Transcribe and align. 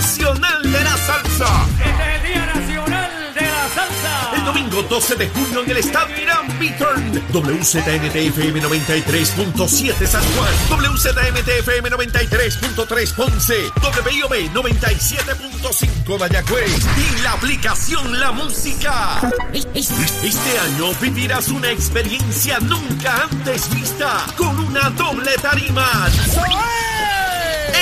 Nacional 0.00 0.62
de 0.62 0.82
la 0.82 0.96
Salsa. 0.96 1.66
Este 1.78 1.90
es 1.90 2.24
el 2.24 2.32
Día 2.32 2.46
Nacional 2.46 3.34
de 3.34 3.42
la 3.42 3.68
Salsa. 3.68 4.32
El 4.34 4.44
domingo 4.46 4.82
12 4.84 5.14
de 5.16 5.28
junio 5.28 5.62
en 5.62 5.70
el 5.72 5.76
Estadio 5.76 6.16
Irán 6.22 6.58
Beaturn. 6.58 7.22
WZMTFM 7.34 8.62
93.7 8.62 10.06
San 10.06 10.22
Juan. 10.22 10.54
WZMTFM 10.70 11.90
93.3 11.90 13.14
Ponce. 13.14 13.70
WIOB 14.06 14.50
97.5 14.54 16.18
Mayagüez. 16.18 16.78
Y 16.96 17.22
la 17.22 17.32
aplicación 17.32 18.18
La 18.18 18.32
Música. 18.32 19.20
Este 19.52 20.58
año 20.60 20.94
vivirás 21.02 21.48
una 21.48 21.70
experiencia 21.70 22.58
nunca 22.60 23.28
antes 23.30 23.68
vista 23.68 24.24
con 24.38 24.58
una 24.60 24.88
doble 24.88 25.32
tarima. 25.42 26.08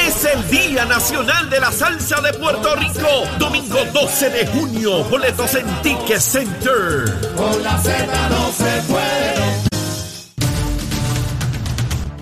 Es 0.09 0.25
el 0.25 0.49
Día 0.51 0.85
Nacional 0.87 1.51
de 1.51 1.61
la 1.61 1.71
Salsa 1.71 2.21
de 2.23 2.33
Puerto 2.33 2.75
Rico. 2.77 3.07
Domingo 3.39 3.79
12 3.93 4.31
de 4.31 4.47
junio. 4.47 5.05
Boletos 5.05 5.55
en 5.55 5.67
Ticket 5.83 6.19
Center. 6.21 7.05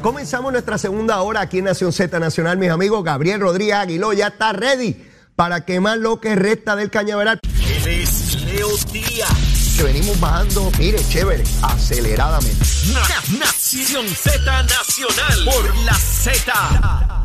Comenzamos 0.03 0.53
nuestra 0.53 0.79
segunda 0.79 1.21
hora 1.23 1.41
aquí 1.41 1.59
en 1.59 1.65
Nación 1.65 1.93
Z 1.93 2.19
Nacional, 2.21 2.59
mis 2.59 2.71
amigos. 2.71 3.03
Gabriel 3.05 3.41
Rodríguez 3.41 3.75
Aguiló 3.77 4.13
ya 4.13 4.29
está 4.29 4.53
ready 4.53 4.97
para 5.35 5.65
quemar 5.65 5.99
lo 5.99 6.21
que 6.21 6.35
resta 6.37 6.77
del 6.77 6.91
cañaveral. 6.91 7.41
Él 7.45 8.03
es 8.03 8.43
Leo 8.43 8.69
Díaz. 8.93 9.31
Que 9.77 9.83
venimos 9.83 10.19
bajando, 10.21 10.71
mire, 10.79 10.99
chévere, 11.09 11.45
aceleradamente. 11.63 12.65
Na- 12.93 13.39
Nación 13.39 14.07
Z 14.09 14.63
Nacional 14.63 15.45
por 15.45 15.77
la 15.85 15.95
Z. 15.95 17.16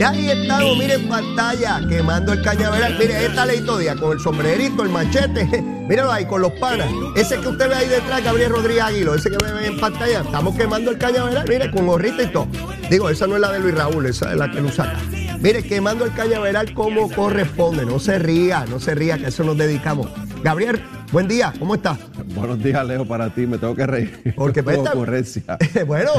Y 0.00 0.02
ahí 0.02 0.30
estamos, 0.30 0.78
mire 0.78 0.94
en 0.94 1.08
pantalla, 1.10 1.82
quemando 1.86 2.32
el 2.32 2.40
cañaveral. 2.40 2.96
Mire, 2.98 3.26
esta 3.26 3.44
ley 3.44 3.60
todavía 3.60 3.94
con 3.94 4.12
el 4.12 4.18
sombrerito, 4.18 4.82
el 4.82 4.88
machete. 4.88 5.44
Míralo 5.88 6.10
ahí, 6.10 6.24
con 6.24 6.40
los 6.40 6.52
panas. 6.52 6.88
Ese 7.16 7.38
que 7.38 7.48
usted 7.48 7.68
ve 7.68 7.74
ahí 7.74 7.86
detrás, 7.86 8.24
Gabriel 8.24 8.50
Rodríguez 8.50 8.82
Aguilo, 8.82 9.14
ese 9.14 9.28
que 9.28 9.36
me 9.44 9.52
ve 9.52 9.66
en 9.66 9.78
pantalla. 9.78 10.22
Estamos 10.22 10.56
quemando 10.56 10.90
el 10.90 10.96
cañaveral, 10.96 11.44
mire, 11.46 11.70
con 11.70 11.86
gorrita 11.86 12.22
y 12.22 12.28
todo. 12.28 12.48
Digo, 12.88 13.10
esa 13.10 13.26
no 13.26 13.34
es 13.34 13.42
la 13.42 13.52
de 13.52 13.60
Luis 13.60 13.74
Raúl, 13.74 14.06
esa 14.06 14.30
es 14.32 14.38
la 14.38 14.50
que 14.50 14.62
lo 14.62 14.72
saca. 14.72 14.96
Mire, 15.38 15.62
quemando 15.62 16.06
el 16.06 16.14
cañaveral 16.14 16.72
como 16.72 17.10
corresponde. 17.10 17.84
No 17.84 17.98
se 17.98 18.18
ría, 18.18 18.64
no 18.70 18.80
se 18.80 18.94
ría, 18.94 19.18
que 19.18 19.26
a 19.26 19.28
eso 19.28 19.44
nos 19.44 19.58
dedicamos. 19.58 20.08
Gabriel, 20.42 20.80
buen 21.12 21.26
día, 21.26 21.52
¿cómo 21.58 21.74
estás? 21.74 21.98
Buenos 22.34 22.62
días, 22.62 22.86
Leo, 22.86 23.04
para 23.06 23.34
ti. 23.34 23.46
Me 23.46 23.58
tengo 23.58 23.74
que 23.74 23.86
reír. 23.86 24.32
Porque 24.36 24.62
Por 24.62 24.74
esta- 24.74 24.92
ocurrencia. 24.92 25.42
bueno, 25.86 26.10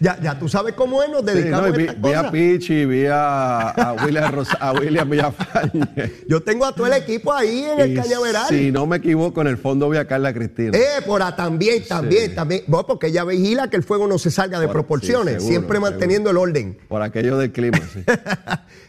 ya, 0.00 0.18
ya 0.20 0.38
tú 0.38 0.48
sabes 0.48 0.74
cómo 0.74 1.02
es, 1.02 1.10
nos 1.10 1.20
Sí, 1.20 1.26
dedicamos 1.26 1.70
no, 1.70 1.76
vi, 1.76 1.82
a 1.82 1.90
estas 1.90 2.02
vi 2.02 2.12
a. 2.14 2.30
Pichi, 2.30 2.84
vi 2.86 3.06
a, 3.06 3.68
a 3.70 3.92
William, 4.04 4.32
Ros- 4.34 4.56
a 4.58 4.72
William 4.72 5.08
Villafañe. 5.10 6.12
Yo 6.28 6.42
tengo 6.42 6.64
a 6.64 6.74
todo 6.74 6.86
el 6.86 6.94
equipo 6.94 7.32
ahí 7.32 7.64
en 7.64 7.80
el 7.80 7.92
Y 7.92 7.94
cañaveral. 7.96 8.46
Si 8.48 8.70
no 8.72 8.86
me 8.86 8.96
equivoco, 8.96 9.40
en 9.42 9.48
el 9.48 9.58
fondo 9.58 9.88
vi 9.90 9.98
a 9.98 10.06
Carla 10.06 10.32
Cristina. 10.32 10.76
Eh, 10.76 11.02
por 11.06 11.22
ahí 11.22 11.32
también, 11.36 11.82
también, 11.86 12.30
Sí. 12.30 12.34
también. 12.34 12.62
Bueno, 12.66 12.86
porque 12.86 13.08
ella 13.08 13.24
vigila 13.24 13.68
que 13.68 13.76
el 13.76 13.82
fuego 13.82 14.06
no 14.06 14.18
se 14.18 14.30
salga 14.30 14.58
de 14.60 14.66
Por- 14.66 14.74
proporciones, 14.76 15.34
sí, 15.34 15.40
seguro, 15.40 15.50
siempre 15.50 15.80
manteniendo 15.80 16.30
el 16.30 16.36
orden. 16.38 16.78
Por 16.88 17.02
aquello 17.02 17.36
del 17.36 17.52
clima, 17.52 17.78
sí. 17.92 18.02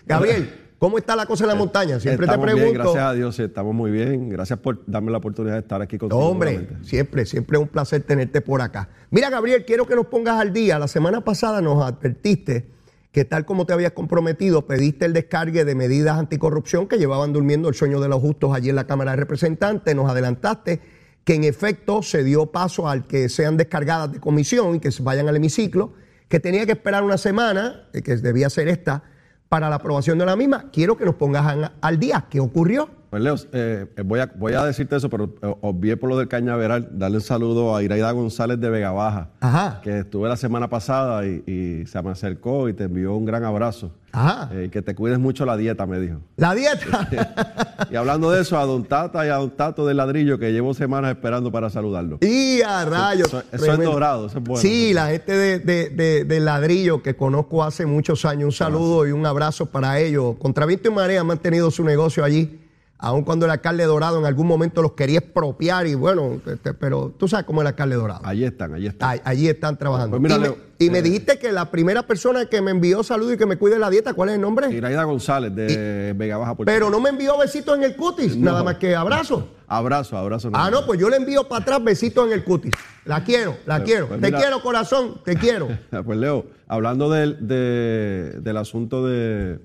Gabriel, 0.06 0.50
¿cómo 0.80 0.98
está 0.98 1.16
la 1.16 1.26
cosa 1.26 1.44
en 1.44 1.50
la 1.50 1.56
montaña? 1.56 2.00
Siempre 2.00 2.26
estamos 2.26 2.48
te 2.48 2.54
bien, 2.54 2.66
pregunto. 2.72 2.94
gracias 2.94 3.12
a 3.12 3.14
Dios, 3.14 3.40
estamos 3.40 3.76
muy 3.76 3.92
bien. 3.92 4.30
Gracias 4.30 4.58
por 4.58 4.84
darme 4.88 5.12
la 5.12 5.20
oportunidad 5.20 5.54
de 5.56 5.60
estar 5.60 5.82
aquí 5.82 5.98
contigo. 5.98 6.20
hombre, 6.20 6.68
siempre, 6.82 7.26
siempre 7.26 7.58
es 7.58 7.62
un 7.62 7.68
placer 7.68 8.02
tenerte 8.02 8.42
por 8.42 8.62
acá. 8.62 8.90
Mira, 9.12 9.30
Gabriel, 9.30 9.66
quiero 9.66 9.86
que 9.86 9.96
nos 9.96 10.08
pongas 10.08 10.40
al 10.40 10.52
día. 10.54 10.80
La 10.80 10.88
semana 10.88 11.22
pasada 11.22 11.62
nos 11.62 11.84
advertiste 11.84 12.72
que 13.12 13.26
tal 13.26 13.46
como 13.46 13.66
te 13.66 13.74
habías 13.74 13.94
comprometido, 13.94 14.68
pediste 14.68 15.06
el 15.06 15.14
descargue 15.14 15.66
de 15.66 15.76
medidas 15.76 16.18
anticorrupción 16.18 16.88
que 16.88 16.98
llevaban 16.98 17.34
durmiendo 17.34 17.68
el 17.68 17.76
sueño 17.76 18.00
de 18.00 18.08
los 18.08 18.22
justos 18.22 18.56
allí 18.56 18.70
en 18.70 18.76
la 18.76 18.86
Cámara 18.86 19.12
de 19.12 19.18
Representantes. 19.18 19.96
Nos 19.96 20.10
adelantaste 20.10 20.80
que 21.24 21.36
en 21.36 21.44
efecto 21.44 22.02
se 22.02 22.24
dio 22.24 22.48
paso 22.48 22.88
al 22.88 23.08
que 23.08 23.30
sean 23.30 23.58
descargadas 23.58 24.14
de 24.14 24.20
comisión 24.20 24.76
y 24.76 24.80
que 24.80 24.92
se 24.92 25.04
vayan 25.04 25.28
al 25.28 25.36
hemiciclo, 25.36 25.94
que 26.28 26.40
tenía 26.40 26.66
que 26.66 26.74
esperar 26.74 27.04
una 27.04 27.18
semana, 27.18 27.88
eh, 27.94 28.02
que 28.02 28.16
debía 28.18 28.50
ser 28.50 28.68
esta, 28.68 29.04
para 29.50 29.70
la 29.70 29.78
aprobación 29.78 30.18
de 30.20 30.26
la 30.26 30.36
misma. 30.36 30.66
Quiero 30.72 30.96
que 30.96 31.06
nos 31.06 31.16
pongas 31.16 31.72
al 31.82 32.00
día. 32.00 32.28
¿Qué 32.30 32.40
ocurrió? 32.40 32.99
Pues 33.10 33.24
Leo, 33.24 33.36
eh, 33.54 33.88
voy, 34.06 34.20
a, 34.20 34.32
voy 34.36 34.54
a 34.54 34.64
decirte 34.64 34.96
eso, 34.96 35.10
pero 35.10 35.34
eh, 35.42 35.56
obvié 35.62 35.98
por 35.98 36.10
lo 36.10 36.18
del 36.18 36.28
cañaveral, 36.28 36.90
darle 36.92 37.18
un 37.18 37.24
saludo 37.24 37.76
a 37.76 37.82
Iraida 37.82 38.12
González 38.12 38.60
de 38.60 38.70
Vega 38.70 38.92
Baja, 38.92 39.30
Ajá. 39.40 39.82
que 39.82 40.00
estuve 40.00 40.30
la 40.30 40.38
semana 40.38 40.70
pasada 40.70 41.26
y, 41.26 41.44
y 41.48 41.86
se 41.88 42.00
me 42.04 42.12
acercó 42.12 42.70
y 42.70 42.74
te 42.74 42.84
envió 42.84 43.16
un 43.16 43.26
gran 43.26 43.44
abrazo. 43.44 43.92
Ajá. 44.12 44.50
Eh, 44.54 44.70
que 44.72 44.82
te 44.84 44.94
cuides 44.96 45.18
mucho 45.20 45.46
la 45.46 45.58
dieta, 45.58 45.86
me 45.88 46.00
dijo. 46.00 46.18
La 46.38 46.54
dieta. 46.56 47.08
Y 47.92 47.96
hablando 47.96 48.30
de 48.30 48.42
eso, 48.42 48.60
a 48.60 48.66
Don 48.66 48.84
Tata 48.84 49.26
y 49.26 49.30
a 49.30 49.36
Don 49.38 49.52
Tato 49.52 49.88
del 49.88 49.98
ladrillo, 49.98 50.38
que 50.38 50.52
llevo 50.52 50.74
semanas 50.76 51.12
esperando 51.12 51.52
para 51.52 51.70
saludarlo. 51.72 52.18
Y 52.22 52.62
a 52.62 52.86
rayos. 52.86 53.28
Eso- 53.28 53.44
eso 53.52 53.72
es 53.74 53.80
dorado, 53.84 54.28
eso 54.28 54.38
es 54.38 54.44
bueno. 54.44 54.62
Sí, 54.62 54.94
la 54.94 55.08
gente 55.08 55.32
de, 55.36 55.60
de- 55.60 55.90
de- 55.90 56.24
del 56.26 56.46
ladrillo 56.46 57.02
que 57.02 57.16
conozco 57.16 57.64
hace 57.64 57.86
muchos 57.88 58.26
años, 58.26 58.44
un 58.46 58.52
saludo 58.52 59.08
y 59.08 59.12
un 59.12 59.26
abrazo 59.26 59.66
para 59.68 60.00
ellos. 60.00 60.36
Contra 60.38 60.66
viento 60.68 60.90
y 60.90 60.94
marea 60.94 61.22
han 61.22 61.28
mantenido 61.28 61.72
su 61.72 61.84
negocio 61.84 62.24
allí, 62.24 62.60
aun 63.02 63.24
cuando 63.24 63.46
el 63.46 63.52
alcalde 63.52 63.86
Dorado 63.86 64.20
en 64.20 64.26
algún 64.26 64.46
momento 64.46 64.82
los 64.82 64.92
quería 64.92 65.20
expropiar 65.20 65.88
y 65.88 65.96
bueno, 65.96 66.42
este, 66.46 66.74
pero 66.74 67.14
tú 67.18 67.30
sabes 67.30 67.46
cómo 67.46 67.62
es 67.62 67.64
el 67.64 67.68
alcalde 67.68 67.96
Dorado. 67.96 68.22
Allí 68.26 68.44
están, 68.44 68.74
allí 68.74 68.88
están. 68.88 69.22
Allí 69.24 69.48
están 69.48 69.78
trabajando. 69.78 70.18
Pues 70.18 70.22
mira, 70.22 70.36
y 70.36 70.40
me, 70.40 70.46
Leo, 70.48 70.58
y 70.80 70.90
me 70.90 71.00
eh, 71.00 71.02
dijiste 71.02 71.40
que 71.40 71.54
la 71.54 71.72
primera 71.72 72.04
persona 72.04 72.46
que 72.48 72.62
me 72.62 72.72
envió 72.72 73.02
saludo 73.04 73.32
y 73.34 73.38
que 73.38 73.46
me 73.46 73.58
cuide 73.58 73.80
la 73.80 73.90
dieta, 73.90 74.14
¿cuál 74.14 74.30
es 74.30 74.36
el 74.36 74.42
nombre? 74.42 74.70
Iraida 74.70 75.04
González 75.06 75.56
de 75.56 76.14
Vega 76.16 76.36
Baja, 76.38 76.56
Puerto 76.56 76.70
Pero 76.70 76.90
no 76.90 77.00
me 77.00 77.10
envió 77.10 77.38
besitos 77.38 77.78
en 77.78 77.84
el 77.84 77.96
cutis, 77.96 78.36
nada 78.36 78.64
más 78.64 78.76
que 78.76 78.94
abrazo. 78.96 79.48
Abrazo, 79.68 80.18
abrazo. 80.18 80.50
Ah, 80.54 80.70
no, 80.70 80.86
pues 80.86 81.00
yo 81.00 81.10
le 81.10 81.16
envío 81.18 81.48
para 81.48 81.62
atrás 81.62 81.82
besitos 81.84 82.28
en 82.28 82.34
el 82.34 82.44
cutis. 82.44 82.74
La 83.06 83.24
quiero, 83.24 83.56
la 83.66 83.78
Pues- 83.78 83.86
quiero. 83.90 84.08
pues 84.10 84.20
te 84.20 84.28
mira- 84.28 84.40
quiero, 84.40 84.62
corazón, 84.62 85.22
te 85.24 85.36
quiero. 85.38 85.68
Pues 86.06 86.18
Leo, 86.18 86.48
hablando 86.68 87.10
del, 87.10 87.48
de- 87.48 88.40
del 88.42 88.58
asunto 88.58 89.06
de, 89.08 89.60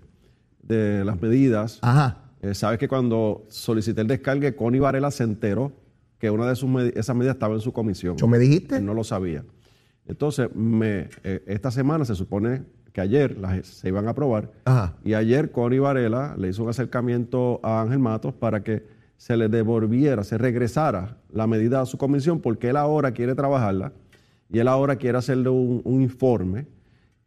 de 0.63 1.05
las 1.05 1.21
medidas, 1.21 1.79
Ajá. 1.83 2.19
Eh, 2.45 2.55
sabes 2.55 2.79
que 2.79 2.89
cuando 2.89 3.47
solicité 3.49 4.03
el 4.03 4.07
descargue, 4.07 4.55
Connie 4.55 4.79
Varela 4.79 5.11
se 5.11 5.25
enteró 5.25 5.73
que 6.19 6.29
una 6.29 6.47
de 6.47 6.55
sus 6.57 6.71
esas 6.95 7.17
medidas 7.17 7.37
estaba 7.37 7.55
en 7.55 7.61
su 7.61 7.73
comisión. 7.73 8.17
¿Eso 8.17 8.29
me 8.29 8.39
dijiste? 8.39 8.77
Él 8.77 8.85
no 8.85 8.93
lo 8.93 9.03
sabía. 9.03 9.45
Entonces, 10.07 10.55
me, 10.55 11.09
eh, 11.23 11.43
esta 11.47 11.71
semana 11.71 12.05
se 12.05 12.15
supone 12.15 12.63
que 12.93 13.01
ayer 13.01 13.39
las, 13.39 13.67
se 13.67 13.89
iban 13.89 14.07
a 14.09 14.11
aprobar. 14.11 14.53
Ajá. 14.67 14.95
Y 15.03 15.15
ayer 15.15 15.53
Connie 15.53 15.79
Varela 15.79 16.35
le 16.37 16.49
hizo 16.49 16.63
un 16.63 16.69
acercamiento 16.69 17.61
a 17.63 17.81
Ángel 17.81 17.99
Matos 17.99 18.35
para 18.35 18.63
que 18.63 18.87
se 19.17 19.39
le 19.39 19.49
devolviera, 19.49 20.23
se 20.23 20.37
regresara 20.37 21.17
la 21.33 21.47
medida 21.47 21.81
a 21.81 21.87
su 21.87 21.97
comisión, 21.97 22.41
porque 22.41 22.69
él 22.69 22.77
ahora 22.77 23.13
quiere 23.13 23.35
trabajarla 23.35 23.93
y 24.53 24.59
él 24.59 24.69
ahora 24.69 24.97
quiere 24.97 25.17
hacerle 25.17 25.49
un, 25.49 25.81
un 25.85 26.03
informe. 26.03 26.67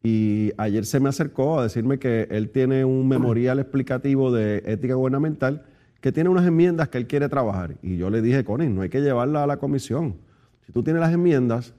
Y 0.03 0.51
ayer 0.57 0.85
se 0.85 0.99
me 0.99 1.09
acercó 1.09 1.59
a 1.59 1.63
decirme 1.63 1.99
que 1.99 2.27
él 2.29 2.49
tiene 2.49 2.85
un 2.85 3.07
memorial 3.07 3.59
explicativo 3.59 4.31
de 4.31 4.63
ética 4.65 4.93
gubernamental 4.93 5.65
que 6.01 6.11
tiene 6.11 6.29
unas 6.29 6.45
enmiendas 6.45 6.89
que 6.89 6.97
él 6.97 7.07
quiere 7.07 7.27
trabajar. 7.29 7.75
Y 7.81 7.97
yo 7.97 8.09
le 8.09 8.21
dije, 8.21 8.43
Connie, 8.45 8.69
no 8.69 8.81
hay 8.81 8.89
que 8.89 9.01
llevarla 9.01 9.43
a 9.43 9.47
la 9.47 9.57
comisión. 9.57 10.17
Si 10.65 10.71
tú 10.71 10.83
tienes 10.83 11.01
las 11.01 11.13
enmiendas, 11.13 11.73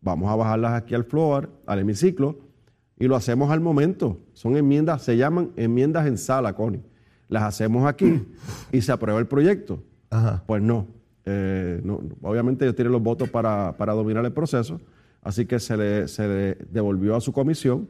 vamos 0.00 0.30
a 0.30 0.36
bajarlas 0.36 0.72
aquí 0.72 0.94
al 0.94 1.04
floor, 1.04 1.50
al 1.66 1.78
hemiciclo, 1.78 2.38
y 2.98 3.06
lo 3.06 3.16
hacemos 3.16 3.50
al 3.50 3.60
momento. 3.60 4.20
Son 4.34 4.56
enmiendas, 4.56 5.02
se 5.02 5.16
llaman 5.16 5.50
enmiendas 5.56 6.06
en 6.06 6.18
sala, 6.18 6.54
Connie. 6.54 6.82
Las 7.28 7.44
hacemos 7.44 7.86
aquí 7.86 8.26
y 8.72 8.80
se 8.80 8.92
aprueba 8.92 9.20
el 9.20 9.26
proyecto. 9.26 9.82
Ajá. 10.10 10.42
Pues 10.46 10.62
no. 10.62 10.86
Eh, 11.24 11.80
no, 11.84 12.00
no. 12.02 12.28
Obviamente 12.28 12.64
ellos 12.64 12.74
tienen 12.74 12.92
los 12.92 13.02
votos 13.02 13.28
para, 13.30 13.76
para 13.76 13.92
dominar 13.92 14.24
el 14.24 14.32
proceso, 14.32 14.80
así 15.22 15.46
que 15.46 15.58
se 15.60 15.76
le, 15.76 16.08
se 16.08 16.26
le 16.28 16.54
devolvió 16.70 17.16
a 17.16 17.20
su 17.20 17.32
comisión 17.32 17.88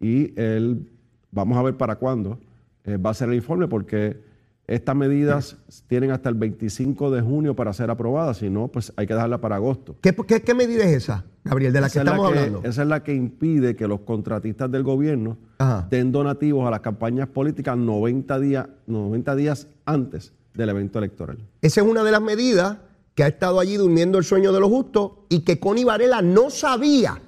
y 0.00 0.38
él, 0.40 0.88
vamos 1.30 1.56
a 1.58 1.62
ver 1.62 1.76
para 1.76 1.96
cuándo 1.96 2.38
eh, 2.84 2.96
va 2.96 3.10
a 3.10 3.14
ser 3.14 3.28
el 3.28 3.36
informe, 3.36 3.68
porque 3.68 4.20
estas 4.66 4.94
medidas 4.96 5.56
tienen 5.88 6.12
hasta 6.12 6.28
el 6.28 6.34
25 6.36 7.10
de 7.10 7.20
junio 7.20 7.54
para 7.54 7.72
ser 7.72 7.90
aprobadas, 7.90 8.38
si 8.38 8.48
no, 8.48 8.68
pues 8.68 8.92
hay 8.96 9.06
que 9.06 9.14
dejarla 9.14 9.40
para 9.40 9.56
agosto. 9.56 9.96
¿Qué, 10.00 10.14
qué, 10.26 10.40
qué 10.42 10.54
medida 10.54 10.84
es 10.84 10.92
esa, 11.04 11.24
Gabriel, 11.44 11.72
de 11.72 11.80
la 11.80 11.90
que 11.90 11.98
la 11.98 12.04
estamos 12.10 12.32
que- 12.32 12.38
hablando? 12.38 12.60
Esa 12.68 12.82
es 12.82 12.88
la 12.88 13.02
que 13.02 13.14
impide 13.14 13.76
que 13.76 13.86
los 13.86 14.00
contratistas 14.00 14.70
del 14.70 14.82
gobierno 14.82 15.36
Ajá. 15.58 15.86
den 15.90 16.10
donativos 16.12 16.66
a 16.66 16.70
las 16.70 16.80
campañas 16.80 17.28
políticas 17.28 17.76
90 17.76 18.38
días, 18.40 18.68
90 18.86 19.36
días 19.36 19.68
antes 19.84 20.32
del 20.54 20.68
evento 20.70 20.98
electoral. 20.98 21.38
Esa 21.60 21.80
es 21.82 21.86
una 21.86 22.02
de 22.04 22.10
las 22.12 22.22
medidas 22.22 22.78
que 23.14 23.24
ha 23.24 23.28
estado 23.28 23.60
allí 23.60 23.76
durmiendo 23.76 24.18
el 24.18 24.24
sueño 24.24 24.52
de 24.52 24.60
los 24.60 24.68
justos 24.68 25.12
y 25.28 25.40
que 25.40 25.60
Connie 25.60 25.84
Varela 25.84 26.22
no 26.22 26.50
sabía 26.50 27.20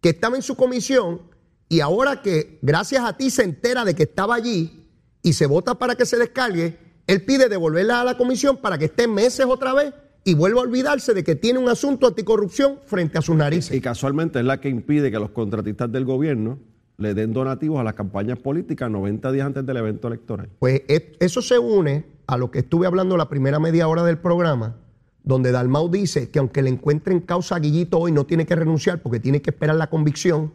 que 0.00 0.10
estaba 0.10 0.36
en 0.36 0.42
su 0.42 0.56
comisión 0.56 1.22
y 1.68 1.80
ahora 1.80 2.22
que 2.22 2.58
gracias 2.62 3.04
a 3.04 3.16
ti 3.16 3.30
se 3.30 3.42
entera 3.42 3.84
de 3.84 3.94
que 3.94 4.04
estaba 4.04 4.34
allí 4.34 4.86
y 5.22 5.34
se 5.34 5.46
vota 5.46 5.74
para 5.74 5.96
que 5.96 6.06
se 6.06 6.16
descargue, 6.16 6.78
él 7.06 7.24
pide 7.24 7.48
devolverla 7.48 8.00
a 8.00 8.04
la 8.04 8.16
comisión 8.16 8.56
para 8.58 8.78
que 8.78 8.86
esté 8.86 9.06
meses 9.06 9.46
otra 9.46 9.74
vez 9.74 9.92
y 10.24 10.34
vuelva 10.34 10.60
a 10.60 10.64
olvidarse 10.64 11.14
de 11.14 11.24
que 11.24 11.34
tiene 11.36 11.58
un 11.58 11.68
asunto 11.68 12.06
anticorrupción 12.06 12.78
frente 12.84 13.18
a 13.18 13.22
sus 13.22 13.36
narices. 13.36 13.74
Y 13.76 13.80
casualmente 13.80 14.38
es 14.38 14.44
la 14.44 14.60
que 14.60 14.68
impide 14.68 15.10
que 15.10 15.18
los 15.18 15.30
contratistas 15.30 15.90
del 15.90 16.04
gobierno 16.04 16.58
le 16.98 17.14
den 17.14 17.32
donativos 17.32 17.80
a 17.80 17.84
las 17.84 17.94
campañas 17.94 18.38
políticas 18.38 18.90
90 18.90 19.32
días 19.32 19.46
antes 19.46 19.64
del 19.64 19.76
evento 19.76 20.08
electoral. 20.08 20.50
Pues 20.58 20.82
e- 20.88 21.16
eso 21.20 21.40
se 21.40 21.58
une 21.58 22.04
a 22.26 22.36
lo 22.36 22.50
que 22.50 22.58
estuve 22.58 22.86
hablando 22.86 23.16
la 23.16 23.28
primera 23.28 23.58
media 23.58 23.88
hora 23.88 24.02
del 24.02 24.18
programa, 24.18 24.76
donde 25.22 25.52
Dalmau 25.52 25.90
dice 25.90 26.30
que 26.30 26.38
aunque 26.38 26.62
le 26.62 26.70
encuentren 26.70 27.20
causa 27.20 27.56
a 27.56 27.58
Guillito 27.58 27.98
hoy, 27.98 28.12
no 28.12 28.26
tiene 28.26 28.46
que 28.46 28.56
renunciar 28.56 29.02
porque 29.02 29.20
tiene 29.20 29.42
que 29.42 29.50
esperar 29.50 29.76
la 29.76 29.90
convicción, 29.90 30.52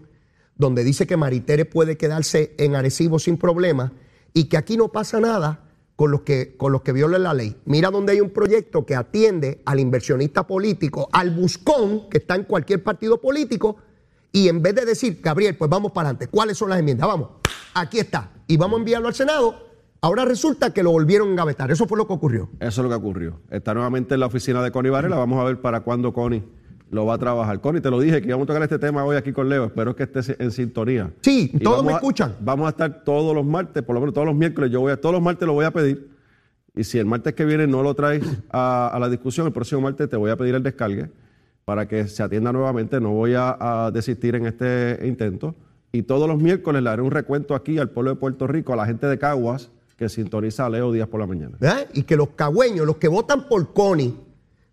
donde 0.56 0.84
dice 0.84 1.08
que 1.08 1.18
Maritere 1.18 1.66
puede 1.66 1.98
quedarse 1.98 2.54
en 2.58 2.76
Arecibo 2.76 3.20
sin 3.20 3.38
problema 3.38 3.94
y 4.34 4.46
que 4.46 4.58
aquí 4.58 4.78
no 4.78 4.92
pasa 4.92 5.20
nada 5.20 5.64
con 5.96 6.12
los 6.12 6.22
que, 6.22 6.56
con 6.58 6.72
los 6.72 6.82
que 6.82 6.92
violen 6.92 7.24
la 7.24 7.34
ley. 7.34 7.56
Mira 7.66 7.92
donde 7.92 8.14
hay 8.14 8.22
un 8.22 8.32
proyecto 8.32 8.86
que 8.86 8.96
atiende 8.96 9.62
al 9.66 9.80
inversionista 9.80 10.48
político, 10.48 11.08
al 11.12 11.32
buscón 11.32 12.10
que 12.10 12.18
está 12.18 12.36
en 12.36 12.44
cualquier 12.44 12.84
partido 12.84 13.22
político, 13.22 13.78
y 14.32 14.48
en 14.48 14.64
vez 14.64 14.74
de 14.74 14.86
decir, 14.86 15.20
Gabriel, 15.22 15.56
pues 15.56 15.70
vamos 15.70 15.92
para 15.92 16.10
adelante, 16.10 16.28
¿cuáles 16.28 16.58
son 16.58 16.70
las 16.70 16.80
enmiendas? 16.80 17.08
Vamos, 17.08 17.30
aquí 17.76 18.00
está, 18.00 18.32
y 18.48 18.58
vamos 18.58 18.78
a 18.78 18.80
enviarlo 18.80 19.08
al 19.08 19.14
Senado. 19.14 19.73
Ahora 20.04 20.26
resulta 20.26 20.74
que 20.74 20.84
lo 20.84 20.92
volvieron 20.92 21.30
a 21.30 21.32
engavetar. 21.32 21.72
Eso 21.72 21.88
fue 21.88 21.98
lo 21.98 22.06
que 22.06 22.12
ocurrió. 22.12 22.50
Eso 22.60 22.82
es 22.82 22.84
lo 22.84 22.90
que 22.90 22.96
ocurrió. 22.96 23.40
Está 23.50 23.74
nuevamente 23.74 24.16
en 24.16 24.20
la 24.20 24.26
oficina 24.26 24.62
de 24.62 24.70
Connie 24.70 24.90
Varela. 24.92 25.16
Vamos 25.16 25.40
a 25.40 25.46
ver 25.46 25.62
para 25.62 25.80
cuándo 25.80 26.12
Connie 26.12 26.44
lo 26.92 27.06
va 27.06 27.14
a 27.14 27.18
trabajar. 27.18 27.62
Connie, 27.62 27.80
te 27.80 27.90
lo 27.90 28.02
dije 28.02 28.22
que 28.22 28.28
íbamos 28.28 28.44
a 28.44 28.48
tocar 28.48 28.64
este 28.64 28.78
tema 28.80 29.06
hoy 29.06 29.16
aquí 29.16 29.32
con 29.32 29.48
Leo. 29.48 29.64
Espero 29.64 29.96
que 29.96 30.04
estés 30.04 30.36
en 30.38 30.52
sintonía. 30.52 31.10
Sí, 31.22 31.52
Y 31.54 31.60
todos 31.60 31.86
me 31.86 31.94
a- 31.94 31.96
escuchan. 31.96 32.36
Vamos 32.42 32.66
a 32.68 32.72
estar 32.72 33.06
todos 33.06 33.34
los 33.34 33.46
martes, 33.46 33.82
por 33.82 33.94
lo 33.94 34.02
menos 34.02 34.14
todos 34.14 34.28
los 34.28 34.36
miércoles. 34.36 34.70
Yo 34.72 34.82
voy 34.82 34.92
a, 34.92 35.00
todos 35.00 35.14
los 35.14 35.22
martes 35.22 35.48
lo 35.48 35.54
voy 35.54 35.64
a 35.64 35.72
pedir. 35.72 36.10
Y 36.76 36.84
si 36.84 37.00
el 37.00 37.06
martes 37.06 37.34
que 37.34 37.46
viene 37.46 37.66
no 37.66 37.82
lo 37.82 37.94
traes 37.96 38.24
a, 38.52 38.90
a 38.94 39.00
la 39.00 39.08
discusión, 39.08 39.48
el 39.48 39.54
próximo 39.54 39.80
martes 39.80 40.10
te 40.10 40.18
voy 40.18 40.32
a 40.32 40.36
pedir 40.36 40.54
el 40.56 40.64
descargue 40.64 41.10
para 41.64 41.88
que 41.88 42.10
se 42.10 42.22
atienda 42.24 42.52
nuevamente. 42.52 43.00
No 43.00 43.12
voy 43.12 43.36
a, 43.36 43.86
a 43.86 43.90
desistir 43.92 44.36
en 44.36 44.48
este 44.48 45.00
intento. 45.08 45.56
Y 45.94 46.04
todos 46.04 46.28
los 46.28 46.42
miércoles 46.42 46.84
le 46.84 46.90
haré 46.90 47.02
un 47.02 47.12
recuento 47.12 47.56
aquí 47.56 47.78
al 47.80 47.90
pueblo 47.90 48.10
de 48.12 48.18
Puerto 48.18 48.48
Rico, 48.48 48.74
a 48.74 48.76
la 48.76 48.86
gente 48.86 49.08
de 49.08 49.18
Caguas 49.18 49.72
que 49.98 50.10
sintoniza 50.10 50.66
a 50.66 50.70
Leo 50.70 50.92
días 50.92 51.08
por 51.08 51.20
la 51.20 51.28
mañana. 51.28 51.58
Y 51.94 52.04
que 52.04 52.16
los 52.16 52.30
cagüeños, 52.30 52.86
los 52.86 52.98
que 52.98 53.08
votan 53.08 53.48
por 53.48 53.74
Connie, 53.74 54.16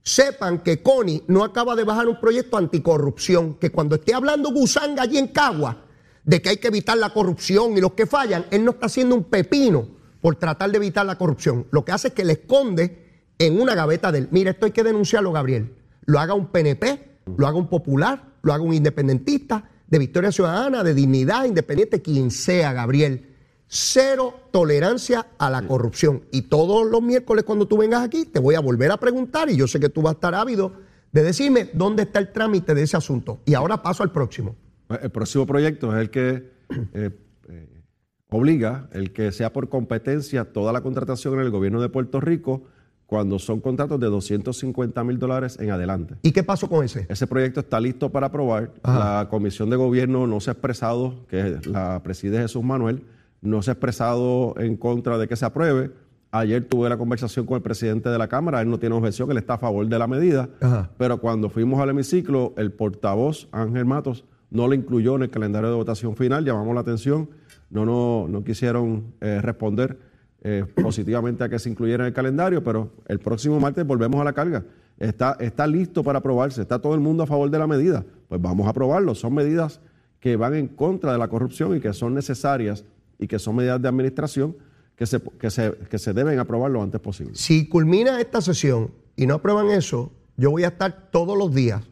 sepan 0.03 0.61
que 0.61 0.83
Connie 0.83 1.23
no 1.29 1.45
acaba 1.45 1.77
de 1.77 1.85
bajar 1.85 2.09
un 2.09 2.21
proyecto 2.21 2.57
anticorrupción, 2.57 3.55
que 3.55 3.71
cuando 3.71 3.97
esté 3.97 4.15
hablando 4.15 4.51
Gusanga 4.53 5.03
allí 5.03 5.19
en 5.19 5.29
Cagua 5.29 5.85
de 6.25 6.43
que 6.43 6.51
hay 6.51 6.57
que 6.59 6.69
evitar 6.69 6.97
la 6.99 7.11
corrupción 7.11 7.77
y 7.77 7.81
los 7.81 7.93
que 7.93 8.07
fallan, 8.07 8.47
él 8.51 8.65
no 8.65 8.73
está 8.73 8.87
haciendo 8.87 9.15
un 9.15 9.25
pepino 9.25 9.89
por 10.21 10.37
tratar 10.37 10.71
de 10.71 10.77
evitar 10.77 11.07
la 11.07 11.17
corrupción. 11.17 11.67
Lo 11.71 11.85
que 11.85 11.93
hace 11.93 12.09
es 12.09 12.15
que 12.15 12.25
le 12.25 12.35
esconde 12.35 13.25
en 13.39 13.61
una 13.61 13.75
gaveta 13.75 14.13
de 14.13 14.21
él. 14.21 14.29
Mira, 14.31 14.51
esto 14.51 14.67
hay 14.67 14.73
que 14.73 14.83
denunciarlo, 14.83 15.33
Gabriel. 15.33 15.75
Lo 16.05 16.21
haga 16.21 16.35
un 16.35 16.49
PNP, 16.49 17.21
lo 17.37 17.47
haga 17.47 17.57
un 17.57 17.69
popular, 17.69 18.35
lo 18.43 18.53
haga 18.53 18.63
un 18.63 18.75
independentista, 18.75 19.71
de 19.89 19.99
Victoria 19.99 20.31
Ciudadana, 20.31 20.85
de 20.85 20.95
Dignidad, 20.95 21.45
Independiente, 21.45 22.01
quien 22.01 22.31
sea, 22.31 22.73
Gabriel. 22.73 23.30
Cero 23.73 24.35
tolerancia 24.51 25.29
a 25.39 25.49
la 25.49 25.63
corrupción. 25.63 26.25
Y 26.33 26.43
todos 26.43 26.91
los 26.91 27.01
miércoles 27.01 27.45
cuando 27.45 27.69
tú 27.69 27.79
vengas 27.79 28.03
aquí, 28.03 28.25
te 28.25 28.41
voy 28.41 28.57
a 28.57 28.61
volver 28.61 28.91
a 28.91 28.97
preguntar, 28.97 29.49
y 29.49 29.57
yo 29.57 29.69
sé 29.69 29.79
que 29.79 29.89
tú 29.89 30.03
vas 30.03 30.11
a 30.11 30.15
estar 30.15 30.35
ávido 30.35 30.73
de 31.13 31.23
decirme 31.23 31.71
dónde 31.73 32.03
está 32.03 32.19
el 32.19 32.33
trámite 32.33 32.75
de 32.75 32.83
ese 32.83 32.97
asunto. 32.97 33.39
Y 33.45 33.55
ahora 33.55 33.81
paso 33.81 34.03
al 34.03 34.11
próximo. 34.11 34.57
El 35.01 35.11
próximo 35.11 35.47
proyecto 35.47 35.95
es 35.95 36.01
el 36.01 36.11
que 36.11 36.51
eh, 36.95 37.11
eh, 37.49 37.83
obliga, 38.29 38.89
el 38.91 39.13
que 39.13 39.31
sea 39.31 39.53
por 39.53 39.69
competencia 39.69 40.53
toda 40.53 40.73
la 40.73 40.81
contratación 40.81 41.35
en 41.35 41.41
el 41.43 41.51
gobierno 41.51 41.81
de 41.81 41.89
Puerto 41.89 42.21
Rico 42.21 42.65
cuando 43.07 43.39
son 43.39 43.61
contratos 43.61 44.01
de 44.01 44.09
250 44.09 45.05
mil 45.05 45.21
dólares 45.21 45.57
en 45.61 45.71
adelante. 45.71 46.17
¿Y 46.23 46.33
qué 46.33 46.43
pasó 46.43 46.69
con 46.69 46.85
ese? 46.85 47.07
Ese 47.09 47.29
proyecto 47.29 47.61
está 47.61 47.79
listo 47.79 48.11
para 48.11 48.27
aprobar. 48.27 48.73
Ajá. 48.83 49.19
La 49.21 49.29
comisión 49.29 49.71
de 49.71 49.77
gobierno 49.77 50.27
no 50.27 50.41
se 50.41 50.51
ha 50.51 50.55
expresado, 50.55 51.25
que 51.29 51.61
la 51.67 52.03
preside 52.03 52.41
Jesús 52.41 52.65
Manuel, 52.65 53.05
no 53.43 53.63
se 53.63 53.71
ha 53.71 53.73
expresado 53.73 54.55
en 54.59 54.77
contra 54.77 55.19
de 55.19 55.29
que 55.29 55.37
se 55.37 55.45
apruebe. 55.45 55.91
Ayer 56.33 56.65
tuve 56.65 56.89
la 56.89 56.97
conversación 56.97 57.45
con 57.45 57.57
el 57.57 57.63
presidente 57.63 58.09
de 58.09 58.17
la 58.17 58.29
Cámara, 58.29 58.61
él 58.61 58.71
no 58.71 58.79
tiene 58.79 58.95
objeción, 58.95 59.31
él 59.33 59.39
está 59.39 59.55
a 59.55 59.59
favor 59.59 59.87
de 59.87 59.99
la 59.99 60.07
medida, 60.07 60.49
Ajá. 60.61 60.91
pero 60.97 61.21
cuando 61.21 61.51
fuimos 61.51 61.81
al 61.81 61.91
hemiciclo, 61.91 62.55
el 62.57 62.71
portavoz 62.71 63.49
Ángel 63.51 63.85
Matos 63.85 64.25
no 64.51 64.69
lo 64.69 64.75
incluyó 64.75 65.17
en 65.17 65.23
el 65.23 65.31
calendario 65.31 65.71
de 65.71 65.75
votación 65.75 66.15
final, 66.15 66.45
llamamos 66.45 66.73
la 66.75 66.83
atención, 66.83 67.31
no, 67.69 67.85
no, 67.85 68.27
no 68.29 68.45
quisieron 68.45 69.15
eh, 69.21 69.41
responder 69.43 69.99
eh, 70.43 70.65
positivamente 70.81 71.43
a 71.43 71.49
que 71.49 71.59
se 71.59 71.69
incluyera 71.69 72.05
en 72.05 72.09
el 72.09 72.15
calendario, 72.15 72.63
pero 72.63 72.93
el 73.09 73.19
próximo 73.19 73.59
martes 73.59 73.85
volvemos 73.85 74.21
a 74.21 74.25
la 74.25 74.33
carga. 74.33 74.65
Está, 74.99 75.37
está 75.41 75.67
listo 75.67 76.05
para 76.05 76.19
aprobarse, 76.21 76.63
está 76.63 76.79
todo 76.79 76.95
el 76.95 77.01
mundo 77.01 77.25
a 77.25 77.27
favor 77.27 77.51
de 77.51 77.59
la 77.59 77.67
medida, 77.67 78.05
pues 78.29 78.41
vamos 78.41 78.67
a 78.67 78.71
aprobarlo. 78.71 79.15
Son 79.15 79.35
medidas 79.35 79.81
que 80.21 80.37
van 80.37 80.55
en 80.55 80.69
contra 80.69 81.13
de 81.13 81.19
la 81.19 81.29
corrupción 81.29 81.77
y 81.77 81.81
que 81.81 81.93
son 81.93 82.15
necesarias 82.15 82.85
y 83.21 83.29
que 83.29 83.39
son 83.39 83.57
medidas 83.57 83.81
de 83.81 83.89
administración 83.89 84.57
que 84.97 85.07
se, 85.07 85.21
que 85.21 85.51
se, 85.51 85.73
que 85.91 85.99
se 85.99 86.13
deben 86.13 86.39
aprobar 86.39 86.71
lo 86.71 86.83
antes 86.83 87.01
posible. 87.01 87.33
Si 87.35 87.69
culmina 87.69 88.21
esta 88.21 88.41
sesión 88.41 88.93
y 89.15 89.27
no 89.27 89.35
aprueban 89.35 89.71
eso, 89.71 90.13
yo 90.37 90.51
voy 90.51 90.65
a 90.65 90.69
estar 90.69 91.11
todos 91.11 91.39
los 91.39 91.55
días. 91.55 91.83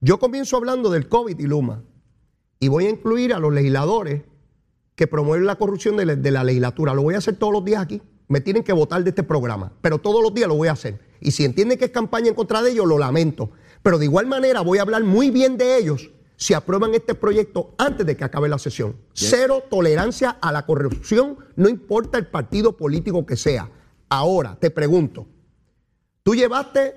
Yo 0.00 0.18
comienzo 0.18 0.56
hablando 0.56 0.90
del 0.90 1.08
COVID 1.08 1.38
y 1.38 1.46
Luma 1.46 1.82
y 2.60 2.68
voy 2.68 2.86
a 2.86 2.90
incluir 2.90 3.34
a 3.34 3.40
los 3.40 3.52
legisladores 3.52 4.22
que 4.94 5.06
promueven 5.08 5.46
la 5.46 5.56
corrupción 5.56 5.96
de 5.96 6.06
la, 6.06 6.16
de 6.16 6.30
la 6.30 6.44
legislatura. 6.44 6.94
Lo 6.94 7.02
voy 7.02 7.14
a 7.14 7.18
hacer 7.18 7.36
todos 7.36 7.52
los 7.52 7.64
días 7.64 7.82
aquí. 7.82 8.00
Me 8.28 8.40
tienen 8.40 8.62
que 8.62 8.72
votar 8.72 9.02
de 9.02 9.10
este 9.10 9.22
programa, 9.22 9.72
pero 9.80 9.98
todos 9.98 10.22
los 10.22 10.32
días 10.32 10.48
lo 10.48 10.54
voy 10.54 10.68
a 10.68 10.72
hacer. 10.72 11.00
Y 11.20 11.32
si 11.32 11.44
entienden 11.44 11.78
que 11.78 11.86
es 11.86 11.90
campaña 11.90 12.28
en 12.28 12.34
contra 12.34 12.62
de 12.62 12.70
ellos, 12.70 12.86
lo 12.86 12.98
lamento. 12.98 13.50
Pero 13.82 13.98
de 13.98 14.06
igual 14.06 14.26
manera 14.26 14.60
voy 14.60 14.78
a 14.78 14.82
hablar 14.82 15.02
muy 15.04 15.30
bien 15.30 15.56
de 15.56 15.76
ellos 15.78 16.10
si 16.36 16.54
aprueban 16.54 16.94
este 16.94 17.14
proyecto 17.14 17.74
antes 17.78 18.06
de 18.06 18.16
que 18.16 18.24
acabe 18.24 18.48
la 18.48 18.58
sesión. 18.58 18.96
Cero 19.12 19.64
tolerancia 19.70 20.30
a 20.30 20.52
la 20.52 20.66
corrupción, 20.66 21.38
no 21.56 21.68
importa 21.68 22.18
el 22.18 22.26
partido 22.26 22.76
político 22.76 23.24
que 23.24 23.36
sea. 23.36 23.70
Ahora, 24.08 24.56
te 24.60 24.70
pregunto, 24.70 25.26
tú 26.22 26.34
llevaste 26.34 26.94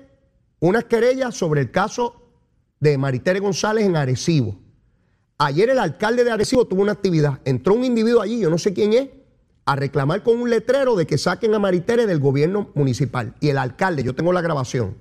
unas 0.60 0.84
querellas 0.84 1.34
sobre 1.34 1.60
el 1.62 1.70
caso 1.70 2.32
de 2.80 2.98
Maritere 2.98 3.40
González 3.40 3.84
en 3.86 3.96
Arecibo. 3.96 4.58
Ayer 5.38 5.70
el 5.70 5.78
alcalde 5.78 6.24
de 6.24 6.32
Arecibo 6.32 6.66
tuvo 6.66 6.82
una 6.82 6.92
actividad. 6.92 7.40
Entró 7.44 7.74
un 7.74 7.84
individuo 7.84 8.20
allí, 8.20 8.40
yo 8.40 8.50
no 8.50 8.58
sé 8.58 8.74
quién 8.74 8.92
es, 8.92 9.08
a 9.64 9.76
reclamar 9.76 10.22
con 10.22 10.38
un 10.38 10.50
letrero 10.50 10.96
de 10.96 11.06
que 11.06 11.18
saquen 11.18 11.54
a 11.54 11.58
Maritere 11.58 12.06
del 12.06 12.18
gobierno 12.18 12.70
municipal. 12.74 13.34
Y 13.40 13.50
el 13.50 13.58
alcalde, 13.58 14.02
yo 14.02 14.14
tengo 14.14 14.32
la 14.32 14.40
grabación, 14.40 14.96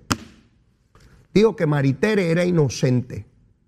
dijo 1.34 1.56
que 1.56 1.66
Maritere 1.66 2.30
era 2.30 2.46
inocente. 2.46 3.26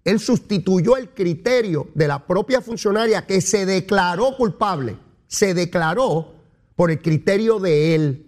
Él 0.10 0.20
sustituyó 0.20 0.98
el 0.98 1.10
criterio 1.10 1.90
de 1.94 2.08
la 2.08 2.26
propia 2.26 2.62
funcionaria 2.62 3.28
que 3.28 3.42
se 3.42 3.68
declaró 3.68 4.36
culpable. 4.36 4.98
Se 5.28 5.54
declaró 5.54 6.34
por 6.76 6.90
el 6.90 7.00
criterio 7.00 7.60
de 7.60 7.94
él. 7.94 8.26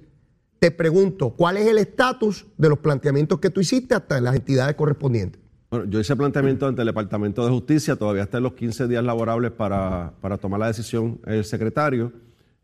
Te 0.60 0.70
pregunto, 0.70 1.32
¿cuál 1.32 1.58
es 1.58 1.66
el 1.66 1.80
estatus 1.80 2.46
de 2.56 2.70
los 2.70 2.78
planteamientos 2.78 3.40
que 3.40 3.50
tú 3.50 3.62
hiciste 3.62 3.96
hasta 3.96 4.22
las 4.22 4.36
entidades 4.36 4.76
correspondientes? 4.76 5.42
Bueno, 5.72 5.86
yo 5.86 6.00
hice 6.00 6.16
planteamiento 6.16 6.68
ante 6.68 6.82
el 6.82 6.86
Departamento 6.86 7.44
de 7.44 7.50
Justicia, 7.50 7.96
todavía 7.96 8.24
está 8.24 8.38
en 8.38 8.44
los 8.44 8.54
15 8.54 8.88
días 8.88 9.04
laborables 9.04 9.50
para, 9.50 10.14
para 10.22 10.38
tomar 10.38 10.60
la 10.60 10.68
decisión 10.68 11.20
el 11.26 11.44
secretario. 11.46 12.14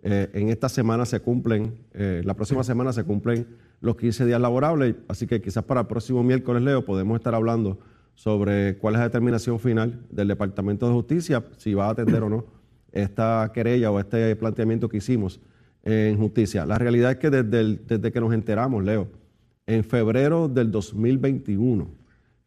Eh, 0.04 0.30
en 0.34 0.50
esta 0.50 0.70
semana 0.70 1.08
se 1.08 1.22
cumplen, 1.22 1.74
eh, 1.96 2.22
la 2.24 2.36
próxima 2.36 2.64
semana 2.64 2.94
se 2.94 3.04
cumplen 3.04 3.48
los 3.82 3.96
15 3.96 4.28
días 4.28 4.40
laborables, 4.40 4.94
así 5.08 5.26
que 5.26 5.42
quizás 5.42 5.64
para 5.64 5.82
el 5.82 5.88
próximo 5.88 6.22
miércoles, 6.22 6.62
Leo, 6.62 6.86
podemos 6.86 7.18
estar 7.18 7.34
hablando 7.34 7.80
sobre 8.18 8.80
cuál 8.80 8.96
es 8.96 9.00
la 9.00 9.06
determinación 9.06 9.60
final 9.60 10.02
del 10.10 10.28
Departamento 10.28 10.88
de 10.88 10.94
Justicia, 10.94 11.46
si 11.58 11.76
va 11.76 11.86
a 11.86 11.92
atender 11.92 12.24
o 12.24 12.30
no 12.30 12.46
esta 12.92 13.52
querella 13.54 13.92
o 13.92 14.00
este 14.00 14.36
planteamiento 14.36 14.90
que 14.90 14.98
hicimos 14.98 15.40
en 15.84 16.18
justicia. 16.18 16.66
La 16.66 16.80
realidad 16.80 17.12
es 17.12 17.18
que 17.18 17.30
desde, 17.30 17.78
desde 17.78 18.12
que 18.12 18.20
nos 18.20 18.34
enteramos, 18.34 18.84
Leo, 18.84 19.08
en 19.68 19.84
febrero 19.84 20.48
del 20.48 20.72
2021, 20.72 21.88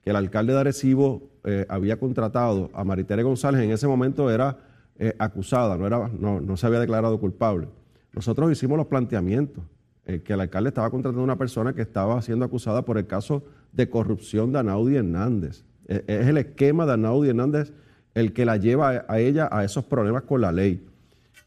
que 0.02 0.10
el 0.10 0.16
alcalde 0.16 0.54
de 0.54 0.58
Arecibo 0.58 1.30
eh, 1.44 1.66
había 1.68 2.00
contratado 2.00 2.68
a 2.74 2.82
Maritere 2.82 3.22
González, 3.22 3.60
en 3.60 3.70
ese 3.70 3.86
momento 3.86 4.28
era 4.28 4.58
eh, 4.98 5.14
acusada, 5.20 5.76
no, 5.76 5.86
era, 5.86 6.10
no, 6.18 6.40
no 6.40 6.56
se 6.56 6.66
había 6.66 6.80
declarado 6.80 7.20
culpable. 7.20 7.68
Nosotros 8.12 8.50
hicimos 8.50 8.76
los 8.76 8.88
planteamientos, 8.88 9.62
eh, 10.04 10.20
que 10.22 10.32
el 10.32 10.40
alcalde 10.40 10.70
estaba 10.70 10.90
contratando 10.90 11.20
a 11.20 11.24
una 11.24 11.38
persona 11.38 11.74
que 11.74 11.82
estaba 11.82 12.20
siendo 12.22 12.44
acusada 12.44 12.84
por 12.84 12.98
el 12.98 13.06
caso 13.06 13.44
de 13.72 13.88
corrupción 13.88 14.52
de 14.52 14.58
Anaudi 14.60 14.96
Hernández. 14.96 15.64
Eh, 15.88 16.04
es 16.06 16.26
el 16.26 16.38
esquema 16.38 16.86
de 16.86 16.92
Anaudi 16.94 17.28
Hernández 17.30 17.72
el 18.14 18.32
que 18.32 18.44
la 18.44 18.56
lleva 18.56 18.90
a, 18.90 19.04
a 19.08 19.20
ella 19.20 19.48
a 19.52 19.64
esos 19.64 19.84
problemas 19.84 20.22
con 20.24 20.40
la 20.40 20.50
ley. 20.52 20.84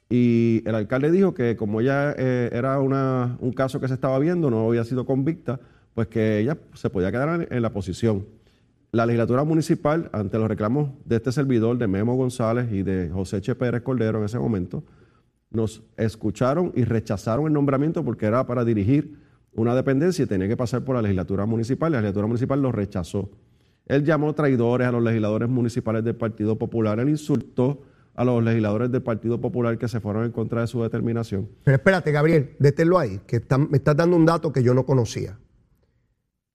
Y 0.09 0.61
el 0.65 0.75
alcalde 0.75 1.11
dijo 1.11 1.33
que 1.33 1.55
como 1.55 1.81
ella 1.81 2.13
eh, 2.17 2.49
era 2.53 2.79
una- 2.79 3.37
un 3.39 3.51
caso 3.51 3.79
que 3.79 3.87
se 3.87 3.95
estaba 3.95 4.19
viendo, 4.19 4.49
no 4.49 4.67
había 4.67 4.83
sido 4.83 5.05
convicta, 5.05 5.59
pues 5.93 6.07
que 6.07 6.39
ella 6.39 6.57
se 6.73 6.89
podía 6.89 7.11
quedar 7.11 7.41
en, 7.41 7.47
en 7.55 7.61
la 7.61 7.71
posición. 7.71 8.25
La 8.91 9.05
legislatura 9.07 9.43
municipal, 9.43 10.09
ante 10.13 10.37
los 10.37 10.47
reclamos 10.47 10.91
de 11.05 11.15
este 11.15 11.31
servidor, 11.31 11.77
de 11.79 11.87
Memo 11.87 12.15
González 12.15 12.71
y 12.71 12.83
de 12.83 13.09
José 13.11 13.41
Che 13.41 13.55
Pérez 13.55 13.81
Cordero 13.81 14.19
en 14.19 14.25
ese 14.25 14.37
momento, 14.37 14.83
nos 15.49 15.81
escucharon 15.97 16.71
y 16.75 16.83
rechazaron 16.83 17.47
el 17.47 17.53
nombramiento 17.53 18.03
porque 18.05 18.27
era 18.27 18.45
para 18.45 18.63
dirigir 18.63 19.17
una 19.55 19.75
dependencia 19.75 20.23
y 20.23 20.27
tenía 20.27 20.47
que 20.47 20.57
pasar 20.57 20.83
por 20.83 20.95
la 20.95 21.01
legislatura 21.01 21.45
municipal. 21.45 21.91
La 21.91 21.99
legislatura 21.99 22.27
municipal 22.27 22.61
lo 22.61 22.71
rechazó. 22.71 23.29
Él 23.85 24.03
llamó 24.03 24.33
traidores 24.33 24.87
a 24.87 24.91
los 24.91 25.03
legisladores 25.03 25.49
municipales 25.49 26.03
del 26.03 26.15
Partido 26.15 26.57
Popular, 26.57 26.99
él 26.99 27.09
insultó 27.09 27.81
a 28.15 28.23
los 28.23 28.43
legisladores 28.43 28.91
del 28.91 29.01
Partido 29.01 29.41
Popular 29.41 29.77
que 29.77 29.87
se 29.87 29.99
fueron 29.99 30.25
en 30.25 30.31
contra 30.31 30.61
de 30.61 30.67
su 30.67 30.81
determinación. 30.83 31.49
Pero 31.63 31.75
espérate, 31.77 32.11
Gabriel, 32.11 32.55
détenlo 32.59 32.99
ahí, 32.99 33.19
que 33.25 33.37
está- 33.37 33.57
me 33.57 33.77
estás 33.77 33.97
dando 33.97 34.15
un 34.15 34.25
dato 34.25 34.53
que 34.53 34.61
yo 34.63 34.73
no 34.73 34.85
conocía. 34.85 35.39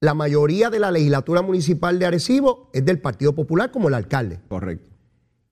La 0.01 0.15
mayoría 0.15 0.71
de 0.71 0.79
la 0.79 0.93
legislatura 0.93 1.43
municipal 1.43 1.99
de 1.99 2.07
Arecibo 2.07 2.71
es 2.73 2.85
del 2.85 3.01
Partido 3.01 3.35
Popular, 3.35 3.73
como 3.73 3.89
el 3.89 3.95
alcalde. 3.95 4.39
Correcto. 4.49 4.87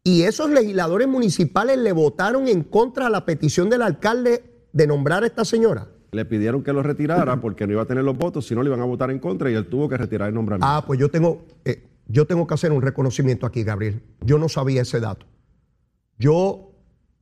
Y 0.04 0.22
esos 0.22 0.48
legisladores 0.50 1.08
municipales 1.08 1.76
le 1.78 1.90
votaron 1.92 2.46
en 2.46 2.62
contra 2.62 3.08
a 3.08 3.10
la 3.10 3.24
petición 3.26 3.68
del 3.68 3.82
alcalde 3.82 4.44
de 4.72 4.86
nombrar 4.86 5.24
a 5.24 5.26
esta 5.26 5.44
señora. 5.44 5.88
Le 6.12 6.24
pidieron 6.24 6.62
que 6.62 6.72
lo 6.72 6.82
retirara 6.82 7.36
porque 7.40 7.66
no 7.66 7.72
iba 7.72 7.82
a 7.82 7.86
tener 7.86 8.04
los 8.04 8.16
votos, 8.16 8.46
si 8.46 8.54
no 8.54 8.62
le 8.62 8.68
iban 8.68 8.80
a 8.80 8.84
votar 8.84 9.10
en 9.10 9.18
contra 9.18 9.50
y 9.50 9.54
él 9.54 9.66
tuvo 9.66 9.88
que 9.88 9.96
retirar 9.96 10.28
el 10.28 10.34
nombramiento. 10.34 10.66
Ah, 10.66 10.84
pues 10.86 10.98
yo 10.98 11.10
tengo, 11.10 11.44
eh, 11.64 11.82
yo 12.08 12.26
tengo 12.26 12.46
que 12.46 12.54
hacer 12.54 12.72
un 12.72 12.82
reconocimiento 12.82 13.46
aquí, 13.46 13.62
Gabriel. 13.62 14.02
Yo 14.20 14.38
no 14.38 14.48
sabía 14.48 14.82
ese 14.82 15.00
dato. 15.00 15.26
Yo, 16.18 16.70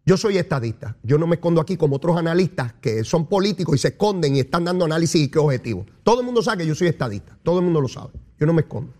yo 0.04 0.16
soy 0.16 0.38
estadista. 0.38 0.96
Yo 1.02 1.18
no 1.18 1.26
me 1.26 1.36
escondo 1.36 1.60
aquí 1.60 1.76
como 1.76 1.96
otros 1.96 2.16
analistas 2.16 2.74
que 2.74 3.04
son 3.04 3.26
políticos 3.26 3.74
y 3.74 3.78
se 3.78 3.88
esconden 3.88 4.36
y 4.36 4.40
están 4.40 4.64
dando 4.64 4.84
análisis 4.84 5.22
y 5.22 5.28
qué 5.28 5.38
objetivo. 5.38 5.86
Todo 6.02 6.20
el 6.20 6.26
mundo 6.26 6.42
sabe 6.42 6.58
que 6.58 6.66
yo 6.66 6.74
soy 6.74 6.88
estadista. 6.88 7.38
Todo 7.42 7.58
el 7.58 7.64
mundo 7.64 7.80
lo 7.80 7.88
sabe. 7.88 8.12
Yo 8.38 8.46
no 8.46 8.52
me 8.52 8.62
escondo. 8.62 8.92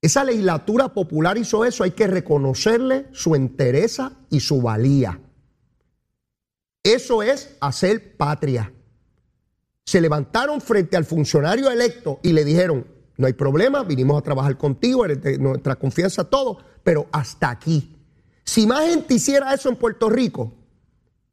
Esa 0.00 0.22
legislatura 0.24 0.94
popular 0.94 1.36
hizo 1.38 1.64
eso. 1.64 1.84
Hay 1.84 1.90
que 1.90 2.06
reconocerle 2.06 3.06
su 3.12 3.34
entereza 3.34 4.12
y 4.30 4.40
su 4.40 4.62
valía. 4.62 5.20
Eso 6.94 7.22
es 7.22 7.56
hacer 7.60 8.16
patria 8.16 8.72
se 9.88 10.02
levantaron 10.02 10.60
frente 10.60 10.98
al 10.98 11.06
funcionario 11.06 11.70
electo 11.70 12.20
y 12.22 12.34
le 12.34 12.44
dijeron, 12.44 12.86
no 13.16 13.26
hay 13.26 13.32
problema, 13.32 13.84
vinimos 13.84 14.18
a 14.18 14.22
trabajar 14.22 14.58
contigo, 14.58 15.02
eres 15.06 15.22
de 15.22 15.38
nuestra 15.38 15.76
confianza, 15.76 16.24
todo, 16.24 16.58
pero 16.84 17.06
hasta 17.10 17.48
aquí. 17.48 17.96
Si 18.44 18.66
más 18.66 18.84
gente 18.84 19.14
hiciera 19.14 19.54
eso 19.54 19.70
en 19.70 19.76
Puerto 19.76 20.10
Rico, 20.10 20.52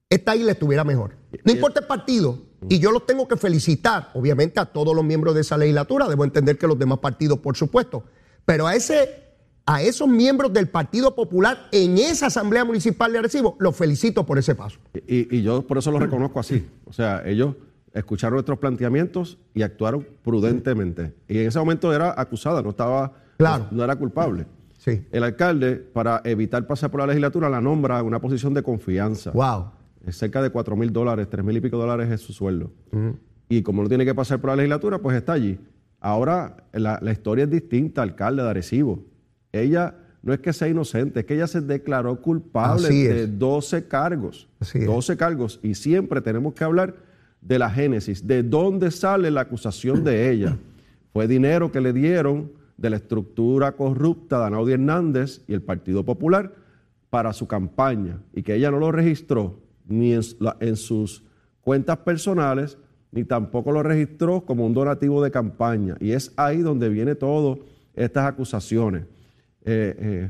esta 0.10 0.38
isla 0.38 0.54
estuviera 0.54 0.86
mejor. 0.86 1.18
No 1.44 1.52
importa 1.52 1.82
el 1.82 1.88
partido, 1.88 2.44
y 2.70 2.80
yo 2.80 2.92
los 2.92 3.06
tengo 3.06 3.28
que 3.28 3.36
felicitar, 3.36 4.10
obviamente, 4.14 4.62
a 4.62 4.68
todos 4.68 4.96
los 4.96 5.04
miembros 5.04 5.36
de 5.36 5.42
esa 5.42 5.58
legislatura, 5.58 6.08
debo 6.08 6.24
entender 6.24 6.58
que 6.58 6.66
los 6.66 6.80
demás 6.80 7.00
partidos, 7.00 7.40
por 7.40 7.58
supuesto, 7.58 8.06
pero 8.46 8.68
a 8.68 8.76
ese... 8.76 9.25
A 9.68 9.82
esos 9.82 10.08
miembros 10.08 10.54
del 10.54 10.68
Partido 10.68 11.16
Popular 11.16 11.68
en 11.72 11.98
esa 11.98 12.28
Asamblea 12.28 12.64
Municipal 12.66 13.12
de 13.12 13.18
Arecibo, 13.20 13.56
los 13.60 13.76
felicito 13.76 14.26
por 14.26 14.38
ese 14.38 14.54
paso. 14.54 14.78
Y, 15.08 15.36
y 15.38 15.42
yo 15.42 15.66
por 15.66 15.80
eso 15.80 15.90
lo 15.92 15.98
reconozco 16.00 16.40
así. 16.40 16.68
O 16.86 16.94
sea, 16.94 17.24
ellos 17.26 17.56
escucharon 17.94 18.36
nuestros 18.36 18.60
planteamientos 18.60 19.40
y 19.56 19.64
actuaron 19.64 20.06
prudentemente. 20.24 21.16
Y 21.28 21.40
en 21.40 21.48
ese 21.48 21.58
momento 21.58 21.92
era 21.94 22.14
acusada, 22.16 22.62
no 22.62 22.70
estaba, 22.70 23.14
Claro. 23.38 23.68
no, 23.72 23.84
era 23.84 23.96
culpable. 23.96 24.46
Sí. 24.78 25.04
El 25.12 25.24
alcalde, 25.24 25.78
para 25.78 26.22
evitar 26.26 26.68
pasar 26.68 26.92
por 26.92 27.00
la 27.00 27.08
legislatura, 27.08 27.50
la 27.50 27.60
nombra 27.60 28.00
en 28.00 28.06
una 28.06 28.20
posición 28.22 28.54
de 28.54 28.62
confianza. 28.62 29.32
Wow. 29.32 29.72
Es 30.06 30.18
cerca 30.18 30.44
de 30.44 30.52
4 30.52 30.76
mil 30.76 30.94
dólares, 30.94 31.28
3 31.28 31.44
mil 31.44 31.58
y 31.58 31.62
pico 31.62 31.78
dólares 31.78 32.12
es 32.12 32.22
su 32.22 32.34
sueldo. 32.34 32.72
Y 33.50 33.64
como 33.64 33.82
no 33.82 33.90
tiene 33.90 34.06
que 34.06 34.14
pasar 34.14 34.40
por 34.40 34.52
la 34.52 34.58
legislatura, 34.58 35.00
pues 35.00 35.18
está 35.18 35.34
allí. 35.34 35.58
Ahora 36.00 36.58
la, 36.72 37.00
la 37.02 37.12
historia 37.12 37.46
es 37.46 37.50
distinta, 37.50 38.04
alcalde 38.04 38.44
de 38.44 38.50
Arecibo. 38.50 39.04
Ella 39.62 39.96
no 40.22 40.34
es 40.34 40.40
que 40.40 40.54
sea 40.54 40.68
inocente, 40.68 41.20
es 41.20 41.26
que 41.26 41.36
ella 41.36 41.48
se 41.48 41.62
declaró 41.62 42.20
culpable 42.22 42.88
de 42.90 43.24
es. 43.24 43.40
12 43.40 43.88
cargos. 43.88 44.48
Así 44.60 44.80
es. 44.80 44.86
12 44.88 45.18
cargos. 45.18 45.60
Y 45.62 45.76
siempre 45.76 46.20
tenemos 46.22 46.54
que 46.54 46.64
hablar 46.64 46.96
de 47.42 47.60
la 47.60 47.70
génesis, 47.70 48.26
de 48.26 48.42
dónde 48.42 48.90
sale 48.90 49.30
la 49.30 49.42
acusación 49.42 50.04
de 50.04 50.32
ella. 50.32 50.58
Fue 51.14 51.28
dinero 51.28 51.72
que 51.72 51.80
le 51.80 51.94
dieron 51.94 52.52
de 52.78 52.90
la 52.90 52.96
estructura 52.98 53.74
corrupta 53.74 54.40
de 54.40 54.46
Anaudi 54.46 54.74
Hernández 54.74 55.42
y 55.48 55.54
el 55.54 55.62
Partido 55.62 56.04
Popular 56.04 56.54
para 57.10 57.32
su 57.32 57.48
campaña 57.48 58.20
y 58.34 58.42
que 58.44 58.56
ella 58.56 58.72
no 58.72 58.80
lo 58.80 58.92
registró 58.92 59.60
ni 59.88 60.14
en, 60.14 60.22
la- 60.40 60.58
en 60.60 60.76
sus 60.76 61.24
cuentas 61.62 61.98
personales 62.00 62.78
ni 63.12 63.24
tampoco 63.24 63.72
lo 63.72 63.82
registró 63.84 64.42
como 64.42 64.66
un 64.66 64.74
donativo 64.74 65.24
de 65.24 65.32
campaña. 65.32 65.96
Y 66.02 66.12
es 66.12 66.34
ahí 66.36 66.58
donde 66.58 66.90
viene 66.90 67.16
todo 67.16 67.60
estas 67.94 68.26
acusaciones. 68.26 69.06
Eh, 69.68 69.96
eh, 69.98 70.30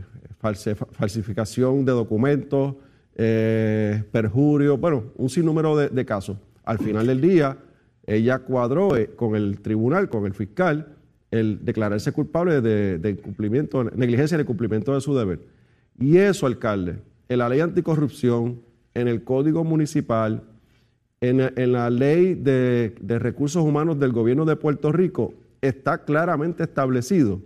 falsificación 0.91 1.83
de 1.83 1.91
documentos, 1.91 2.75
eh, 3.15 4.01
perjurio, 4.11 4.77
bueno, 4.77 5.11
un 5.17 5.29
sinnúmero 5.29 5.75
de, 5.75 5.89
de 5.89 6.05
casos. 6.05 6.37
Al 6.63 6.79
final 6.79 7.07
del 7.07 7.19
día, 7.19 7.57
ella 8.05 8.39
cuadró 8.39 8.91
con 9.17 9.35
el 9.35 9.59
tribunal, 9.59 10.07
con 10.07 10.25
el 10.25 10.33
fiscal, 10.33 10.95
el 11.31 11.65
declararse 11.65 12.13
culpable 12.13 12.61
de, 12.61 12.97
de 12.97 13.09
incumplimiento, 13.09 13.83
negligencia 13.83 14.35
en 14.35 14.41
el 14.41 14.45
cumplimiento 14.45 14.93
de 14.93 15.01
su 15.01 15.13
deber. 15.15 15.39
Y 15.99 16.17
eso, 16.17 16.45
alcalde, 16.45 16.99
en 17.27 17.39
la 17.39 17.49
ley 17.49 17.59
anticorrupción, 17.59 18.61
en 18.93 19.07
el 19.09 19.23
código 19.25 19.65
municipal, 19.65 20.43
en, 21.19 21.41
en 21.41 21.71
la 21.73 21.89
ley 21.89 22.35
de, 22.35 22.95
de 23.01 23.19
recursos 23.19 23.63
humanos 23.63 23.99
del 23.99 24.13
gobierno 24.13 24.45
de 24.45 24.55
Puerto 24.55 24.91
Rico, 24.91 25.33
está 25.61 26.05
claramente 26.05 26.63
establecido 26.63 27.41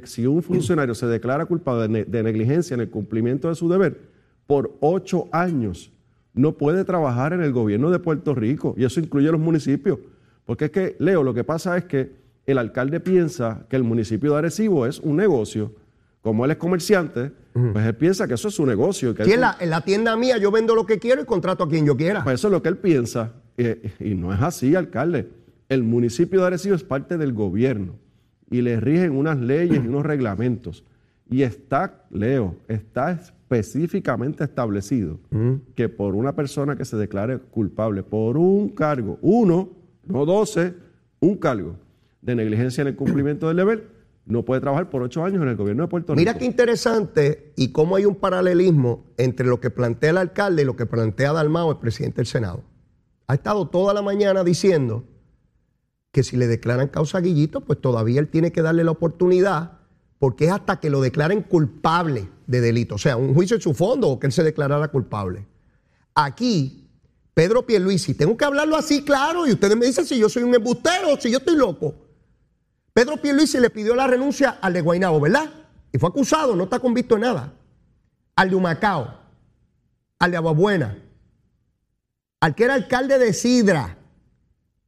que 0.00 0.06
si 0.06 0.26
un 0.26 0.42
funcionario 0.42 0.94
se 0.94 1.06
declara 1.06 1.46
culpable 1.46 1.82
de, 1.82 1.88
ne- 1.88 2.04
de 2.04 2.22
negligencia 2.22 2.74
en 2.74 2.80
el 2.80 2.90
cumplimiento 2.90 3.48
de 3.48 3.54
su 3.54 3.68
deber, 3.68 4.00
por 4.46 4.76
ocho 4.80 5.28
años 5.32 5.92
no 6.34 6.52
puede 6.56 6.84
trabajar 6.84 7.32
en 7.32 7.42
el 7.42 7.52
gobierno 7.52 7.90
de 7.90 7.98
Puerto 7.98 8.34
Rico. 8.34 8.74
Y 8.78 8.84
eso 8.84 9.00
incluye 9.00 9.30
los 9.30 9.40
municipios. 9.40 9.98
Porque 10.46 10.66
es 10.66 10.70
que, 10.70 10.96
Leo, 10.98 11.22
lo 11.22 11.34
que 11.34 11.44
pasa 11.44 11.76
es 11.76 11.84
que 11.84 12.12
el 12.46 12.58
alcalde 12.58 13.00
piensa 13.00 13.66
que 13.68 13.76
el 13.76 13.84
municipio 13.84 14.32
de 14.32 14.38
Arecibo 14.38 14.86
es 14.86 14.98
un 15.00 15.16
negocio. 15.16 15.72
Como 16.22 16.44
él 16.44 16.52
es 16.52 16.56
comerciante, 16.56 17.32
pues 17.72 17.84
él 17.86 17.94
piensa 17.96 18.26
que 18.26 18.34
eso 18.34 18.48
es 18.48 18.54
su 18.54 18.64
negocio. 18.64 19.14
que 19.14 19.22
él 19.22 19.28
Aquí 19.28 19.34
en 19.34 19.40
la, 19.42 19.56
en 19.60 19.70
la 19.70 19.80
tienda 19.82 20.16
mía 20.16 20.38
yo 20.38 20.50
vendo 20.50 20.74
lo 20.74 20.86
que 20.86 20.98
quiero 20.98 21.20
y 21.20 21.24
contrato 21.24 21.64
a 21.64 21.68
quien 21.68 21.84
yo 21.84 21.96
quiera. 21.96 22.22
pues 22.24 22.34
eso 22.34 22.48
es 22.48 22.52
lo 22.52 22.62
que 22.62 22.68
él 22.70 22.78
piensa. 22.78 23.32
eh, 23.56 23.92
y 24.00 24.14
no 24.14 24.32
es 24.32 24.40
así, 24.40 24.74
alcalde. 24.74 25.28
El 25.68 25.82
municipio 25.82 26.40
de 26.40 26.46
Arecibo 26.46 26.74
es 26.74 26.82
parte 26.84 27.18
del 27.18 27.32
gobierno 27.32 27.94
y 28.52 28.60
le 28.60 28.78
rigen 28.78 29.16
unas 29.16 29.40
leyes 29.40 29.82
y 29.82 29.88
unos 29.88 30.04
reglamentos. 30.04 30.84
Y 31.28 31.42
está, 31.42 32.04
Leo, 32.10 32.54
está 32.68 33.10
específicamente 33.10 34.44
establecido 34.44 35.18
que 35.74 35.88
por 35.88 36.14
una 36.14 36.36
persona 36.36 36.76
que 36.76 36.84
se 36.84 36.96
declare 36.96 37.38
culpable 37.38 38.02
por 38.02 38.36
un 38.36 38.68
cargo, 38.68 39.18
uno, 39.22 39.70
no 40.06 40.26
doce, 40.26 40.74
un 41.20 41.36
cargo 41.36 41.76
de 42.20 42.34
negligencia 42.34 42.82
en 42.82 42.88
el 42.88 42.96
cumplimiento 42.96 43.48
del 43.48 43.56
deber, 43.56 43.88
no 44.26 44.44
puede 44.44 44.60
trabajar 44.60 44.90
por 44.90 45.02
ocho 45.02 45.24
años 45.24 45.42
en 45.42 45.48
el 45.48 45.56
gobierno 45.56 45.82
de 45.84 45.88
Puerto 45.88 46.14
Mira 46.14 46.32
Rico. 46.32 46.40
qué 46.40 46.44
interesante 46.44 47.52
y 47.56 47.72
cómo 47.72 47.96
hay 47.96 48.04
un 48.04 48.14
paralelismo 48.14 49.04
entre 49.16 49.46
lo 49.46 49.60
que 49.60 49.70
plantea 49.70 50.10
el 50.10 50.18
alcalde 50.18 50.62
y 50.62 50.64
lo 50.64 50.76
que 50.76 50.86
plantea 50.86 51.32
Dalmao, 51.32 51.72
el 51.72 51.78
presidente 51.78 52.16
del 52.16 52.26
Senado. 52.26 52.62
Ha 53.26 53.34
estado 53.34 53.68
toda 53.68 53.94
la 53.94 54.02
mañana 54.02 54.44
diciendo 54.44 55.04
que 56.12 56.22
si 56.22 56.36
le 56.36 56.46
declaran 56.46 56.88
causa 56.88 57.18
a 57.18 57.20
Guillito, 57.22 57.62
pues 57.62 57.80
todavía 57.80 58.20
él 58.20 58.28
tiene 58.28 58.52
que 58.52 58.62
darle 58.62 58.84
la 58.84 58.90
oportunidad, 58.90 59.78
porque 60.18 60.44
es 60.44 60.52
hasta 60.52 60.78
que 60.78 60.90
lo 60.90 61.00
declaren 61.00 61.42
culpable 61.42 62.28
de 62.46 62.60
delito, 62.60 62.96
o 62.96 62.98
sea, 62.98 63.16
un 63.16 63.34
juicio 63.34 63.56
en 63.56 63.62
su 63.62 63.74
fondo 63.74 64.08
o 64.08 64.20
que 64.20 64.26
él 64.26 64.32
se 64.32 64.44
declarara 64.44 64.88
culpable. 64.88 65.46
Aquí, 66.14 66.90
Pedro 67.32 67.66
Pierluisi, 67.66 68.12
tengo 68.14 68.36
que 68.36 68.44
hablarlo 68.44 68.76
así 68.76 69.02
claro, 69.02 69.46
y 69.46 69.52
ustedes 69.52 69.76
me 69.76 69.86
dicen 69.86 70.04
si 70.04 70.18
yo 70.18 70.28
soy 70.28 70.42
un 70.42 70.54
embustero, 70.54 71.18
si 71.18 71.30
yo 71.30 71.38
estoy 71.38 71.56
loco. 71.56 71.94
Pedro 72.92 73.16
Pierluisi 73.16 73.58
le 73.58 73.70
pidió 73.70 73.94
la 73.94 74.06
renuncia 74.06 74.58
al 74.60 74.74
de 74.74 74.82
Guaynabo, 74.82 75.18
¿verdad? 75.18 75.50
Y 75.90 75.98
fue 75.98 76.10
acusado, 76.10 76.54
no 76.54 76.64
está 76.64 76.78
convicto 76.78 77.14
en 77.14 77.22
nada. 77.22 77.54
Al 78.36 78.50
de 78.50 78.56
Humacao, 78.56 79.18
al 80.18 80.30
de 80.30 80.36
Aguabuena, 80.36 80.98
al 82.40 82.54
que 82.54 82.64
era 82.64 82.74
alcalde 82.74 83.18
de 83.18 83.32
Sidra, 83.32 83.96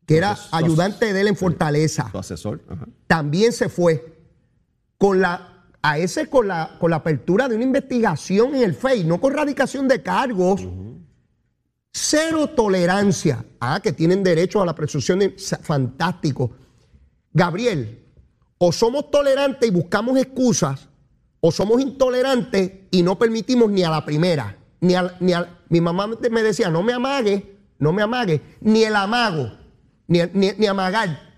que 0.06 0.16
era 0.16 0.36
ayudante 0.52 1.12
de 1.12 1.20
él 1.20 1.28
en 1.28 1.36
Fortaleza, 1.36 2.08
Su 2.10 2.18
asesor. 2.18 2.62
ajá. 2.68 2.86
también 3.06 3.52
se 3.52 3.68
fue. 3.68 4.12
Con 4.98 5.20
la, 5.20 5.64
a 5.82 5.98
ese 5.98 6.28
con 6.28 6.46
la, 6.48 6.76
con 6.78 6.90
la 6.90 6.96
apertura 6.96 7.48
de 7.48 7.56
una 7.56 7.64
investigación 7.64 8.54
en 8.54 8.62
el 8.62 8.74
FEI, 8.74 9.04
no 9.04 9.20
con 9.20 9.32
radicación 9.34 9.88
de 9.88 10.02
cargos. 10.02 10.62
Cero 11.92 12.48
tolerancia. 12.50 13.44
Ah, 13.60 13.80
que 13.82 13.92
tienen 13.92 14.22
derecho 14.22 14.60
a 14.60 14.66
la 14.66 14.74
presunción 14.74 15.20
de. 15.20 15.36
Fantástico. 15.62 16.50
Gabriel, 17.32 18.04
o 18.58 18.72
somos 18.72 19.10
tolerantes 19.10 19.68
y 19.68 19.72
buscamos 19.72 20.18
excusas, 20.18 20.88
o 21.40 21.50
somos 21.52 21.80
intolerantes 21.80 22.70
y 22.90 23.02
no 23.02 23.18
permitimos 23.18 23.70
ni 23.70 23.82
a 23.84 23.90
la 23.90 24.04
primera. 24.04 24.56
Ni 24.80 24.94
a, 24.94 25.16
ni 25.20 25.32
a- 25.32 25.58
mi 25.68 25.80
mamá 25.80 26.06
me 26.06 26.42
decía, 26.42 26.68
no 26.70 26.82
me 26.82 26.92
amague, 26.92 27.58
no 27.78 27.92
me 27.92 28.02
amague, 28.02 28.40
ni 28.60 28.84
el 28.84 28.94
amago, 28.94 29.50
ni, 30.06 30.20
ni, 30.32 30.50
ni 30.58 30.66
amagar. 30.66 31.34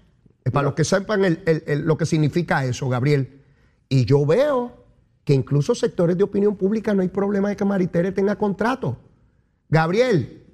Para 0.53 0.65
los 0.67 0.75
que 0.75 0.85
sepan 0.85 1.25
el- 1.25 1.41
el- 1.47 1.63
el- 1.67 1.81
lo 1.83 1.97
que 1.97 2.07
significa 2.07 2.65
eso, 2.65 2.89
Gabriel. 2.89 3.43
Y 3.89 4.05
yo 4.05 4.25
veo 4.25 4.85
que 5.25 5.35
incluso 5.35 5.75
sectores 5.75 6.17
de 6.17 6.25
opinión 6.25 6.57
pública 6.57 6.95
no 6.95 7.03
hay 7.03 7.09
problema 7.09 7.49
de 7.49 7.57
que 7.57 7.65
Maritere 7.65 8.13
tenga 8.13 8.37
contrato. 8.37 8.97
Gabriel, 9.69 10.45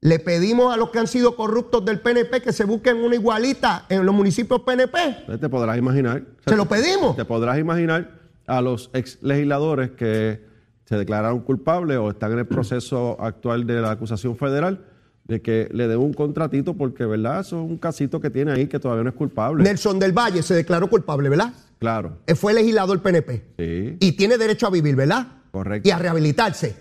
le 0.00 0.18
pedimos 0.18 0.72
a 0.74 0.76
los 0.76 0.90
que 0.90 0.98
han 0.98 1.06
sido 1.06 1.36
corruptos 1.36 1.84
del 1.84 2.00
PNP 2.00 2.40
que 2.42 2.52
se 2.52 2.64
busquen 2.64 2.96
una 2.98 3.14
igualita 3.14 3.86
en 3.88 4.04
los 4.04 4.14
municipios 4.14 4.60
PNP. 4.60 4.98
Entonces 5.20 5.40
te 5.40 5.48
podrás 5.48 5.78
imaginar. 5.78 6.22
Se 6.46 6.56
lo 6.56 6.66
pedimos. 6.66 7.16
Te 7.16 7.24
podrás 7.24 7.58
imaginar 7.58 8.20
a 8.46 8.60
los 8.60 8.90
ex 8.92 9.18
legisladores 9.22 9.90
que 9.92 10.44
se 10.84 10.96
declararon 10.96 11.40
culpables 11.40 11.96
o 11.98 12.10
están 12.10 12.32
en 12.32 12.40
el 12.40 12.46
proceso 12.46 13.16
actual 13.20 13.66
de 13.66 13.80
la 13.80 13.90
acusación 13.92 14.36
federal, 14.36 14.84
de 15.26 15.42
que 15.42 15.68
le 15.72 15.88
den 15.88 15.98
un 15.98 16.12
contratito 16.12 16.74
porque, 16.74 17.04
¿verdad? 17.04 17.40
Eso 17.40 17.56
es 17.62 17.68
un 17.68 17.78
casito 17.78 18.20
que 18.20 18.30
tiene 18.30 18.52
ahí 18.52 18.66
que 18.68 18.78
todavía 18.78 19.02
no 19.04 19.10
es 19.10 19.16
culpable. 19.16 19.64
Nelson 19.64 19.98
del 19.98 20.12
Valle 20.12 20.42
se 20.42 20.54
declaró 20.54 20.88
culpable, 20.88 21.28
¿verdad? 21.28 21.52
Claro. 21.78 22.18
Él 22.26 22.36
fue 22.36 22.54
legislador 22.54 23.02
PNP. 23.02 23.44
Sí. 23.58 23.96
Y 24.00 24.12
tiene 24.12 24.38
derecho 24.38 24.66
a 24.66 24.70
vivir, 24.70 24.94
¿verdad? 24.94 25.26
Correcto. 25.50 25.88
Y 25.88 25.92
a 25.92 25.98
rehabilitarse. 25.98 26.76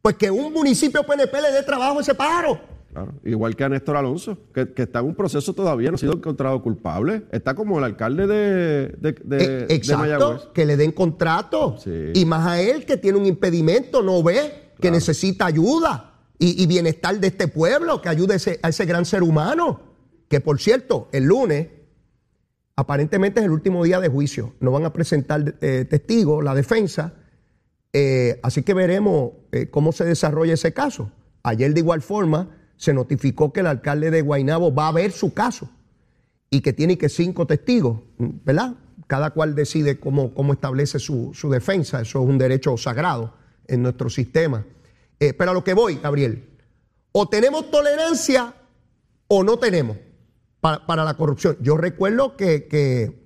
Pues 0.00 0.16
que 0.16 0.30
un 0.30 0.52
municipio 0.52 1.04
PNP 1.04 1.40
le 1.42 1.52
dé 1.52 1.62
trabajo 1.62 1.98
a 1.98 2.00
ese 2.02 2.14
pájaro. 2.14 2.60
Claro. 2.92 3.12
Igual 3.24 3.56
que 3.56 3.64
a 3.64 3.68
Néstor 3.68 3.96
Alonso, 3.96 4.36
que, 4.52 4.72
que 4.72 4.82
está 4.82 4.98
en 4.98 5.06
un 5.06 5.14
proceso 5.14 5.54
todavía, 5.54 5.90
no 5.90 5.94
ha 5.94 5.98
sido 5.98 6.12
encontrado 6.14 6.60
culpable. 6.62 7.22
Está 7.30 7.54
como 7.54 7.78
el 7.78 7.84
alcalde 7.84 8.26
de, 8.26 8.88
de, 8.98 9.12
de, 9.22 9.36
Eh, 9.44 9.48
de 9.66 9.74
exacto, 9.74 10.02
Mayagüez. 10.02 10.42
que 10.52 10.64
le 10.66 10.76
den 10.76 10.92
contrato. 10.92 11.76
Sí. 11.78 12.10
Y 12.14 12.24
más 12.26 12.46
a 12.46 12.60
él 12.60 12.84
que 12.84 12.96
tiene 12.96 13.16
un 13.18 13.26
impedimento, 13.26 14.02
no 14.02 14.22
ve, 14.22 14.72
que 14.80 14.90
necesita 14.90 15.46
ayuda 15.46 16.11
y, 16.44 16.66
bienestar 16.66 17.20
de 17.20 17.28
este 17.28 17.46
pueblo, 17.46 18.02
que 18.02 18.08
ayude 18.08 18.34
a 18.34 18.68
ese, 18.68 18.84
gran 18.84 19.04
ser 19.04 19.22
humano. 19.22 19.80
Que 20.28 20.40
por 20.40 20.60
cierto, 20.60 21.08
el 21.12 21.24
lunes, 21.24 21.68
aparentemente 22.74 23.38
es 23.38 23.46
el 23.46 23.52
último 23.52 23.84
día 23.84 24.00
de 24.00 24.08
juicio. 24.08 24.54
No 24.58 24.72
van 24.72 24.84
a 24.84 24.92
presentar 24.92 25.54
eh, 25.60 25.86
testigos, 25.88 26.42
la 26.42 26.54
defensa. 26.56 27.14
Eh, 27.92 28.40
así 28.42 28.62
que 28.62 28.74
veremos 28.74 29.34
eh, 29.52 29.68
cómo 29.70 29.92
se 29.92 30.04
desarrolla 30.04 30.54
ese 30.54 30.72
caso. 30.72 31.12
Ayer 31.44 31.74
de 31.74 31.80
igual 31.80 32.02
forma 32.02 32.56
se 32.76 32.92
notificó 32.92 33.52
que 33.52 33.60
el 33.60 33.68
alcalde 33.68 34.10
de 34.10 34.22
Guaynabo 34.22 34.74
va 34.74 34.88
a 34.88 34.92
ver 34.92 35.12
su 35.12 35.34
caso 35.34 35.70
y 36.50 36.60
que 36.60 36.72
tiene 36.72 36.98
que 36.98 37.08
cinco 37.08 37.46
testigos, 37.46 38.00
¿verdad? 38.18 38.74
Cada 39.06 39.30
cual 39.30 39.54
decide 39.54 40.00
cómo, 40.00 40.34
cómo 40.34 40.54
establece 40.54 40.98
su, 40.98 41.30
su 41.34 41.50
defensa, 41.50 42.00
eso 42.00 42.20
es 42.20 42.28
un 42.28 42.38
derecho 42.38 42.76
sagrado 42.76 43.34
en 43.68 43.82
nuestro 43.82 44.10
sistema. 44.10 44.66
Eh, 45.22 45.34
pero 45.34 45.52
a 45.52 45.54
lo 45.54 45.62
que 45.62 45.72
voy, 45.72 46.00
Gabriel, 46.02 46.48
o 47.12 47.28
tenemos 47.28 47.70
tolerancia 47.70 48.54
o 49.28 49.44
no 49.44 49.56
tenemos 49.56 49.96
para, 50.60 50.84
para 50.84 51.04
la 51.04 51.14
corrupción. 51.14 51.56
Yo 51.60 51.76
recuerdo 51.76 52.36
que, 52.36 52.66
que 52.66 53.24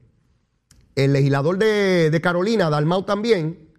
el 0.95 1.15
legislador 1.15 1.57
de, 1.57 2.11
de 2.11 2.21
Carolina, 2.21 2.69
Dalmau 2.69 3.05
también, 3.05 3.71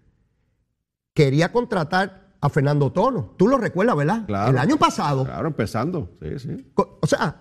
quería 1.14 1.52
contratar 1.52 2.34
a 2.40 2.48
Fernando 2.48 2.90
Tono. 2.90 3.36
Tú 3.38 3.46
lo 3.46 3.56
recuerdas, 3.56 3.94
¿verdad? 3.94 4.26
Claro. 4.26 4.50
El 4.50 4.58
año 4.58 4.76
pasado. 4.78 5.24
Claro, 5.24 5.46
empezando. 5.46 6.10
Sí, 6.20 6.40
sí. 6.40 6.72
O 6.74 7.06
sea, 7.06 7.36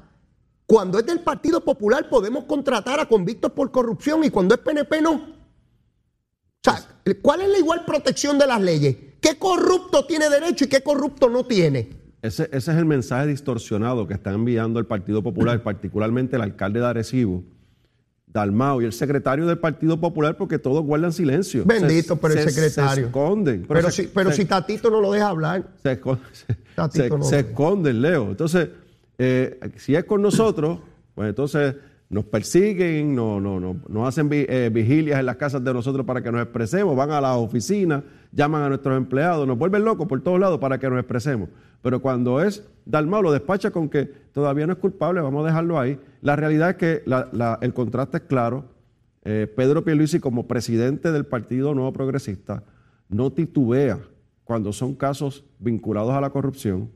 cuando 0.68 1.00
es 1.00 1.08
del 1.08 1.22
Partido 1.22 1.66
Popular 1.66 2.08
podemos 2.08 2.44
contratar 2.44 3.00
a 3.00 3.08
convictos 3.08 3.52
por 3.52 3.72
corrupción 3.72 4.24
y 4.24 4.30
cuando 4.30 4.54
es 4.54 4.62
PNP 4.62 5.02
no. 5.02 5.14
O 5.14 6.62
sea, 6.62 6.86
¿cuál 7.24 7.42
es 7.42 7.50
la 7.50 7.58
igual 7.58 7.84
protección 7.84 8.38
de 8.38 8.46
las 8.46 8.62
leyes? 8.62 9.07
¿Qué 9.22 9.38
corrupto 9.38 10.06
tiene 10.06 10.30
derecho 10.30 10.66
y 10.66 10.68
qué 10.68 10.82
corrupto 10.82 11.30
no 11.30 11.46
tiene? 11.46 11.90
Ese, 12.22 12.44
ese 12.52 12.72
es 12.72 12.78
el 12.78 12.86
mensaje 12.86 13.28
distorsionado 13.28 14.08
que 14.08 14.14
está 14.14 14.32
enviando 14.32 14.80
el 14.80 14.86
Partido 14.86 15.22
Popular, 15.24 15.62
particularmente 15.64 16.36
el 16.36 16.42
alcalde 16.42 16.80
de 16.80 16.86
Arecibo, 16.88 17.44
Dalmao 18.28 18.82
y 18.82 18.86
el 18.86 18.94
secretario 18.94 19.46
del 19.46 19.58
Partido 19.60 20.00
Popular, 20.00 20.36
porque 20.38 20.60
todos 20.60 20.84
guardan 20.84 21.14
silencio. 21.14 21.64
Bendito, 21.66 22.16
Se- 22.16 22.20
pero 22.22 22.34
el 22.34 22.40
se- 22.42 22.50
secretario. 22.52 22.96
Se 22.96 23.02
esconden. 23.08 23.66
Pero, 23.68 23.82
se- 23.90 24.04
si, 24.04 24.08
pero 24.10 24.32
si 24.32 24.46
Tatito 24.46 24.90
no 24.90 25.00
lo 25.00 25.12
deja 25.12 25.30
hablar. 25.30 25.68
se, 25.82 26.02
esco- 26.02 26.20
se- 26.34 26.54
Tatito 26.76 27.24
se- 27.24 27.36
no 27.42 27.50
esconden, 27.50 28.02
Leo. 28.02 28.30
Entonces, 28.32 28.70
eh, 29.18 29.60
si 29.78 29.96
es 29.96 30.04
con 30.04 30.22
nosotros, 30.22 30.80
pues 31.16 31.30
entonces 31.30 31.76
nos 32.10 32.26
persiguen, 32.26 33.14
no, 33.14 33.42
no, 33.42 33.60
no, 33.60 33.82
nos 33.90 34.08
hacen 34.08 34.30
eh, 34.32 34.70
vigilias 34.74 35.20
en 35.20 35.26
las 35.26 35.36
casas 35.36 35.64
de 35.64 35.74
nosotros 35.74 36.06
para 36.06 36.22
que 36.22 36.32
nos 36.32 36.42
expresemos, 36.42 36.96
van 36.96 37.12
a 37.12 37.20
las 37.20 37.36
oficinas, 37.36 38.04
llaman 38.32 38.64
a 38.64 38.70
nuestros 38.70 38.96
empleados, 38.96 39.46
nos 39.46 39.58
vuelven 39.58 39.84
locos 39.84 40.08
por 40.08 40.22
todos 40.22 40.40
lados 40.40 40.60
para 40.60 40.80
que 40.80 40.90
nos 40.90 41.00
expresemos. 41.00 41.50
Pero 41.82 42.02
cuando 42.02 42.42
es 42.42 42.66
Dalmau, 42.86 43.22
lo 43.22 43.32
despacha 43.32 43.72
con 43.72 43.90
que 43.90 44.06
todavía 44.32 44.66
no 44.66 44.74
es 44.74 44.80
culpable, 44.80 45.22
vamos 45.22 45.44
a 45.44 45.48
dejarlo 45.48 45.80
ahí. 45.80 46.00
La 46.22 46.36
realidad 46.36 46.72
es 46.72 46.76
que 46.78 47.04
el 47.62 47.74
contraste 47.74 48.18
es 48.18 48.24
claro. 48.24 48.66
Eh, 49.24 49.52
Pedro 49.54 49.84
Pierluisi, 49.84 50.20
como 50.20 50.48
presidente 50.48 51.12
del 51.12 51.26
Partido 51.26 51.74
Nuevo 51.74 51.92
Progresista, 51.92 52.64
no 53.10 53.32
titubea 53.32 54.00
cuando 54.46 54.72
son 54.72 54.96
casos 54.96 55.44
vinculados 55.60 56.14
a 56.14 56.22
la 56.22 56.30
corrupción 56.30 56.90